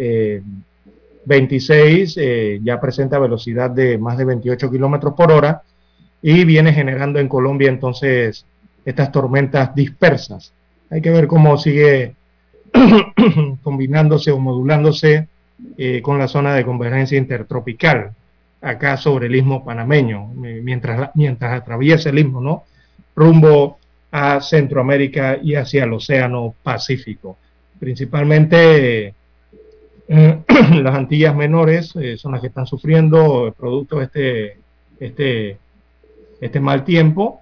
[1.24, 5.62] 26, eh, eh, ya presenta velocidad de más de 28 kilómetros por hora
[6.22, 8.44] y viene generando en Colombia entonces
[8.84, 10.52] estas tormentas dispersas.
[10.90, 12.14] Hay que ver cómo sigue
[13.62, 15.28] combinándose o modulándose
[15.76, 18.12] eh, con la zona de convergencia intertropical,
[18.62, 22.64] acá sobre el istmo panameño, mientras, mientras atraviesa el istmo, ¿no?
[23.16, 23.78] Rumbo
[24.10, 27.38] a Centroamérica y hacia el Océano Pacífico.
[27.78, 29.14] Principalmente
[30.08, 30.38] eh,
[30.82, 34.56] las Antillas menores eh, son las que están sufriendo producto de este,
[34.98, 35.58] este,
[36.40, 37.39] este mal tiempo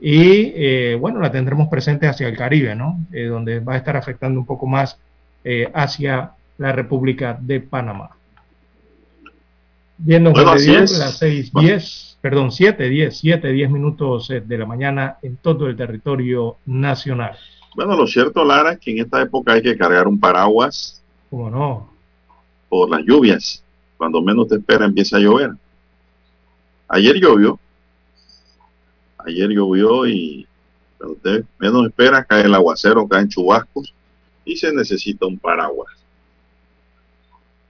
[0.00, 2.98] y eh, bueno, la tendremos presente hacia el Caribe, ¿no?
[3.10, 4.98] donde va a estar afectando un poco más
[5.74, 8.10] hacia la República de Panamá.
[10.02, 14.64] Bien, don Bueno, las 6, 10, perdón, 7, 10, 7, 10 minutos eh, de la
[14.64, 17.36] mañana en todo el territorio nacional.
[17.76, 21.50] Bueno, lo cierto, Lara, es que en esta época hay que cargar un paraguas ¿Cómo
[21.50, 21.90] no?
[22.70, 23.62] por las lluvias.
[23.98, 25.50] Cuando menos te espera empieza a llover.
[26.88, 27.58] Ayer llovió.
[29.26, 30.46] Ayer llovió y
[31.58, 33.94] menos espera cae el aguacero, caen chubascos
[34.44, 36.00] y se necesita un paraguas.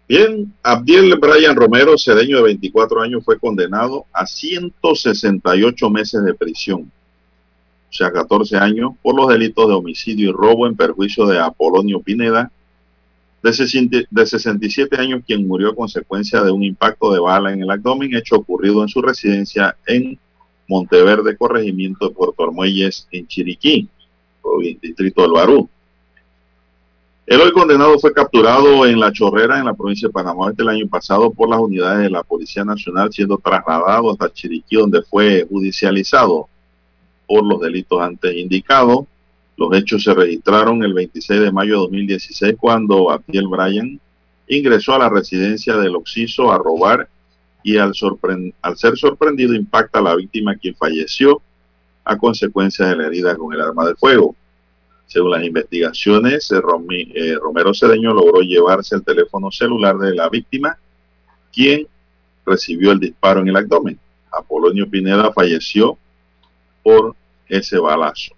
[0.09, 6.90] Bien, Abdiel Brian Romero, cedeño de 24 años, fue condenado a 168 meses de prisión,
[7.89, 12.01] o sea, 14 años, por los delitos de homicidio y robo en perjuicio de Apolonio
[12.01, 12.51] Pineda,
[13.40, 17.62] de 60 de 67 años, quien murió a consecuencia de un impacto de bala en
[17.62, 20.18] el abdomen, hecho ocurrido en su residencia en
[20.71, 23.89] Monteverde, corregimiento de Puerto Armuelles, en Chiriquí,
[24.81, 25.69] distrito del Barú.
[27.27, 30.69] El hoy condenado fue capturado en La Chorrera, en la provincia de Panamá, Oeste, el
[30.69, 35.45] año pasado por las unidades de la Policía Nacional, siendo trasladado hasta Chiriquí, donde fue
[35.51, 36.49] judicializado
[37.27, 39.07] por los delitos antes indicados.
[39.57, 43.99] Los hechos se registraron el 26 de mayo de 2016, cuando Abdiel Bryan
[44.47, 47.09] ingresó a la residencia del Oxiso a robar
[47.62, 47.93] y al,
[48.62, 51.43] al ser sorprendido impacta a la víctima, quien falleció
[52.05, 54.35] a consecuencia de la herida con el arma de fuego.
[55.07, 56.61] Según las investigaciones, eh,
[57.15, 60.78] eh, Romero Cedeño logró llevarse el teléfono celular de la víctima,
[61.53, 61.87] quien
[62.47, 63.99] recibió el disparo en el abdomen.
[64.32, 65.99] Apolonio Pineda falleció
[66.82, 67.16] por
[67.49, 68.35] ese balazo.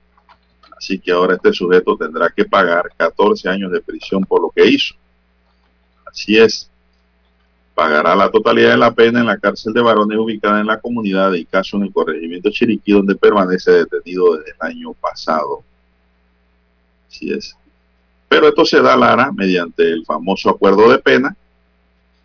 [0.77, 4.67] Así que ahora este sujeto tendrá que pagar 14 años de prisión por lo que
[4.67, 4.95] hizo.
[6.07, 6.72] Así es.
[7.83, 11.33] Pagará la totalidad de la pena en la cárcel de varones ubicada en la comunidad
[11.33, 15.65] de Icaso en el corregimiento Chiriquí, donde permanece detenido desde el año pasado.
[17.09, 17.57] Así es.
[18.29, 21.37] Pero esto se da, Lara, mediante el famoso acuerdo de pena.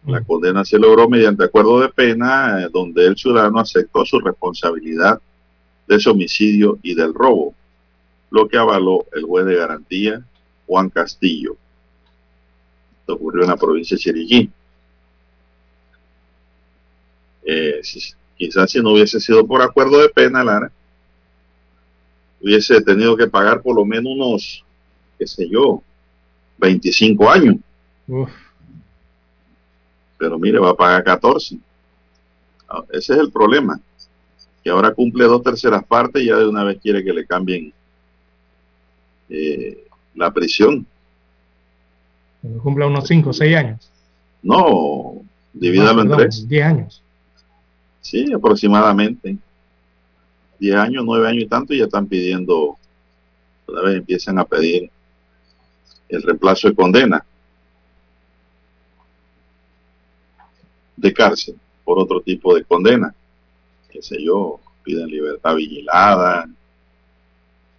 [0.06, 5.20] La condena se logró mediante acuerdo de pena, eh, donde el ciudadano aceptó su responsabilidad
[5.88, 7.56] de ese homicidio y del robo,
[8.30, 10.22] lo que avaló el juez de garantía,
[10.68, 11.58] Juan Castillo.
[13.00, 14.52] Esto ocurrió en la provincia de Chiriquí.
[17.49, 20.69] Eh, si- quizás si no hubiese sido por acuerdo de pena, Lara,
[22.41, 24.65] hubiese tenido que pagar por lo menos unos,
[25.18, 25.82] qué sé yo,
[26.57, 27.56] 25 años.
[28.07, 28.30] Uf.
[30.18, 31.57] Pero mire, va a pagar 14.
[32.68, 33.80] Ah, Ese es el problema.
[34.64, 37.72] Que ahora cumple dos terceras partes y ya de una vez quiere que le cambien
[39.30, 40.86] eh, la prisión.
[42.41, 43.90] Cuando cumpla unos 5 o 6 años.
[44.44, 45.22] No,
[45.53, 46.48] divídalo Ah, en perdón, tres.
[46.48, 47.03] 10 años.
[48.02, 49.38] Sí, aproximadamente.
[50.60, 52.78] 10 años, 9 años y tanto, y ya están pidiendo,
[53.68, 54.90] una vez empiezan a pedir
[56.10, 57.26] el reemplazo de condena
[60.98, 61.56] de cárcel
[61.86, 63.14] por otro tipo de condena.
[63.90, 66.45] Qué sé yo, piden libertad vigilada.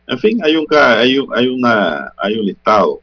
[0.06, 3.02] En fin, hay un, hay un, hay una, hay un listado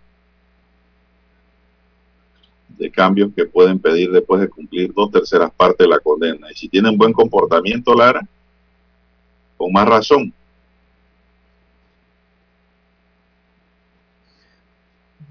[2.78, 6.48] de cambios que pueden pedir después de cumplir dos terceras partes de la condena.
[6.52, 8.22] Y si tienen buen comportamiento, Lara,
[9.58, 10.34] con más razón.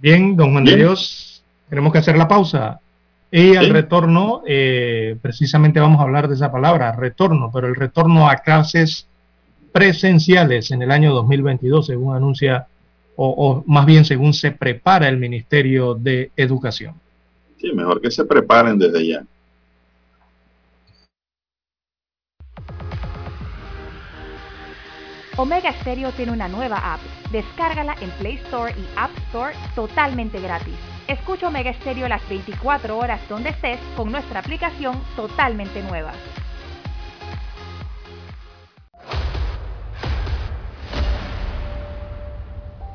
[0.01, 0.77] Bien, don Juan de.
[0.77, 2.81] Dios, tenemos que hacer la pausa.
[3.31, 3.73] Y al Sí.
[3.73, 9.07] retorno, eh, precisamente vamos a hablar de esa palabra, retorno, pero el retorno a clases
[9.73, 12.69] presenciales en el año 2022, según anuncia,
[13.17, 16.95] o, o más bien según se prepara el Ministerio de Educación.
[17.65, 19.25] Sí, mejor que se preparen desde ya.
[25.39, 27.01] Omega Stereo tiene una nueva app.
[27.33, 30.75] Descárgala en Play Store y App Store totalmente gratis.
[31.09, 36.13] Escucha Omega Stereo las 24 horas donde estés con nuestra aplicación totalmente nueva.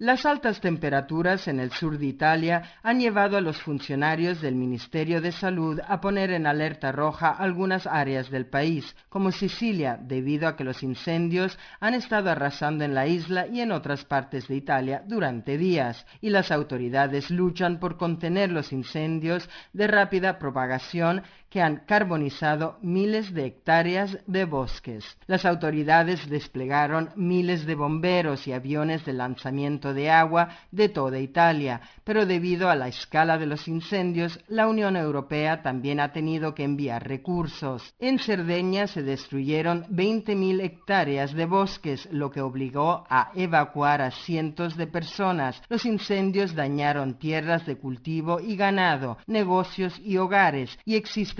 [0.00, 5.20] Las altas temperaturas en el sur de Italia han llevado a los funcionarios del Ministerio
[5.20, 10.56] de Salud a poner en alerta roja algunas áreas del país, como Sicilia, debido a
[10.56, 15.02] que los incendios han estado arrasando en la isla y en otras partes de Italia
[15.06, 21.82] durante días, y las autoridades luchan por contener los incendios de rápida propagación que han
[21.84, 25.18] carbonizado miles de hectáreas de bosques.
[25.26, 31.80] Las autoridades desplegaron miles de bomberos y aviones de lanzamiento de agua de toda Italia,
[32.04, 36.64] pero debido a la escala de los incendios, la Unión Europea también ha tenido que
[36.64, 37.94] enviar recursos.
[37.98, 44.76] En Cerdeña se destruyeron 20.000 hectáreas de bosques, lo que obligó a evacuar a cientos
[44.76, 45.60] de personas.
[45.68, 50.94] Los incendios dañaron tierras de cultivo y ganado, negocios y hogares, y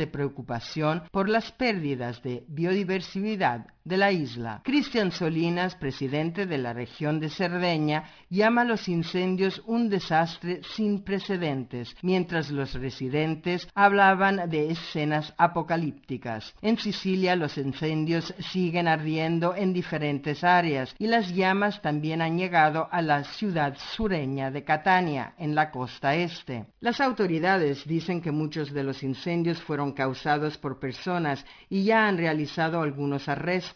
[0.07, 4.61] preocupación por las pérdidas de biodiversidad de la isla.
[4.65, 11.03] Cristian Solinas, presidente de la región de Cerdeña, llama a los incendios un desastre sin
[11.03, 16.55] precedentes, mientras los residentes hablaban de escenas apocalípticas.
[16.61, 22.89] En Sicilia los incendios siguen ardiendo en diferentes áreas y las llamas también han llegado
[22.91, 26.67] a la ciudad sureña de Catania, en la costa este.
[26.81, 32.19] Las autoridades dicen que muchos de los incendios fueron causados por personas y ya han
[32.19, 33.70] realizado algunos arrestos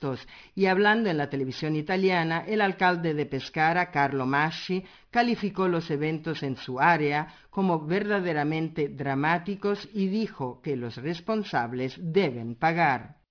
[0.54, 6.42] y hablando en la televisión italiana, el alcalde de Pescara, Carlo Masci, calificó los eventos
[6.42, 13.23] en su área como verdaderamente dramáticos y dijo que los responsables deben pagar.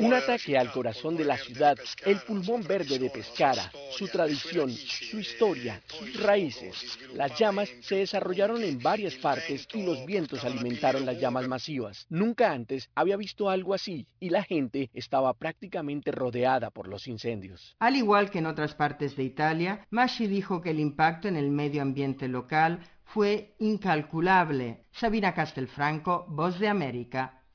[0.00, 1.76] Un ataque al corazón de la ciudad,
[2.06, 6.98] el pulmón verde de Pescara, su tradición, su historia, sus raíces.
[7.12, 12.06] Las llamas se desarrollaron en varias partes y los vientos alimentaron las llamas masivas.
[12.08, 17.76] Nunca antes había visto algo así y la gente estaba prácticamente rodeada por los incendios.
[17.80, 21.50] Al igual que en otras partes de Italia, Masci dijo que el impacto en el
[21.50, 24.84] medio ambiente local fue incalculable.
[24.90, 27.37] Sabina Castelfranco, Voz de América,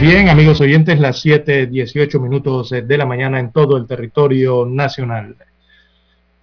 [0.00, 5.36] Bien, amigos oyentes, las 7:18 minutos de la mañana en todo el territorio nacional.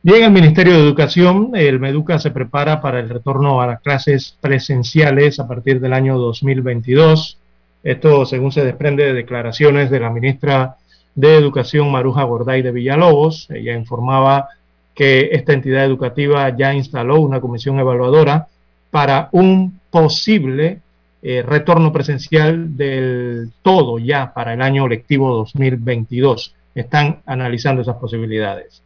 [0.04, 4.38] Bien, el Ministerio de Educación, el MEDUCA, se prepara para el retorno a las clases
[4.40, 7.40] presenciales a partir del año 2022.
[7.84, 10.76] Esto, según se desprende de declaraciones de la ministra
[11.16, 13.50] de Educación, Maruja Gorday de Villalobos.
[13.50, 14.50] Ella informaba
[14.94, 18.50] que esta entidad educativa ya instaló una comisión evaluadora
[18.92, 20.82] para un posible
[21.22, 26.54] eh, retorno presencial del todo ya para el año lectivo 2022.
[26.76, 28.84] Están analizando esas posibilidades.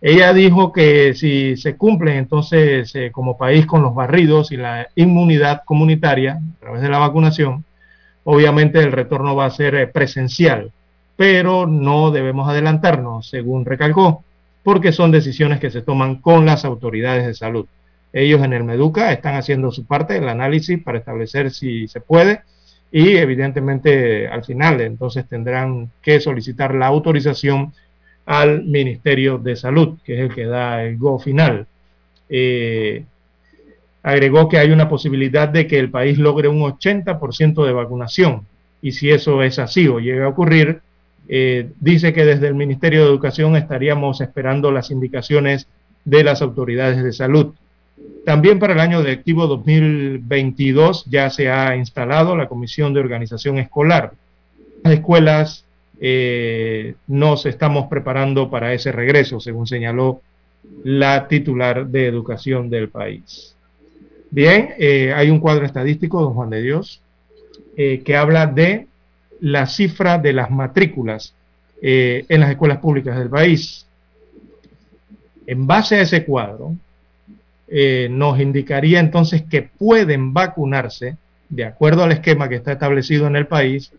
[0.00, 4.88] Ella dijo que si se cumplen entonces eh, como país con los barridos y la
[4.94, 7.64] inmunidad comunitaria a través de la vacunación,
[8.24, 10.70] obviamente el retorno va a ser eh, presencial,
[11.16, 14.22] pero no debemos adelantarnos, según recalcó,
[14.62, 17.66] porque son decisiones que se toman con las autoridades de salud.
[18.12, 22.40] Ellos en el Meduca están haciendo su parte del análisis para establecer si se puede
[22.90, 27.72] y evidentemente al final entonces tendrán que solicitar la autorización
[28.24, 31.66] al Ministerio de Salud, que es el que da el go final.
[32.28, 33.04] Eh,
[34.02, 38.46] agregó que hay una posibilidad de que el país logre un 80% de vacunación
[38.82, 40.80] y si eso es así o llega a ocurrir,
[41.28, 45.66] eh, dice que desde el Ministerio de Educación estaríamos esperando las indicaciones
[46.04, 47.54] de las autoridades de salud.
[48.26, 54.14] También para el año lectivo 2022 ya se ha instalado la Comisión de Organización Escolar.
[54.82, 55.64] Las escuelas
[56.00, 60.22] eh, nos estamos preparando para ese regreso, según señaló
[60.82, 63.54] la titular de educación del país.
[64.32, 67.00] Bien, eh, hay un cuadro estadístico, don Juan de Dios,
[67.76, 68.88] eh, que habla de
[69.38, 71.32] la cifra de las matrículas
[71.80, 73.86] en las escuelas públicas del país.
[75.46, 76.74] En base a ese cuadro,
[77.68, 81.16] nos indicaría entonces que pueden vacunarse,
[81.48, 83.92] de acuerdo al esquema que está establecido en el país,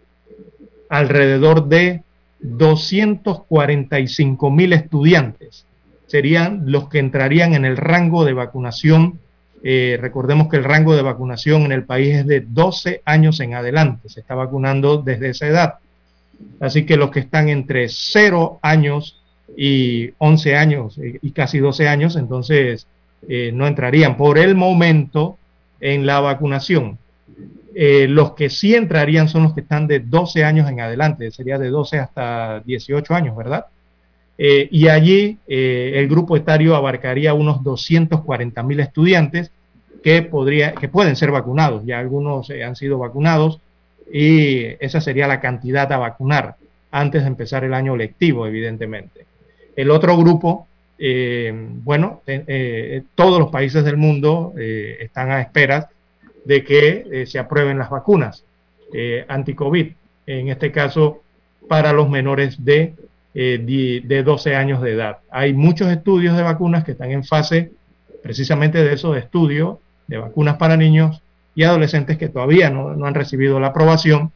[0.89, 2.03] alrededor de
[2.39, 5.65] 245 mil estudiantes.
[6.07, 9.19] Serían los que entrarían en el rango de vacunación.
[9.63, 13.55] Eh, recordemos que el rango de vacunación en el país es de 12 años en
[13.55, 14.09] adelante.
[14.09, 15.75] Se está vacunando desde esa edad.
[16.59, 19.23] Así que los que están entre 0 años
[19.57, 22.85] y 11 años eh, y casi 12 años, entonces
[23.27, 25.37] eh, no entrarían por el momento
[25.79, 26.97] en la vacunación.
[27.75, 31.57] Eh, los que sí entrarían son los que están de 12 años en adelante, sería
[31.57, 33.65] de 12 hasta 18 años, ¿verdad?
[34.39, 39.51] Eh, y allí el grupo etario abarcaría unos 240 mil estudiantes
[40.03, 41.83] que, podría, que pueden ser vacunados.
[41.85, 43.59] Ya algunos han sido vacunados
[44.11, 46.55] y esa sería la cantidad a vacunar
[46.91, 49.25] antes de empezar el año lectivo, evidentemente.
[49.75, 50.66] El otro grupo,
[51.83, 52.21] bueno,
[53.15, 55.87] todos los países del mundo están a esperas
[56.47, 58.45] de que eh, se aprueben las vacunas
[58.93, 59.91] eh, anti-COVID,
[60.27, 61.21] en este caso
[61.67, 62.93] para los menores de,
[63.33, 65.17] eh, de 12 años de edad.
[65.29, 67.71] Hay muchos estudios de vacunas que están en fase
[68.23, 71.21] precisamente de eso, de estudio de vacunas para niños
[71.53, 74.31] y adolescentes que todavía no, no han recibido la aprobación,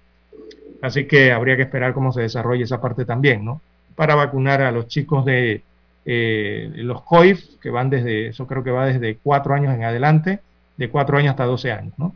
[0.82, 3.62] así que habría que esperar cómo se desarrolle esa parte también, ¿no?
[3.96, 5.64] Para vacunar a los chicos de
[6.06, 10.40] los COIF, que van desde, eso creo que va desde cuatro años en adelante,
[10.78, 11.94] de cuatro años hasta 12 años.
[11.98, 12.16] ¿no?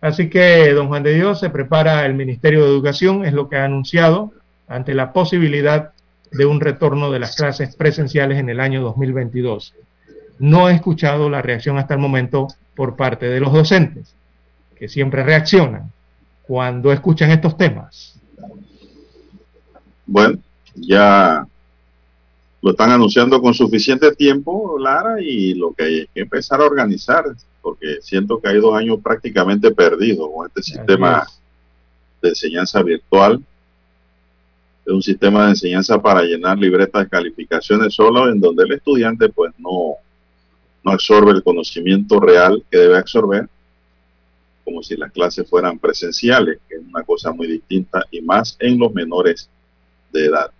[0.00, 3.56] Así que, don Juan de Dios, se prepara el Ministerio de Educación, es lo que
[3.56, 4.32] ha anunciado,
[4.68, 5.92] ante la posibilidad
[6.32, 9.74] de un retorno de las clases presenciales en el año 2022.
[10.38, 14.14] No he escuchado la reacción hasta el momento por parte de los docentes,
[14.76, 15.90] que siempre reaccionan
[16.42, 18.20] cuando escuchan estos temas.
[20.06, 20.38] Bueno,
[20.74, 21.46] ya
[22.66, 27.24] lo están anunciando con suficiente tiempo, Lara, y lo que hay que empezar a organizar,
[27.62, 31.24] porque siento que hay dos años prácticamente perdidos con este sistema
[32.20, 33.40] de enseñanza virtual.
[34.84, 39.28] Es un sistema de enseñanza para llenar libretas de calificaciones solo, en donde el estudiante
[39.28, 39.94] pues no,
[40.82, 43.48] no absorbe el conocimiento real que debe absorber,
[44.64, 48.76] como si las clases fueran presenciales, que es una cosa muy distinta y más en
[48.76, 49.48] los menores
[50.12, 50.50] de edad.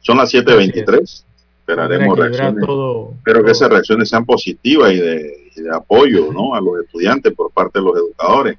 [0.00, 1.24] Son las 7.23.
[1.60, 2.64] Esperaremos reacciones.
[3.18, 5.34] Espero que esas reacciones sean positivas y de,
[5.72, 6.54] apoyo ¿no?
[6.54, 8.56] a los estudiantes por parte de los educadores.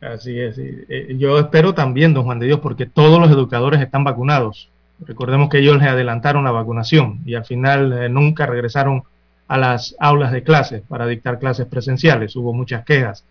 [0.00, 0.56] Así es.
[0.58, 4.68] Eh, yo espero también, don Juan de Dios, porque todos los educadores están vacunados.
[5.06, 9.04] Recordemos que ellos les adelantaron la vacunación y al final eh, nunca regresaron
[9.46, 12.34] a las aulas de clases para dictar clases presenciales.
[12.34, 13.24] Hubo muchas quejas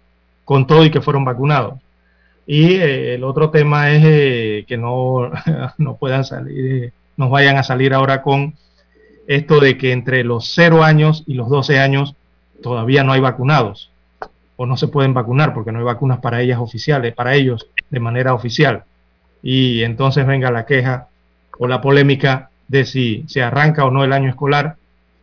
[0.46, 1.80] con todo y que fueron vacunados.
[2.48, 5.30] Y eh, el otro tema es que no,
[5.78, 8.56] no puedan salir nos vayan a salir ahora con
[9.28, 12.16] esto de que entre los 0 años y los 12 años
[12.64, 13.92] todavía no hay vacunados
[14.56, 18.00] o no se pueden vacunar porque no hay vacunas para ellas oficiales, para ellos de
[18.00, 18.86] manera oficial.
[19.44, 21.10] Y entonces venga la queja
[21.60, 24.78] o la polémica de si se arranca o no el año escolar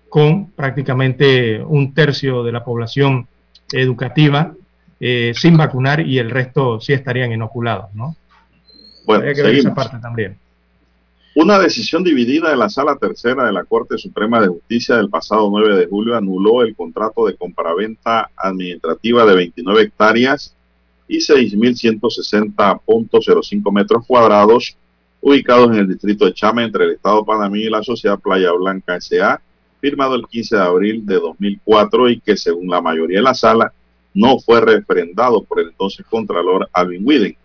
[0.08, 3.26] con prácticamente un tercio de la población
[3.72, 4.52] educativa
[5.00, 8.14] eh, sin vacunar y el resto sí estarían inoculados, ¿no?
[9.04, 10.36] Bueno, que ver esa parte también.
[11.40, 15.48] Una decisión dividida de la Sala Tercera de la Corte Suprema de Justicia del pasado
[15.48, 20.52] 9 de julio anuló el contrato de compraventa administrativa de 29 hectáreas
[21.06, 24.76] y 6.160.05 metros cuadrados
[25.20, 28.96] ubicados en el distrito de Chame entre el Estado Panamí y la Sociedad Playa Blanca
[28.96, 29.40] S.A.,
[29.80, 33.72] firmado el 15 de abril de 2004 y que según la mayoría de la sala
[34.12, 37.36] no fue refrendado por el entonces Contralor Alvin Widen.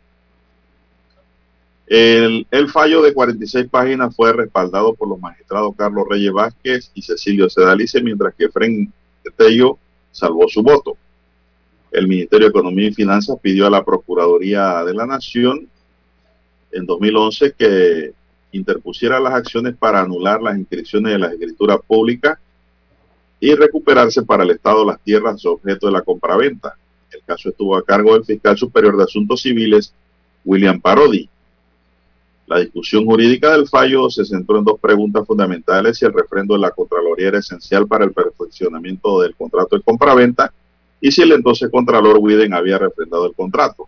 [1.86, 7.50] El, fallo de 46 páginas fue respaldado por los magistrados Carlos Reyes Vázquez y Cecilio
[7.50, 8.92] Sedalice, mientras que Fren
[9.36, 9.78] Tello
[10.12, 10.98] salvó su voto.
[11.92, 15.68] El Ministerio de Economía y Finanzas pidió a la Procuraduría de la Nación
[16.72, 18.14] en 2011 que
[18.52, 22.40] interpusiera las acciones para anular las inscripciones de las escrituras públicas
[23.40, 26.76] y recuperarse para el Estado las tierras objeto de la compraventa.
[27.12, 29.94] El caso estuvo a cargo del fiscal superior de Asuntos Civiles,
[30.46, 31.30] William Parodi.
[32.48, 36.60] La discusión jurídica del fallo se centró en dos preguntas fundamentales si el refrendo de
[36.60, 40.52] la Contraloría era esencial para el perfeccionamiento del contrato de compraventa
[40.99, 43.88] y si el entonces Contralor Widen había refrendado el contrato.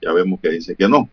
[0.00, 1.08] Ya vemos que dice que no.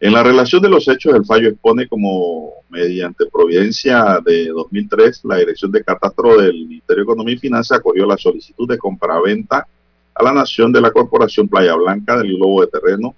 [0.00, 5.36] En la relación de los hechos, el fallo expone como mediante providencia de 2003, la
[5.36, 9.66] Dirección de Catastro del Ministerio de Economía y Finanzas acogió la solicitud de compraventa
[10.14, 13.14] a la nación de la Corporación Playa Blanca del globo de terreno